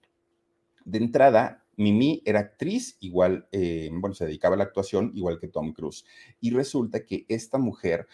de 0.85 0.97
entrada, 0.99 1.65
Mimi 1.77 2.21
era 2.25 2.39
actriz, 2.39 2.97
igual, 2.99 3.47
eh, 3.51 3.89
bueno, 3.91 4.13
se 4.13 4.25
dedicaba 4.25 4.55
a 4.55 4.57
la 4.57 4.65
actuación, 4.65 5.11
igual 5.15 5.39
que 5.39 5.47
Tom 5.47 5.73
Cruise. 5.73 6.05
Y 6.39 6.51
resulta 6.51 7.05
que 7.05 7.25
esta 7.27 7.57
mujer 7.57 8.07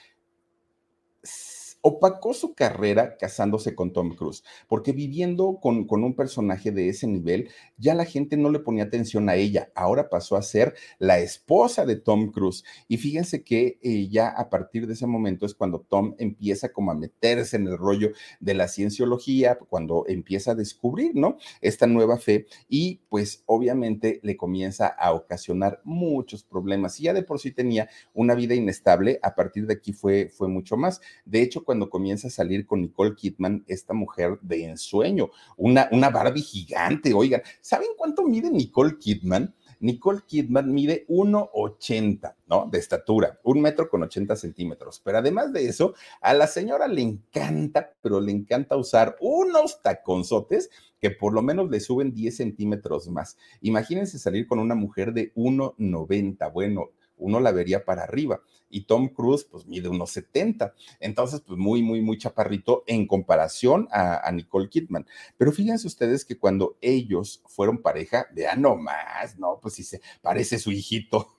opacó 1.87 2.33
su 2.33 2.53
carrera 2.53 3.15
casándose 3.17 3.73
con 3.73 3.93
Tom 3.93 4.13
Cruise, 4.13 4.43
porque 4.67 4.91
viviendo 4.91 5.59
con, 5.61 5.85
con, 5.87 6.03
un 6.03 6.15
personaje 6.15 6.71
de 6.71 6.89
ese 6.89 7.07
nivel, 7.07 7.49
ya 7.77 7.93
la 7.93 8.03
gente 8.03 8.35
no 8.35 8.49
le 8.49 8.59
ponía 8.59 8.83
atención 8.83 9.29
a 9.29 9.35
ella, 9.35 9.71
ahora 9.73 10.09
pasó 10.09 10.35
a 10.35 10.41
ser 10.41 10.75
la 10.99 11.19
esposa 11.19 11.85
de 11.85 11.95
Tom 11.95 12.31
Cruise. 12.31 12.65
Y 12.89 12.97
fíjense 12.97 13.41
que 13.43 13.79
eh, 13.81 14.09
ya 14.09 14.27
a 14.27 14.49
partir 14.49 14.85
de 14.85 14.93
ese 14.93 15.07
momento 15.07 15.45
es 15.45 15.53
cuando 15.53 15.79
Tom 15.79 16.15
empieza 16.17 16.73
como 16.73 16.91
a 16.91 16.95
meterse 16.95 17.55
en 17.55 17.67
el 17.67 17.77
rollo 17.77 18.11
de 18.41 18.53
la 18.53 18.67
cienciología, 18.67 19.57
cuando 19.57 20.03
empieza 20.07 20.51
a 20.51 20.55
descubrir, 20.55 21.11
¿no? 21.15 21.37
Esta 21.61 21.87
nueva 21.87 22.17
fe 22.17 22.47
y 22.67 22.99
pues 23.09 23.43
obviamente 23.45 24.19
le 24.23 24.35
comienza 24.35 24.87
a 24.87 25.13
ocasionar 25.13 25.79
muchos 25.85 26.43
problemas. 26.43 26.99
Y 26.99 27.03
ya 27.03 27.13
de 27.13 27.23
por 27.23 27.39
sí 27.39 27.51
tenía 27.51 27.89
una 28.13 28.35
vida 28.35 28.55
inestable, 28.55 29.19
a 29.23 29.35
partir 29.35 29.67
de 29.67 29.75
aquí 29.75 29.93
fue, 29.93 30.27
fue 30.29 30.47
mucho 30.49 30.75
más. 30.75 30.99
De 31.25 31.41
hecho, 31.41 31.63
cuando 31.63 31.76
cuando 31.77 31.91
comienza 31.91 32.27
a 32.27 32.31
salir 32.31 32.65
con 32.65 32.81
Nicole 32.81 33.13
Kidman, 33.13 33.63
esta 33.67 33.93
mujer 33.93 34.39
de 34.41 34.65
ensueño, 34.65 35.29
una, 35.57 35.87
una 35.91 36.09
Barbie 36.09 36.41
gigante. 36.41 37.13
Oigan, 37.13 37.43
¿saben 37.61 37.89
cuánto 37.95 38.23
mide 38.23 38.49
Nicole 38.49 38.97
Kidman? 38.97 39.53
Nicole 39.79 40.21
Kidman 40.25 40.73
mide 40.73 41.05
1,80, 41.07 42.33
¿no? 42.47 42.67
De 42.71 42.79
estatura, 42.79 43.39
un 43.43 43.61
metro 43.61 43.91
con 43.91 44.01
80 44.01 44.35
centímetros. 44.35 44.99
Pero 45.03 45.19
además 45.19 45.53
de 45.53 45.67
eso, 45.67 45.93
a 46.19 46.33
la 46.33 46.47
señora 46.47 46.87
le 46.87 47.03
encanta, 47.03 47.93
pero 48.01 48.19
le 48.19 48.31
encanta 48.31 48.75
usar 48.75 49.15
unos 49.19 49.79
taconzotes 49.83 50.71
que 50.99 51.11
por 51.11 51.31
lo 51.31 51.43
menos 51.43 51.69
le 51.69 51.79
suben 51.79 52.11
10 52.11 52.35
centímetros 52.35 53.07
más. 53.07 53.37
Imagínense 53.61 54.17
salir 54.17 54.47
con 54.47 54.57
una 54.57 54.73
mujer 54.73 55.13
de 55.13 55.31
1,90. 55.35 56.51
Bueno, 56.51 56.89
uno 57.17 57.39
la 57.39 57.51
vería 57.51 57.85
para 57.85 58.03
arriba. 58.03 58.41
Y 58.69 58.81
Tom 58.81 59.09
Cruise, 59.09 59.45
pues 59.45 59.65
mide 59.65 59.89
unos 59.89 60.11
70. 60.11 60.73
Entonces, 60.99 61.41
pues 61.41 61.57
muy, 61.57 61.81
muy, 61.81 62.01
muy 62.01 62.17
chaparrito 62.17 62.83
en 62.87 63.07
comparación 63.07 63.87
a, 63.91 64.29
Nicole 64.31 64.69
Kidman. 64.69 65.05
Pero 65.37 65.51
fíjense 65.51 65.87
ustedes 65.87 66.25
que 66.25 66.37
cuando 66.37 66.77
ellos 66.81 67.41
fueron 67.47 67.81
pareja, 67.81 68.27
vean 68.33 68.61
nomás, 68.61 69.37
¿no? 69.37 69.59
Pues 69.61 69.75
si 69.75 69.83
se 69.83 70.01
parece 70.21 70.59
su 70.59 70.71
hijito. 70.71 71.33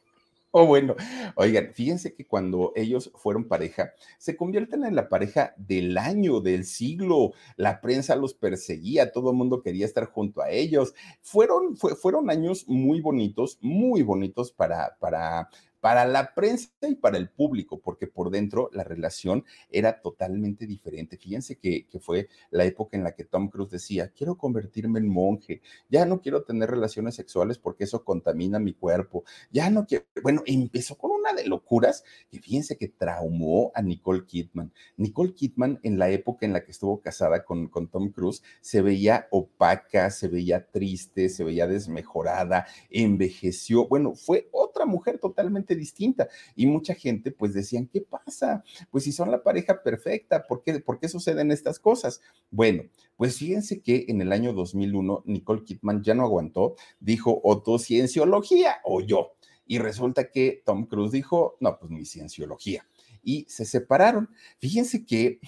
Oh, 0.51 0.65
bueno, 0.65 0.97
oigan, 1.37 1.75
fíjense 1.75 2.15
que 2.15 2.27
cuando 2.27 2.73
ellos 2.75 3.13
fueron 3.15 3.49
pareja, 3.49 3.93
se 4.17 4.35
convierten 4.35 4.83
en 4.85 4.97
la 4.97 5.11
pareja 5.11 5.53
del 5.59 5.99
año, 5.99 6.41
del 6.41 6.65
siglo. 6.65 7.33
La 7.57 7.83
prensa 7.83 8.17
los 8.17 8.33
perseguía, 8.33 9.13
todo 9.13 9.31
el 9.31 9.37
mundo 9.37 9.61
quería 9.61 9.85
estar 9.85 10.07
junto 10.07 10.41
a 10.41 10.49
ellos. 10.49 10.95
Fueron, 11.21 11.77
fueron 11.77 12.31
años 12.31 12.65
muy 12.67 13.03
bonitos, 13.03 13.59
muy 13.61 14.03
bonitos 14.03 14.51
para, 14.51 14.97
para 14.99 15.51
para 15.81 16.05
la 16.07 16.35
prensa 16.35 16.71
y 16.83 16.95
para 16.95 17.19
el 17.19 17.29
público, 17.29 17.81
porque 17.81 18.07
por 18.07 18.31
dentro 18.31 18.71
la 18.73 18.85
relación 18.85 19.45
era 19.71 20.01
totalmente 20.01 20.67
diferente. 20.67 21.17
Fíjense 21.17 21.59
que, 21.59 21.87
fue 22.01 22.29
la 22.51 22.65
época 22.65 22.97
en 22.97 23.03
la 23.03 23.13
que 23.13 23.25
Tom 23.25 23.49
Cruise 23.49 23.71
decía, 23.71 24.09
quiero 24.09 24.37
convertirme 24.37 25.01
en 25.01 25.09
monje, 25.09 25.63
ya 25.89 26.07
no 26.07 26.21
quiero 26.21 26.45
tener 26.45 26.71
relaciones 26.71 27.17
sexuales 27.17 27.59
porque 27.59 27.85
eso 27.85 28.05
contamina 28.05 28.59
mi 28.59 28.73
cuerpo, 28.73 29.25
ya 29.51 29.69
no 29.71 29.85
quiero, 29.87 30.05
bueno, 30.23 30.43
empezó 30.47 30.97
con 30.97 31.11
una 31.11 31.33
de 31.33 31.47
locuras 31.47 32.05
y 32.31 32.39
fíjense 32.39 32.77
que 32.77 32.89
traumó 32.89 33.73
a 33.75 33.83
Nicole 33.83 34.27
Kidman. 34.27 34.73
Nicole 34.97 35.35
Kidman 35.35 35.81
en 35.83 35.99
la 35.99 36.11
época 36.11 36.47
en 36.47 36.53
la 36.53 36.65
que 36.65 36.71
estuvo 36.71 37.01
casada 37.01 37.45
con, 37.45 37.69
con 37.69 37.89
Tom 37.89 38.11
Cruise 38.11 38.43
se 38.61 38.83
veía 38.83 39.27
opaca, 39.31 40.11
se 40.11 40.29
veía 40.29 40.67
triste, 40.71 41.29
se 41.29 41.45
veía 41.45 41.67
desmejorada, 41.67 42.67
envejeció, 42.91 43.89
bueno, 43.89 44.15
fue 44.15 44.49
otra 44.53 44.87
mujer 44.87 45.19
totalmente 45.19 45.68
distinta. 45.77 46.29
Y 46.55 46.67
mucha 46.67 46.95
gente 46.95 47.31
pues 47.31 47.55
decían, 47.55 47.87
¿qué 47.87 48.01
pasa? 48.01 48.65
Pues 48.91 49.05
si 49.05 49.13
son 49.13 49.31
la 49.31 49.43
pareja 49.43 49.83
perfecta, 49.83 50.47
¿por 50.47 50.63
qué, 50.63 50.81
¿por 50.81 50.99
qué 50.99 51.09
suceden 51.09 51.51
estas 51.51 51.79
cosas? 51.79 52.21
Bueno, 52.51 52.85
pues 53.17 53.37
fíjense 53.37 53.81
que 53.81 54.07
en 54.09 54.21
el 54.21 54.33
año 54.33 54.53
2001 54.53 55.25
Nicole 55.27 55.65
Kidman 55.65 56.03
ya 56.03 56.15
no 56.15 56.25
aguantó, 56.25 56.77
dijo 57.01 57.41
o 57.43 57.63
tu 57.63 57.79
cienciología 57.79 58.79
o 58.85 59.01
yo. 59.01 59.33
Y 59.67 59.79
resulta 59.79 60.31
que 60.31 60.63
Tom 60.65 60.87
Cruise 60.87 61.13
dijo, 61.13 61.57
no, 61.61 61.79
pues 61.79 61.91
mi 61.91 62.07
cienciología. 62.07 62.87
Y 63.23 63.45
se 63.49 63.67
separaron. 63.67 64.31
Fíjense 64.59 65.05
que 65.05 65.41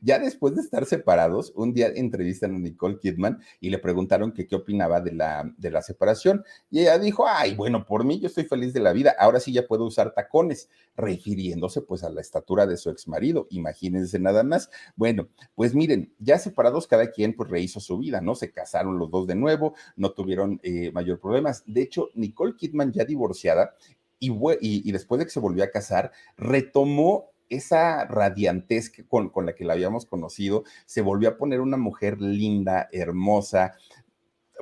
ya 0.00 0.18
después 0.18 0.54
de 0.54 0.62
estar 0.62 0.86
separados, 0.86 1.52
un 1.56 1.72
día 1.72 1.88
entrevistan 1.94 2.54
a 2.54 2.58
Nicole 2.58 2.98
Kidman 2.98 3.40
y 3.60 3.70
le 3.70 3.78
preguntaron 3.78 4.32
que 4.32 4.46
qué 4.46 4.56
opinaba 4.56 5.00
de 5.00 5.12
la, 5.12 5.52
de 5.56 5.70
la 5.70 5.82
separación. 5.82 6.44
Y 6.70 6.80
ella 6.80 6.98
dijo, 6.98 7.26
ay, 7.26 7.54
bueno, 7.54 7.84
por 7.86 8.04
mí 8.04 8.20
yo 8.20 8.26
estoy 8.26 8.44
feliz 8.44 8.72
de 8.72 8.80
la 8.80 8.92
vida, 8.92 9.14
ahora 9.18 9.40
sí 9.40 9.52
ya 9.52 9.66
puedo 9.66 9.84
usar 9.84 10.14
tacones, 10.14 10.68
refiriéndose 10.96 11.82
pues 11.82 12.04
a 12.04 12.10
la 12.10 12.20
estatura 12.20 12.66
de 12.66 12.76
su 12.76 12.90
ex 12.90 13.08
marido, 13.08 13.46
imagínense 13.50 14.18
nada 14.18 14.42
más. 14.42 14.70
Bueno, 14.96 15.28
pues 15.54 15.74
miren, 15.74 16.12
ya 16.18 16.38
separados 16.38 16.86
cada 16.86 17.10
quien 17.10 17.34
pues 17.34 17.50
rehizo 17.50 17.80
su 17.80 17.98
vida, 17.98 18.20
¿no? 18.20 18.34
Se 18.34 18.52
casaron 18.52 18.98
los 18.98 19.10
dos 19.10 19.26
de 19.26 19.34
nuevo, 19.34 19.74
no 19.96 20.12
tuvieron 20.12 20.60
eh, 20.62 20.90
mayor 20.92 21.20
problemas. 21.20 21.62
De 21.66 21.82
hecho, 21.82 22.08
Nicole 22.14 22.56
Kidman 22.56 22.92
ya 22.92 23.04
divorciada 23.04 23.74
y, 24.18 24.30
y, 24.60 24.92
después 24.92 25.18
de 25.18 25.24
que 25.24 25.32
se 25.32 25.40
volvió 25.40 25.64
a 25.64 25.70
casar, 25.70 26.12
retomó 26.36 27.31
esa 27.56 28.04
radiantez 28.06 28.92
con, 29.08 29.28
con 29.30 29.46
la 29.46 29.54
que 29.54 29.64
la 29.64 29.74
habíamos 29.74 30.06
conocido, 30.06 30.64
se 30.86 31.02
volvió 31.02 31.28
a 31.28 31.36
poner 31.36 31.60
una 31.60 31.76
mujer 31.76 32.20
linda, 32.20 32.88
hermosa, 32.92 33.74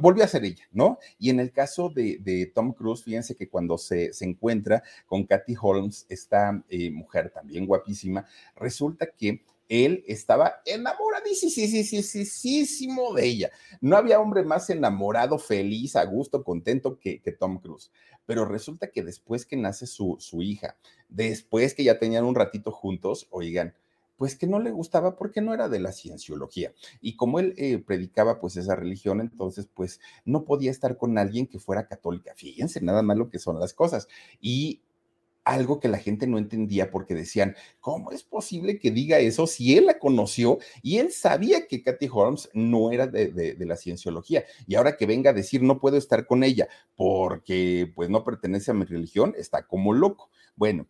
volvió 0.01 0.25
a 0.25 0.29
ser 0.29 0.45
ella, 0.45 0.65
¿no? 0.73 0.99
Y 1.19 1.31
en 1.31 1.41
el 1.41 1.53
caso 1.53 1.91
de, 1.91 2.51
Tom 2.55 2.73
Cruise, 2.73 3.05
fíjense 3.05 3.37
que 3.37 3.49
cuando 3.49 3.79
se, 3.79 4.13
se 4.13 4.25
encuentra 4.25 4.83
con 5.07 5.25
Kathy 5.25 5.55
Holmes, 5.61 6.07
esta 6.09 6.63
eh, 6.69 6.91
mujer 6.91 7.31
también 7.31 7.67
guapísima, 7.67 8.27
resulta 8.57 9.07
que 9.07 9.45
él 9.71 10.05
estaba 10.07 10.61
enamoradísimo 10.67 13.15
de 13.15 13.25
ella. 13.25 13.51
No 13.81 13.97
había 13.97 14.21
hombre 14.21 14.45
más 14.45 14.69
enamorado, 14.69 15.39
feliz, 15.39 15.97
a 15.97 16.05
gusto, 16.05 16.45
contento 16.45 16.99
que, 16.99 17.23
que 17.23 17.33
Tom 17.33 17.61
Cruise. 17.61 17.91
Pero 18.27 18.45
resulta 18.45 18.91
que 18.91 19.05
después 19.05 19.47
que 19.47 19.57
nace 19.57 19.87
su, 19.87 20.17
su 20.19 20.43
hija, 20.43 20.77
después 21.09 21.75
que 21.75 21.85
ya 21.85 22.01
tenían 22.01 22.25
un 22.25 22.35
ratito 22.35 22.73
juntos, 22.73 23.29
oigan, 23.31 23.75
pues 24.17 24.37
que 24.37 24.49
no 24.49 24.59
le 24.59 24.71
gustaba 24.71 25.17
porque 25.17 25.41
no 25.41 25.55
era 25.55 25.69
de 25.69 25.79
la 25.79 25.93
cienciología. 25.93 26.75
Y 27.01 27.17
como 27.17 27.39
él 27.39 27.55
eh, 27.57 27.79
predicaba 27.79 28.41
pues 28.41 28.57
esa 28.57 28.75
religión, 28.75 29.21
entonces 29.21 29.69
pues 29.73 30.01
no 30.25 30.45
podía 30.45 30.71
estar 30.71 30.99
con 30.99 31.17
alguien 31.17 31.47
que 31.47 31.61
fuera 31.61 31.87
católica. 31.87 32.35
Fíjense 32.35 32.81
nada 32.83 33.03
más 33.03 33.17
lo 33.17 33.31
que 33.31 33.39
son 33.39 33.59
las 33.59 33.73
cosas. 33.73 34.09
Y 34.41 34.83
algo 35.51 35.81
que 35.81 35.89
la 35.89 35.99
gente 35.99 36.29
no 36.29 36.39
entendía 36.39 36.91
porque 36.91 37.15
decían, 37.15 37.57
¿cómo 37.81 38.13
es 38.13 38.23
posible 38.23 38.79
que 38.79 38.93
diga 38.93 39.19
eso 39.19 39.49
si 39.49 39.77
él 39.77 39.87
la 39.87 39.99
conoció 39.99 40.59
y 40.81 40.99
él 40.99 41.11
sabía 41.11 41.67
que 41.67 41.83
Kathy 41.83 42.09
Holmes 42.11 42.49
no 42.55 42.93
era 42.93 43.09
de, 43.09 43.57
la 43.59 43.77
cienciología? 43.77 44.45
Y 44.69 44.77
ahora 44.77 44.97
que 44.97 45.07
venga 45.07 45.31
a 45.31 45.35
decir, 45.35 45.63
no 45.63 45.81
puedo 45.81 45.97
estar 45.97 46.27
con 46.27 46.45
ella 46.45 46.69
porque 46.95 47.91
pues 47.97 48.09
no 48.11 48.23
pertenece 48.23 48.71
a 48.71 48.75
mi 48.75 48.85
religión, 48.85 49.35
está 49.37 49.67
como 49.67 49.93
loco. 49.93 50.31
Bueno, 50.55 50.87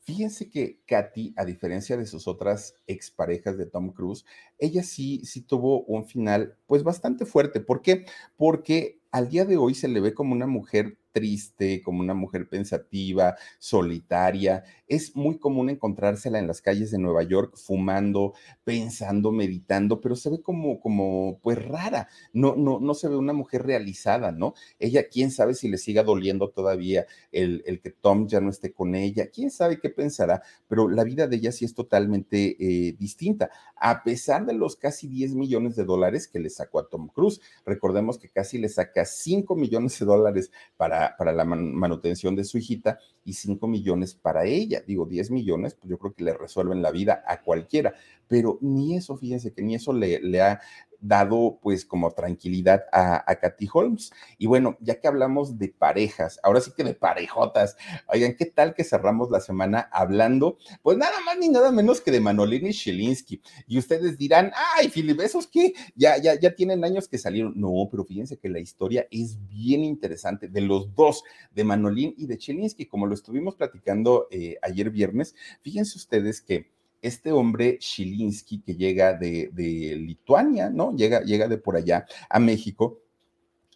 fíjense 0.00 0.50
que 0.50 0.80
Kathy, 0.86 1.32
a 1.36 1.46
diferencia 1.46 1.96
de 1.96 2.04
sus 2.04 2.28
otras 2.28 2.74
exparejas 2.86 3.56
de 3.56 3.64
Tom 3.64 3.92
Cruise, 3.92 4.26
ella 4.58 4.82
sí, 4.82 5.22
sí 5.24 5.40
tuvo 5.40 5.84
un 5.84 6.04
final 6.04 6.58
pues 6.66 6.82
bastante 6.82 7.24
fuerte. 7.24 7.60
¿Por 7.60 7.80
qué? 7.80 8.04
Porque 8.36 9.01
al 9.12 9.28
día 9.28 9.44
de 9.44 9.58
hoy 9.58 9.74
se 9.74 9.88
le 9.88 10.00
ve 10.00 10.14
como 10.14 10.32
una 10.32 10.46
mujer 10.46 10.96
triste, 11.12 11.82
como 11.82 12.00
una 12.00 12.14
mujer 12.14 12.48
pensativa, 12.48 13.36
solitaria. 13.58 14.64
Es 14.88 15.14
muy 15.14 15.38
común 15.38 15.70
encontrársela 15.70 16.38
en 16.38 16.46
las 16.46 16.60
calles 16.60 16.90
de 16.90 16.98
Nueva 16.98 17.22
York 17.22 17.56
fumando, 17.56 18.34
pensando, 18.64 19.30
meditando, 19.30 20.00
pero 20.00 20.16
se 20.16 20.30
ve 20.30 20.42
como, 20.42 20.80
como, 20.80 21.38
pues 21.42 21.62
rara. 21.62 22.08
No, 22.32 22.56
no, 22.56 22.80
no 22.80 22.94
se 22.94 23.08
ve 23.08 23.16
una 23.16 23.32
mujer 23.32 23.64
realizada, 23.64 24.32
¿no? 24.32 24.54
Ella, 24.78 25.08
quién 25.08 25.30
sabe 25.30 25.54
si 25.54 25.68
le 25.68 25.78
siga 25.78 26.02
doliendo 26.02 26.50
todavía 26.50 27.06
el, 27.30 27.62
que 27.82 27.90
Tom 27.90 28.26
ya 28.26 28.40
no 28.40 28.50
esté 28.50 28.72
con 28.72 28.94
ella, 28.94 29.28
quién 29.30 29.50
sabe 29.50 29.80
qué 29.80 29.90
pensará, 29.90 30.42
pero 30.68 30.88
la 30.88 31.04
vida 31.04 31.26
de 31.26 31.36
ella 31.36 31.52
sí 31.52 31.64
es 31.64 31.74
totalmente 31.74 32.56
eh, 32.58 32.96
distinta, 32.98 33.50
a 33.76 34.02
pesar 34.02 34.46
de 34.46 34.54
los 34.54 34.76
casi 34.76 35.08
10 35.08 35.34
millones 35.34 35.76
de 35.76 35.84
dólares 35.84 36.28
que 36.28 36.38
le 36.38 36.50
sacó 36.50 36.78
a 36.78 36.88
Tom 36.88 37.08
Cruise. 37.08 37.40
Recordemos 37.66 38.18
que 38.18 38.28
casi 38.28 38.58
le 38.58 38.68
saca 38.68 39.01
5 39.04 39.56
millones 39.56 39.98
de 39.98 40.06
dólares 40.06 40.50
para 40.76 41.02
para, 41.16 41.32
la 41.32 41.44
manutención 41.44 42.36
de 42.36 42.44
su 42.44 42.58
hijita 42.58 42.98
y 43.24 43.34
5 43.34 43.66
millones 43.66 44.14
para 44.14 44.44
ella. 44.44 44.82
Digo, 44.86 45.06
10 45.06 45.30
millones, 45.30 45.74
pues 45.74 45.90
yo 45.90 45.98
creo 45.98 46.14
que 46.14 46.24
le 46.24 46.34
resuelven 46.34 46.82
la 46.82 46.90
vida 46.90 47.22
a 47.26 47.42
cualquiera, 47.42 47.94
pero 48.28 48.58
ni 48.60 48.96
eso, 48.96 49.16
fíjense 49.16 49.52
que 49.52 49.62
ni 49.62 49.74
eso 49.74 49.92
le, 49.92 50.20
le 50.20 50.40
ha 50.40 50.60
dado 51.02 51.58
pues 51.60 51.84
como 51.84 52.12
tranquilidad 52.12 52.84
a, 52.92 53.30
a 53.30 53.36
Katy 53.36 53.68
Holmes. 53.72 54.12
Y 54.38 54.46
bueno, 54.46 54.78
ya 54.80 55.00
que 55.00 55.08
hablamos 55.08 55.58
de 55.58 55.68
parejas, 55.68 56.40
ahora 56.42 56.60
sí 56.60 56.70
que 56.74 56.84
de 56.84 56.94
parejotas, 56.94 57.76
oigan, 58.08 58.34
¿qué 58.36 58.46
tal 58.46 58.74
que 58.74 58.84
cerramos 58.84 59.30
la 59.30 59.40
semana 59.40 59.88
hablando? 59.92 60.56
Pues 60.82 60.96
nada 60.96 61.12
más 61.26 61.36
ni 61.38 61.48
nada 61.48 61.70
menos 61.72 62.00
que 62.00 62.10
de 62.10 62.20
Manolini 62.20 62.70
y 62.70 62.72
Shelinsky. 62.72 63.42
Y 63.66 63.78
ustedes 63.78 64.16
dirán, 64.16 64.52
ay, 64.76 64.88
Filip, 64.88 65.20
¿esos 65.20 65.46
qué? 65.46 65.74
Ya, 65.94 66.16
ya, 66.16 66.38
ya 66.38 66.54
tienen 66.54 66.84
años 66.84 67.08
que 67.08 67.18
salieron. 67.18 67.52
No, 67.56 67.88
pero 67.90 68.04
fíjense 68.04 68.38
que 68.38 68.48
la 68.48 68.60
historia 68.60 69.06
es 69.10 69.36
bien 69.48 69.84
interesante 69.84 70.48
de 70.48 70.60
los 70.60 70.94
dos, 70.94 71.24
de 71.52 71.64
Manolín 71.64 72.14
y 72.16 72.26
de 72.26 72.38
Chelinsky, 72.38 72.86
como 72.86 73.06
lo 73.06 73.14
estuvimos 73.14 73.56
platicando 73.56 74.28
eh, 74.30 74.56
ayer 74.62 74.90
viernes. 74.90 75.34
Fíjense 75.62 75.98
ustedes 75.98 76.40
que 76.40 76.70
este 77.02 77.32
hombre 77.32 77.78
Shilinsky 77.80 78.62
que 78.62 78.74
llega 78.74 79.14
de, 79.14 79.50
Lituania, 79.98 80.70
¿no? 80.70 80.94
Llega, 80.96 81.20
llega 81.22 81.48
de 81.48 81.58
por 81.58 81.76
allá 81.76 82.06
a 82.30 82.38
México 82.38 83.02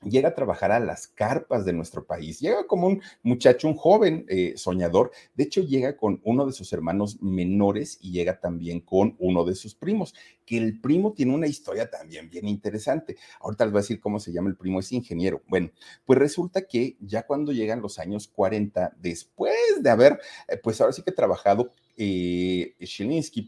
llega 0.03 0.29
a 0.29 0.35
trabajar 0.35 0.73
a 0.73 0.81
las 0.81 1.09
carpas 1.09 1.65
de 1.65 1.73
nuestro 1.73 2.05
país, 2.07 2.41
llega 2.41 2.67
como 2.67 2.87
un 2.87 3.03
muchacho, 3.23 3.69
un 3.69 3.75
joven 3.75 4.27
eh, 4.29 4.55
soñador, 4.57 5.11
de 5.35 5.45
hecho 5.45 5.63
llega 5.63 5.97
con 5.97 6.21
uno 6.25 6.47
de 6.47 6.53
sus 6.53 6.73
hermanos 6.73 7.21
menores 7.23 7.99
y 8.01 8.13
llega 8.13 8.39
también 8.41 8.81
con 8.81 9.17
uno 9.19 9.45
de 9.45 9.55
sus 9.55 9.75
primos, 9.75 10.15
que 10.47 10.57
el 10.57 10.81
primo 10.81 11.13
tiene 11.13 11.35
una 11.35 11.47
historia 11.47 11.91
también 11.91 12.31
bien 12.31 12.49
interesante. 12.49 13.17
Ahorita 13.41 13.65
les 13.65 13.73
voy 13.73 13.81
a 13.81 13.83
decir 13.83 14.01
cómo 14.01 14.21
se 14.21 14.33
llama 14.33 14.49
el 14.49 14.57
primo, 14.57 14.81
es 14.81 14.93
ingeniero. 14.93 15.43
Bueno, 15.49 15.71
pues 16.07 16.19
resulta 16.19 16.63
que 16.63 16.97
ya 17.01 17.27
cuando 17.27 17.53
llegan 17.53 17.83
los 17.83 17.99
años 17.99 18.29
40, 18.29 18.95
después 18.99 19.57
de 19.81 19.91
haber, 19.91 20.21
eh, 20.49 20.57
pues 20.57 20.81
ahora 20.81 20.93
sí 20.93 21.03
que 21.03 21.13
trabajado 21.13 21.73
eh, 21.99 22.75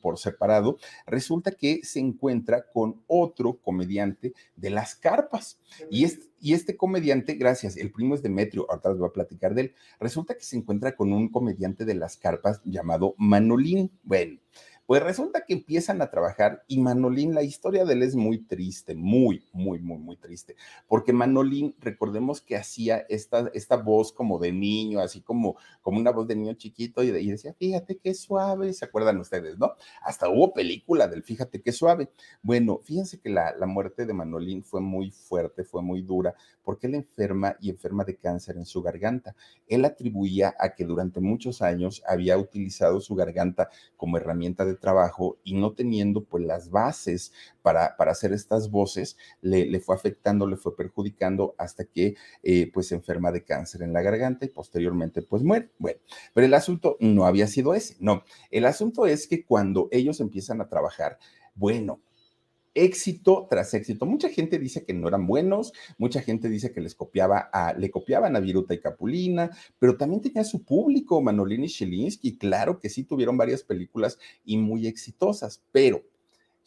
por 0.03 0.18
separado, 0.18 0.78
resulta 1.07 1.53
que 1.53 1.80
se 1.82 2.01
encuentra 2.01 2.66
con 2.72 3.03
otro 3.07 3.59
comediante 3.61 4.34
de 4.57 4.70
las 4.70 4.94
carpas. 4.94 5.61
Y 5.90 6.05
este, 6.05 6.26
y 6.40 6.55
este 6.55 6.76
comediante, 6.76 7.34
gracias, 7.34 7.76
el 7.76 7.90
primo 7.90 8.14
es 8.14 8.22
Demetrio, 8.22 8.66
ahorita 8.68 8.90
les 8.90 8.99
voy 8.99 9.09
a 9.09 9.12
platicar 9.12 9.55
de 9.55 9.62
él, 9.62 9.74
resulta 9.99 10.34
que 10.34 10.44
se 10.44 10.57
encuentra 10.57 10.94
con 10.94 11.12
un 11.12 11.28
comediante 11.28 11.84
de 11.84 11.94
las 11.94 12.16
carpas 12.16 12.61
llamado 12.64 13.14
Manolín. 13.18 13.90
Bueno, 14.03 14.38
pues 14.89 15.03
resulta 15.03 15.45
que 15.45 15.53
empiezan 15.53 16.01
a 16.01 16.11
trabajar 16.11 16.64
y 16.66 16.80
Manolín, 16.80 17.34
la 17.34 17.43
historia 17.43 17.84
de 17.84 17.93
él 17.93 18.03
es 18.03 18.16
muy 18.16 18.39
triste, 18.39 18.95
muy, 18.95 19.45
muy, 19.53 19.80
muy, 19.80 19.99
muy 19.99 20.16
triste, 20.16 20.57
porque 20.86 21.12
Manolín, 21.12 21.74
recordemos 21.78 22.41
que 22.41 22.57
hacía 22.57 23.05
esta, 23.11 23.51
esta 23.53 23.76
voz 23.76 24.14
como 24.14 24.39
de 24.39 24.51
niño, 24.51 25.01
así 25.01 25.20
como, 25.20 25.59
como 25.82 26.01
una 26.01 26.11
voz 26.11 26.26
de 26.26 26.36
niño 26.36 26.55
chiquito 26.55 27.03
y, 27.03 27.11
decía, 27.11 27.53
fíjate 27.53 27.99
qué 27.99 28.14
suave, 28.14 28.72
¿se 28.72 28.86
acuerdan 28.86 29.18
ustedes, 29.18 29.59
no? 29.59 29.74
Hasta 30.01 30.30
hubo 30.30 30.55
película 30.55 31.07
del 31.07 31.22
fíjate 31.22 31.61
qué 31.61 31.70
suave. 31.70 32.09
Bueno, 32.41 32.80
fíjense 32.82 33.20
que 33.20 33.28
la, 33.28 33.55
la 33.59 33.66
muerte 33.66 34.07
de 34.07 34.14
Manolín 34.14 34.64
fue 34.64 34.80
muy 34.80 35.11
fuerte, 35.11 35.64
fue 35.64 35.82
muy 35.82 36.01
dura, 36.01 36.34
porque 36.62 36.86
él 36.86 36.95
enferma 36.95 37.57
y 37.61 37.68
enferma 37.68 38.05
de 38.05 38.16
cáncer 38.16 38.57
en 38.57 38.64
su 38.64 38.80
garganta. 38.80 39.36
Él 39.66 39.84
atribuía 39.84 40.55
a 40.59 40.74
que 40.74 40.86
durante 40.86 41.20
muchos 41.20 41.61
años 41.61 42.03
había 42.07 42.39
utilizado 42.39 43.03
su 43.03 43.14
garganta 43.14 43.68
como 43.99 44.16
herramienta 44.16 44.64
de 44.64 44.77
trabajo 44.78 45.38
y 45.44 45.54
no 45.54 45.72
teniendo 45.72 46.24
pues 46.24 46.44
las 46.44 46.70
bases 46.70 47.32
para, 47.62 47.96
para 47.96 48.12
hacer 48.12 48.32
estas 48.32 48.70
voces, 48.70 49.16
le, 49.40 49.66
le, 49.66 49.80
fue 49.80 49.94
afectando, 49.94 50.46
le 50.46 50.56
fue 50.56 50.76
perjudicando 50.76 51.54
hasta 51.58 51.84
que 51.84 52.16
eh, 52.42 52.70
pues 52.72 52.88
se 52.88 52.94
enferma 52.94 53.32
de 53.32 53.44
cáncer 53.44 53.82
en 53.82 53.92
la 53.92 54.02
garganta 54.02 54.46
y 54.46 54.48
posteriormente 54.48 55.22
pues 55.22 55.42
muere. 55.42 55.70
Bueno, 55.78 56.00
pero 56.34 56.46
el 56.46 56.54
asunto 56.54 56.96
no 57.00 57.26
había 57.26 57.46
sido 57.46 57.74
ese, 57.74 57.96
no, 58.00 58.22
el 58.50 58.64
asunto 58.64 59.06
es 59.06 59.26
que 59.26 59.44
cuando 59.44 59.88
ellos 59.90 60.20
empiezan 60.20 60.60
a 60.60 60.68
trabajar, 60.68 61.18
bueno, 61.54 62.00
éxito 62.74 63.46
tras 63.48 63.74
éxito. 63.74 64.06
Mucha 64.06 64.28
gente 64.28 64.58
dice 64.58 64.84
que 64.84 64.94
no 64.94 65.08
eran 65.08 65.26
buenos, 65.26 65.72
mucha 65.98 66.20
gente 66.20 66.48
dice 66.48 66.72
que 66.72 66.80
les 66.80 66.94
copiaba 66.94 67.48
a, 67.52 67.72
le 67.74 67.90
copiaban 67.90 68.36
a 68.36 68.40
Viruta 68.40 68.74
y 68.74 68.80
Capulina, 68.80 69.50
pero 69.78 69.96
también 69.96 70.22
tenía 70.22 70.44
su 70.44 70.64
público, 70.64 71.20
Manolini 71.20 71.66
y 71.66 71.68
Shilinsky, 71.68 72.38
claro 72.38 72.78
que 72.78 72.88
sí 72.88 73.04
tuvieron 73.04 73.36
varias 73.36 73.62
películas 73.62 74.18
y 74.44 74.56
muy 74.56 74.86
exitosas, 74.86 75.62
pero 75.72 76.02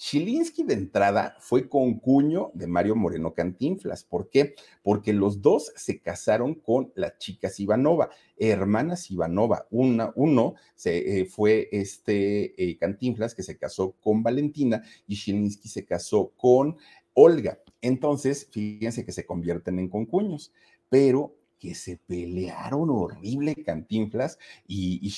Chilinsky 0.02 0.64
de 0.64 0.74
entrada 0.74 1.38
fue 1.40 1.70
con 1.70 2.00
cuño 2.00 2.50
de 2.56 2.66
Mario 2.66 2.96
Moreno 2.96 3.36
Cantinflas. 3.36 4.04
¿Por 4.04 4.32
qué? 4.32 4.56
Porque 4.82 5.14
los 5.14 5.44
dos 5.44 5.72
se 5.76 6.00
casaron 6.00 6.56
con 6.56 6.92
las 6.96 7.20
chicas 7.20 7.60
Ivanova, 7.60 8.10
hermanas 8.36 9.12
Ivanova. 9.12 9.68
Una, 9.70 10.12
uno 10.16 10.56
se, 10.74 11.20
eh, 11.20 11.26
fue 11.26 11.70
este 11.72 12.56
eh, 12.58 12.80
Cantinflas 12.80 13.36
que 13.36 13.44
se 13.44 13.60
casó 13.60 13.92
con 14.02 14.24
Valentina 14.24 14.82
y 15.06 15.18
Chilinsky 15.18 15.70
se 15.70 15.86
casó 15.86 16.32
con 16.36 16.78
Olga. 17.14 17.60
Entonces, 17.80 18.48
fíjense 18.50 19.06
que 19.06 19.12
se 19.12 19.28
convierten 19.28 19.78
en 19.78 19.88
concuños, 19.88 20.52
pero 20.90 21.36
que 21.62 21.76
se 21.76 21.98
pelearon 21.98 22.90
horrible 22.90 23.56
Cantinflas 23.64 24.40
y, 24.68 25.00
y 25.06 25.12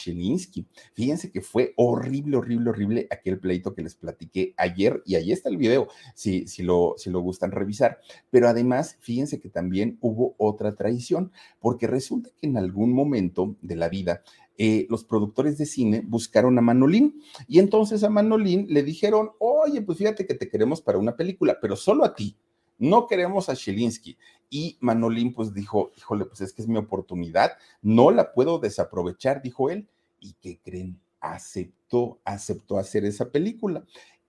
Fíjense 0.93 1.31
que 1.31 1.39
fue 1.39 1.73
horrible, 1.77 2.35
horrible, 2.35 2.69
horrible 2.69 3.07
aquel 3.09 3.39
pleito 3.39 3.73
que 3.73 3.81
les 3.81 3.95
platiqué 3.95 4.53
ayer 4.57 5.01
y 5.05 5.15
ahí 5.15 5.31
está 5.31 5.47
el 5.47 5.55
video, 5.55 5.87
si, 6.13 6.45
si, 6.47 6.61
lo, 6.61 6.95
si 6.97 7.09
lo 7.09 7.21
gustan 7.21 7.51
revisar. 7.51 7.99
Pero 8.29 8.49
además, 8.49 8.97
fíjense 8.99 9.39
que 9.39 9.49
también 9.49 9.97
hubo 10.01 10.35
otra 10.37 10.75
traición, 10.75 11.31
porque 11.61 11.87
resulta 11.87 12.29
que 12.41 12.47
en 12.47 12.57
algún 12.57 12.91
momento 12.91 13.55
de 13.61 13.77
la 13.77 13.87
vida 13.87 14.21
eh, 14.57 14.85
los 14.89 15.05
productores 15.05 15.57
de 15.57 15.65
cine 15.65 16.03
buscaron 16.05 16.57
a 16.57 16.61
Manolín 16.61 17.21
y 17.47 17.59
entonces 17.59 18.03
a 18.03 18.09
Manolín 18.09 18.67
le 18.69 18.83
dijeron, 18.83 19.31
oye, 19.39 19.81
pues 19.81 19.97
fíjate 19.97 20.27
que 20.27 20.35
te 20.35 20.49
queremos 20.49 20.81
para 20.81 20.97
una 20.97 21.15
película, 21.15 21.57
pero 21.61 21.77
solo 21.77 22.03
a 22.03 22.13
ti 22.13 22.35
no 22.77 23.07
queremos 23.07 23.49
a 23.49 23.53
Shilinsky. 23.53 24.17
Y 24.55 24.77
Manolín 24.81 25.33
pues 25.33 25.51
dijo, 25.51 25.91
híjole, 25.97 26.25
pues 26.25 26.41
es 26.41 26.53
que 26.53 26.61
es 26.61 26.67
mi 26.67 26.77
oportunidad, 26.77 27.53
no 27.81 28.11
la 28.11 28.33
puedo 28.33 28.59
desaprovechar, 28.59 29.41
dijo 29.41 29.71
él. 29.71 29.89
¿Y 30.19 30.33
qué 30.33 30.59
creen? 30.63 31.01
Aceptó, 31.19 32.19
aceptó 32.23 32.77
hacer 32.77 33.03
esa 33.03 33.31
película. 33.31 33.83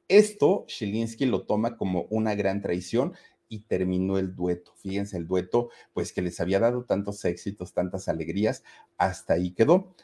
Esto 0.08 0.64
Shilinsky 0.66 1.26
lo 1.26 1.42
toma 1.42 1.76
como 1.76 2.06
una 2.08 2.34
gran 2.34 2.62
traición 2.62 3.12
y 3.50 3.64
terminó 3.64 4.16
el 4.16 4.34
dueto. 4.34 4.72
Fíjense, 4.76 5.18
el 5.18 5.26
dueto, 5.26 5.68
pues 5.92 6.10
que 6.14 6.22
les 6.22 6.40
había 6.40 6.58
dado 6.58 6.84
tantos 6.84 7.22
éxitos, 7.26 7.74
tantas 7.74 8.08
alegrías, 8.08 8.62
hasta 8.96 9.34
ahí 9.34 9.50
quedó. 9.50 9.94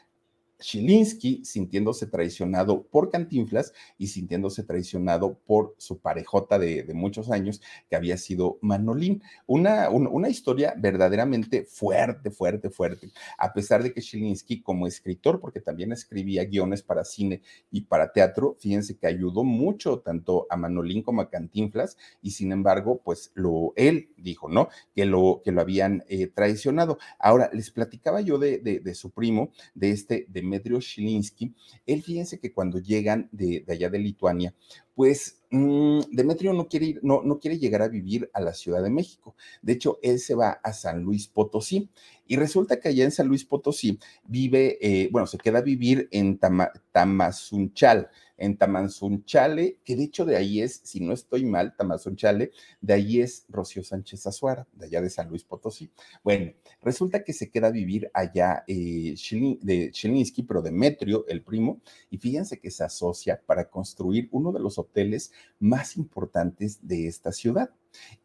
Chilinsky 0.61 1.43
sintiéndose 1.43 2.07
traicionado 2.07 2.83
por 2.83 3.09
Cantinflas 3.09 3.73
y 3.97 4.07
sintiéndose 4.07 4.63
traicionado 4.63 5.39
por 5.45 5.75
su 5.77 5.99
parejota 5.99 6.57
de, 6.57 6.89
muchos 6.93 7.31
años, 7.31 7.61
que 7.89 7.95
había 7.95 8.17
sido 8.17 8.57
Manolín. 8.61 9.23
Una, 9.47 9.89
una, 9.89 10.29
historia 10.29 10.73
verdaderamente 10.77 11.63
fuerte, 11.63 12.31
fuerte, 12.31 12.69
fuerte. 12.69 13.11
A 13.37 13.53
pesar 13.53 13.81
de 13.83 13.93
que 13.93 14.01
Chilinsky, 14.01 14.61
como 14.61 14.87
escritor, 14.87 15.39
porque 15.39 15.59
también 15.59 15.91
escribía 15.91 16.45
guiones 16.45 16.83
para 16.83 17.03
cine 17.03 17.41
y 17.71 17.81
para 17.81 18.11
teatro, 18.11 18.55
fíjense 18.59 18.97
que 18.97 19.07
ayudó 19.07 19.43
mucho 19.43 19.99
tanto 19.99 20.47
a 20.49 20.57
Manolín 20.57 21.01
como 21.01 21.21
a 21.21 21.29
Cantinflas, 21.29 21.97
y 22.21 22.31
sin 22.31 22.51
embargo, 22.51 23.01
pues 23.03 23.31
lo, 23.33 23.73
él 23.75 24.09
dijo, 24.17 24.49
¿no? 24.49 24.69
Que 24.93 25.05
lo, 25.05 25.41
que 25.43 25.51
lo 25.51 25.61
habían 25.61 26.03
eh, 26.07 26.27
traicionado. 26.27 26.97
Ahora, 27.19 27.49
les 27.53 27.71
platicaba 27.71 28.21
yo 28.21 28.37
de, 28.37 28.59
de, 28.59 28.95
su 28.95 29.11
primo, 29.11 29.51
de 29.73 29.91
este, 29.91 30.25
de 30.29 30.41
Demetrio 30.51 30.81
Shilinsky, 30.81 31.53
él 31.85 32.03
fíjense 32.03 32.39
que 32.39 32.51
cuando 32.51 32.79
llegan 32.79 33.29
de, 33.31 33.63
allá 33.69 33.89
de 33.89 33.99
Lituania, 33.99 34.53
pues 34.95 35.41
mm, 35.51 36.01
Demetrio 36.11 36.53
no 36.53 36.67
quiere, 36.67 36.85
ir, 36.87 36.99
no, 37.03 37.21
no 37.23 37.39
quiere 37.39 37.59
llegar 37.59 37.81
a 37.81 37.87
vivir 37.87 38.29
a 38.33 38.41
la 38.41 38.53
Ciudad 38.53 38.83
de 38.83 38.89
México. 38.89 39.35
De 39.61 39.73
hecho, 39.73 39.99
él 40.01 40.19
se 40.19 40.35
va 40.35 40.59
a 40.63 40.73
San 40.73 41.01
Luis 41.03 41.27
Potosí 41.27 41.89
y 42.27 42.35
resulta 42.35 42.79
que 42.79 42.89
allá 42.89 43.03
en 43.03 43.11
San 43.11 43.27
Luis 43.27 43.45
Potosí 43.45 43.99
vive, 44.25 44.77
eh, 44.81 45.09
bueno, 45.11 45.27
se 45.27 45.37
queda 45.37 45.59
a 45.59 45.63
vivir 45.63 46.07
en 46.11 46.39
Tamazunchal 46.91 48.09
en 48.41 48.57
Tamanzunchale, 48.57 49.77
que 49.85 49.95
de 49.95 50.03
hecho 50.03 50.25
de 50.25 50.35
ahí 50.35 50.61
es, 50.61 50.81
si 50.83 50.99
no 50.99 51.13
estoy 51.13 51.45
mal, 51.45 51.75
Tamazunchale, 51.75 52.51
de 52.81 52.93
ahí 52.93 53.21
es 53.21 53.45
Rocío 53.49 53.83
Sánchez 53.83 54.25
Azuara, 54.25 54.67
de 54.73 54.87
allá 54.87 55.01
de 55.01 55.11
San 55.11 55.29
Luis 55.29 55.43
Potosí. 55.43 55.91
Bueno, 56.23 56.51
resulta 56.81 57.23
que 57.23 57.33
se 57.33 57.51
queda 57.51 57.67
a 57.67 57.71
vivir 57.71 58.09
allá 58.15 58.63
eh, 58.67 59.15
de 59.61 59.91
Chilinsky, 59.91 60.41
pero 60.41 60.63
Demetrio, 60.63 61.25
el 61.27 61.43
primo, 61.43 61.81
y 62.09 62.17
fíjense 62.17 62.59
que 62.59 62.71
se 62.71 62.83
asocia 62.83 63.39
para 63.45 63.69
construir 63.69 64.27
uno 64.31 64.51
de 64.51 64.59
los 64.59 64.79
hoteles 64.81 65.31
más 65.59 65.97
importantes 65.97 66.85
de 66.87 67.07
esta 67.07 67.31
ciudad. 67.31 67.71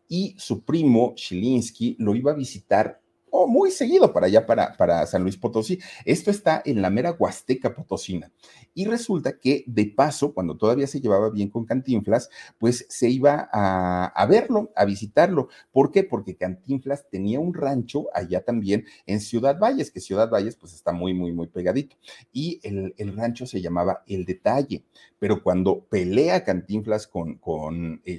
Y 0.08 0.34
su 0.38 0.64
primo, 0.64 1.14
Chilinsky, 1.14 1.96
lo 1.98 2.14
iba 2.14 2.32
a 2.32 2.36
visitar 2.36 3.02
muy 3.46 3.70
seguido 3.70 4.12
para 4.12 4.26
allá, 4.26 4.46
para, 4.46 4.76
para 4.76 5.04
San 5.06 5.22
Luis 5.22 5.36
Potosí. 5.36 5.78
Esto 6.04 6.30
está 6.30 6.62
en 6.64 6.80
la 6.80 6.90
mera 6.90 7.16
Huasteca 7.18 7.74
Potosina. 7.74 8.32
Y 8.72 8.84
resulta 8.84 9.38
que 9.38 9.64
de 9.66 9.86
paso, 9.86 10.32
cuando 10.32 10.56
todavía 10.56 10.86
se 10.86 11.00
llevaba 11.00 11.30
bien 11.30 11.50
con 11.50 11.66
Cantinflas, 11.66 12.30
pues 12.58 12.86
se 12.88 13.08
iba 13.08 13.48
a, 13.52 14.06
a 14.06 14.26
verlo, 14.26 14.70
a 14.76 14.84
visitarlo. 14.84 15.48
¿Por 15.72 15.90
qué? 15.90 16.04
Porque 16.04 16.36
Cantinflas 16.36 17.08
tenía 17.10 17.40
un 17.40 17.52
rancho 17.52 18.06
allá 18.14 18.44
también 18.44 18.84
en 19.06 19.20
Ciudad 19.20 19.58
Valles, 19.58 19.90
que 19.90 20.00
Ciudad 20.00 20.30
Valles 20.30 20.56
pues 20.56 20.72
está 20.72 20.92
muy, 20.92 21.14
muy, 21.14 21.32
muy 21.32 21.48
pegadito. 21.48 21.96
Y 22.32 22.60
el, 22.62 22.94
el 22.96 23.16
rancho 23.16 23.46
se 23.46 23.60
llamaba 23.60 24.02
El 24.06 24.24
Detalle. 24.24 24.84
Pero 25.18 25.42
cuando 25.42 25.80
pelea 25.80 26.44
Cantinflas 26.44 27.06
con, 27.06 27.38
con 27.38 28.02
eh, 28.04 28.18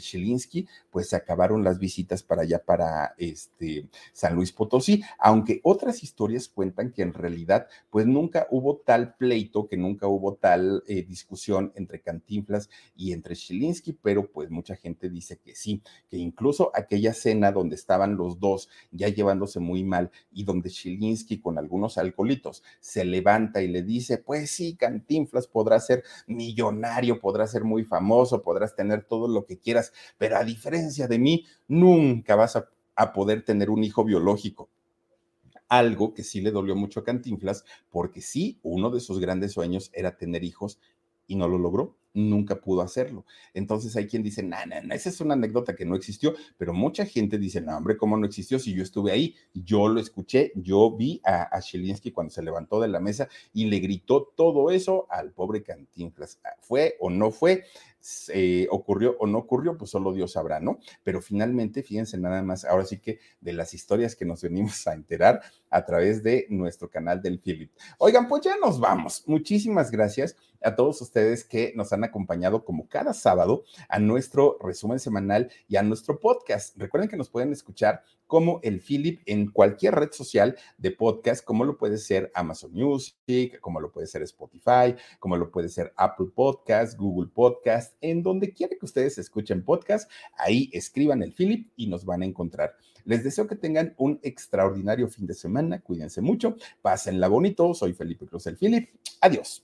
pues 0.90 1.10
se 1.10 1.16
acabaron 1.16 1.64
las 1.64 1.80
visitas 1.80 2.24
para 2.24 2.42
allá, 2.42 2.60
para 2.64 3.14
este, 3.18 3.88
San 4.14 4.36
Luis 4.36 4.52
Potosí 4.52 5.04
aunque 5.20 5.60
otras 5.64 6.04
historias 6.04 6.48
cuentan 6.48 6.92
que 6.92 7.02
en 7.02 7.14
realidad 7.14 7.68
pues 7.90 8.06
nunca 8.06 8.48
hubo 8.52 8.78
tal 8.78 9.16
pleito, 9.16 9.68
que 9.68 9.78
nunca 9.78 10.08
hubo 10.08 10.36
tal 10.36 10.84
eh, 10.88 11.04
discusión 11.04 11.72
entre 11.76 12.02
Cantinflas 12.02 12.70
y 12.96 13.14
entre 13.14 13.36
Chilinsky, 13.36 13.94
pero 13.94 14.32
pues 14.32 14.50
mucha 14.50 14.76
gente 14.76 15.10
dice 15.10 15.38
que 15.38 15.56
sí, 15.56 15.82
que 16.10 16.18
incluso 16.18 16.72
aquella 16.74 17.14
cena 17.14 17.52
donde 17.52 17.76
estaban 17.76 18.16
los 18.16 18.40
dos 18.40 18.70
ya 18.92 19.10
llevándose 19.10 19.60
muy 19.60 19.84
mal 19.84 20.12
y 20.32 20.44
donde 20.44 20.70
Chilinsky 20.70 21.40
con 21.40 21.58
algunos 21.58 21.98
alcoholitos 21.98 22.64
se 22.80 23.06
levanta 23.06 23.62
y 23.62 23.68
le 23.68 23.84
dice, 23.84 24.18
pues 24.18 24.52
sí, 24.52 24.76
Cantinflas 24.76 25.48
podrá 25.48 25.80
ser 25.80 26.04
millonario, 26.28 27.20
podrá 27.20 27.48
ser 27.48 27.64
muy 27.64 27.84
famoso, 27.84 28.42
podrás 28.42 28.76
tener 28.76 29.04
todo 29.04 29.28
lo 29.28 29.46
que 29.46 29.60
quieras, 29.60 29.94
pero 30.18 30.38
a 30.38 30.44
diferencia 30.44 31.08
de 31.08 31.20
mí, 31.20 31.46
nunca 31.68 32.36
vas 32.36 32.56
a, 32.56 32.70
a 32.96 33.14
poder 33.14 33.44
tener 33.44 33.70
un 33.70 33.84
hijo 33.84 34.04
biológico 34.04 34.70
algo 35.70 36.14
que 36.14 36.24
sí 36.24 36.42
le 36.42 36.52
dolió 36.52 36.76
mucho 36.76 37.00
a 37.00 37.04
Cantinflas, 37.04 37.64
porque 37.90 38.22
sí, 38.22 38.60
uno 38.64 38.90
de 38.90 39.00
sus 39.00 39.20
grandes 39.20 39.54
sueños 39.54 39.92
era 39.94 40.18
tener 40.18 40.44
hijos 40.44 40.80
y 41.28 41.36
no 41.36 41.48
lo 41.48 41.58
logró, 41.58 41.98
nunca 42.14 42.60
pudo 42.60 42.82
hacerlo. 42.82 43.26
Entonces 43.54 43.96
hay 43.96 44.08
quien 44.08 44.24
dice, 44.24 44.42
no, 44.42 44.58
no, 44.66 44.94
esa 44.94 45.10
es 45.10 45.22
una 45.22 45.36
anécdota 45.36 45.76
que 45.76 45.86
no 45.86 45.96
existió, 45.96 46.34
pero 46.58 46.74
mucha 46.74 47.06
gente 47.06 47.38
dice, 47.38 47.62
no, 47.62 47.78
hombre, 47.78 47.98
¿cómo 47.98 48.18
no 48.18 48.26
existió 48.26 48.60
si 48.60 48.74
yo 48.74 48.82
estuve 48.82 49.12
ahí? 49.12 49.36
Yo 49.54 49.88
lo 49.88 50.00
escuché, 50.00 50.52
yo 50.56 50.96
vi 50.96 51.22
a, 51.24 51.44
a 51.56 51.62
cuando 52.14 52.32
se 52.32 52.42
levantó 52.42 52.80
de 52.80 52.88
la 52.88 53.00
mesa 53.00 53.28
y 53.54 53.66
le 53.66 53.80
gritó 53.80 54.32
todo 54.36 54.72
eso 54.72 55.06
al 55.10 55.32
pobre 55.32 55.64
Cantinflas. 55.64 56.40
¿Fue 56.62 56.96
o 57.00 57.10
no 57.10 57.32
fue? 57.32 57.66
Ocurrió 58.70 59.16
o 59.20 59.28
no 59.28 59.40
ocurrió, 59.40 59.78
pues 59.78 59.92
solo 59.92 60.14
Dios 60.14 60.34
sabrá, 60.34 60.60
¿no? 60.60 60.80
Pero 61.04 61.22
finalmente, 61.22 61.84
fíjense 61.84 62.18
nada 62.18 62.42
más, 62.42 62.66
ahora 62.66 62.86
sí 62.86 63.00
que 63.00 63.20
de 63.42 63.54
las 63.54 63.74
historias 63.74 64.16
que 64.16 64.26
nos 64.26 64.42
venimos 64.42 64.88
a 64.88 64.94
enterar 64.94 65.42
a 65.70 65.86
través 65.86 66.24
de 66.24 66.48
nuestro 66.50 66.90
canal 66.90 67.22
del 67.22 67.40
Philip. 67.40 67.72
Oigan, 67.98 68.28
pues 68.28 68.44
ya 68.44 68.58
nos 68.58 68.80
vamos. 68.80 69.24
Muchísimas 69.28 69.92
gracias 69.92 70.36
a 70.64 70.76
todos 70.76 71.02
ustedes 71.02 71.44
que 71.44 71.74
nos 71.76 71.94
han 71.94 72.04
acompañado 72.04 72.64
como 72.64 72.88
cada 72.88 73.14
sábado 73.14 73.64
a 73.90 74.00
nuestro 74.00 74.58
resumen 74.62 75.00
semanal 75.00 75.52
y 75.68 75.76
a 75.76 75.84
nuestro 75.84 76.20
podcast. 76.20 76.76
Recuerden 76.78 77.10
que 77.10 77.18
nos 77.18 77.30
pueden 77.30 77.52
escuchar 77.52 78.04
como 78.28 78.60
el 78.62 78.82
Philip 78.82 79.22
en 79.26 79.50
cualquier 79.52 79.96
red 79.96 80.12
social 80.12 80.56
de 80.78 80.92
podcast, 80.92 81.44
como 81.44 81.64
lo 81.64 81.78
puede 81.78 81.98
ser 81.98 82.32
Amazon 82.36 82.74
Music, 82.74 83.60
como 83.60 83.80
lo 83.80 83.92
puede 83.92 84.08
ser 84.08 84.22
Spotify, 84.24 84.96
como 85.20 85.38
lo 85.38 85.50
puede 85.50 85.70
ser 85.70 85.94
Apple 85.96 86.28
Podcast, 86.36 86.98
Google 86.98 87.32
Podcast, 87.34 87.96
en 88.02 88.22
donde 88.22 88.54
quiera 88.54 88.76
que 88.78 88.86
ustedes 88.86 89.18
escuchen 89.18 89.64
podcast, 89.64 90.12
ahí 90.38 90.70
escriban 90.74 91.24
el 91.24 91.34
Philip 91.34 91.72
y 91.76 91.88
nos 91.88 92.06
van 92.06 92.22
a 92.22 92.26
encontrar. 92.26 92.76
Les 93.06 93.24
deseo 93.24 93.48
que 93.48 93.56
tengan 93.56 93.96
un 93.98 94.20
extraordinario 94.22 95.08
fin 95.08 95.26
de 95.26 95.34
semana, 95.34 95.80
cuídense 95.80 96.22
mucho, 96.22 96.58
pásenla 96.82 97.30
bonito, 97.30 97.74
soy 97.74 97.94
Felipe 97.94 98.26
Cruz 98.26 98.48
el 98.48 98.58
Philip, 98.58 98.90
adiós. 99.22 99.64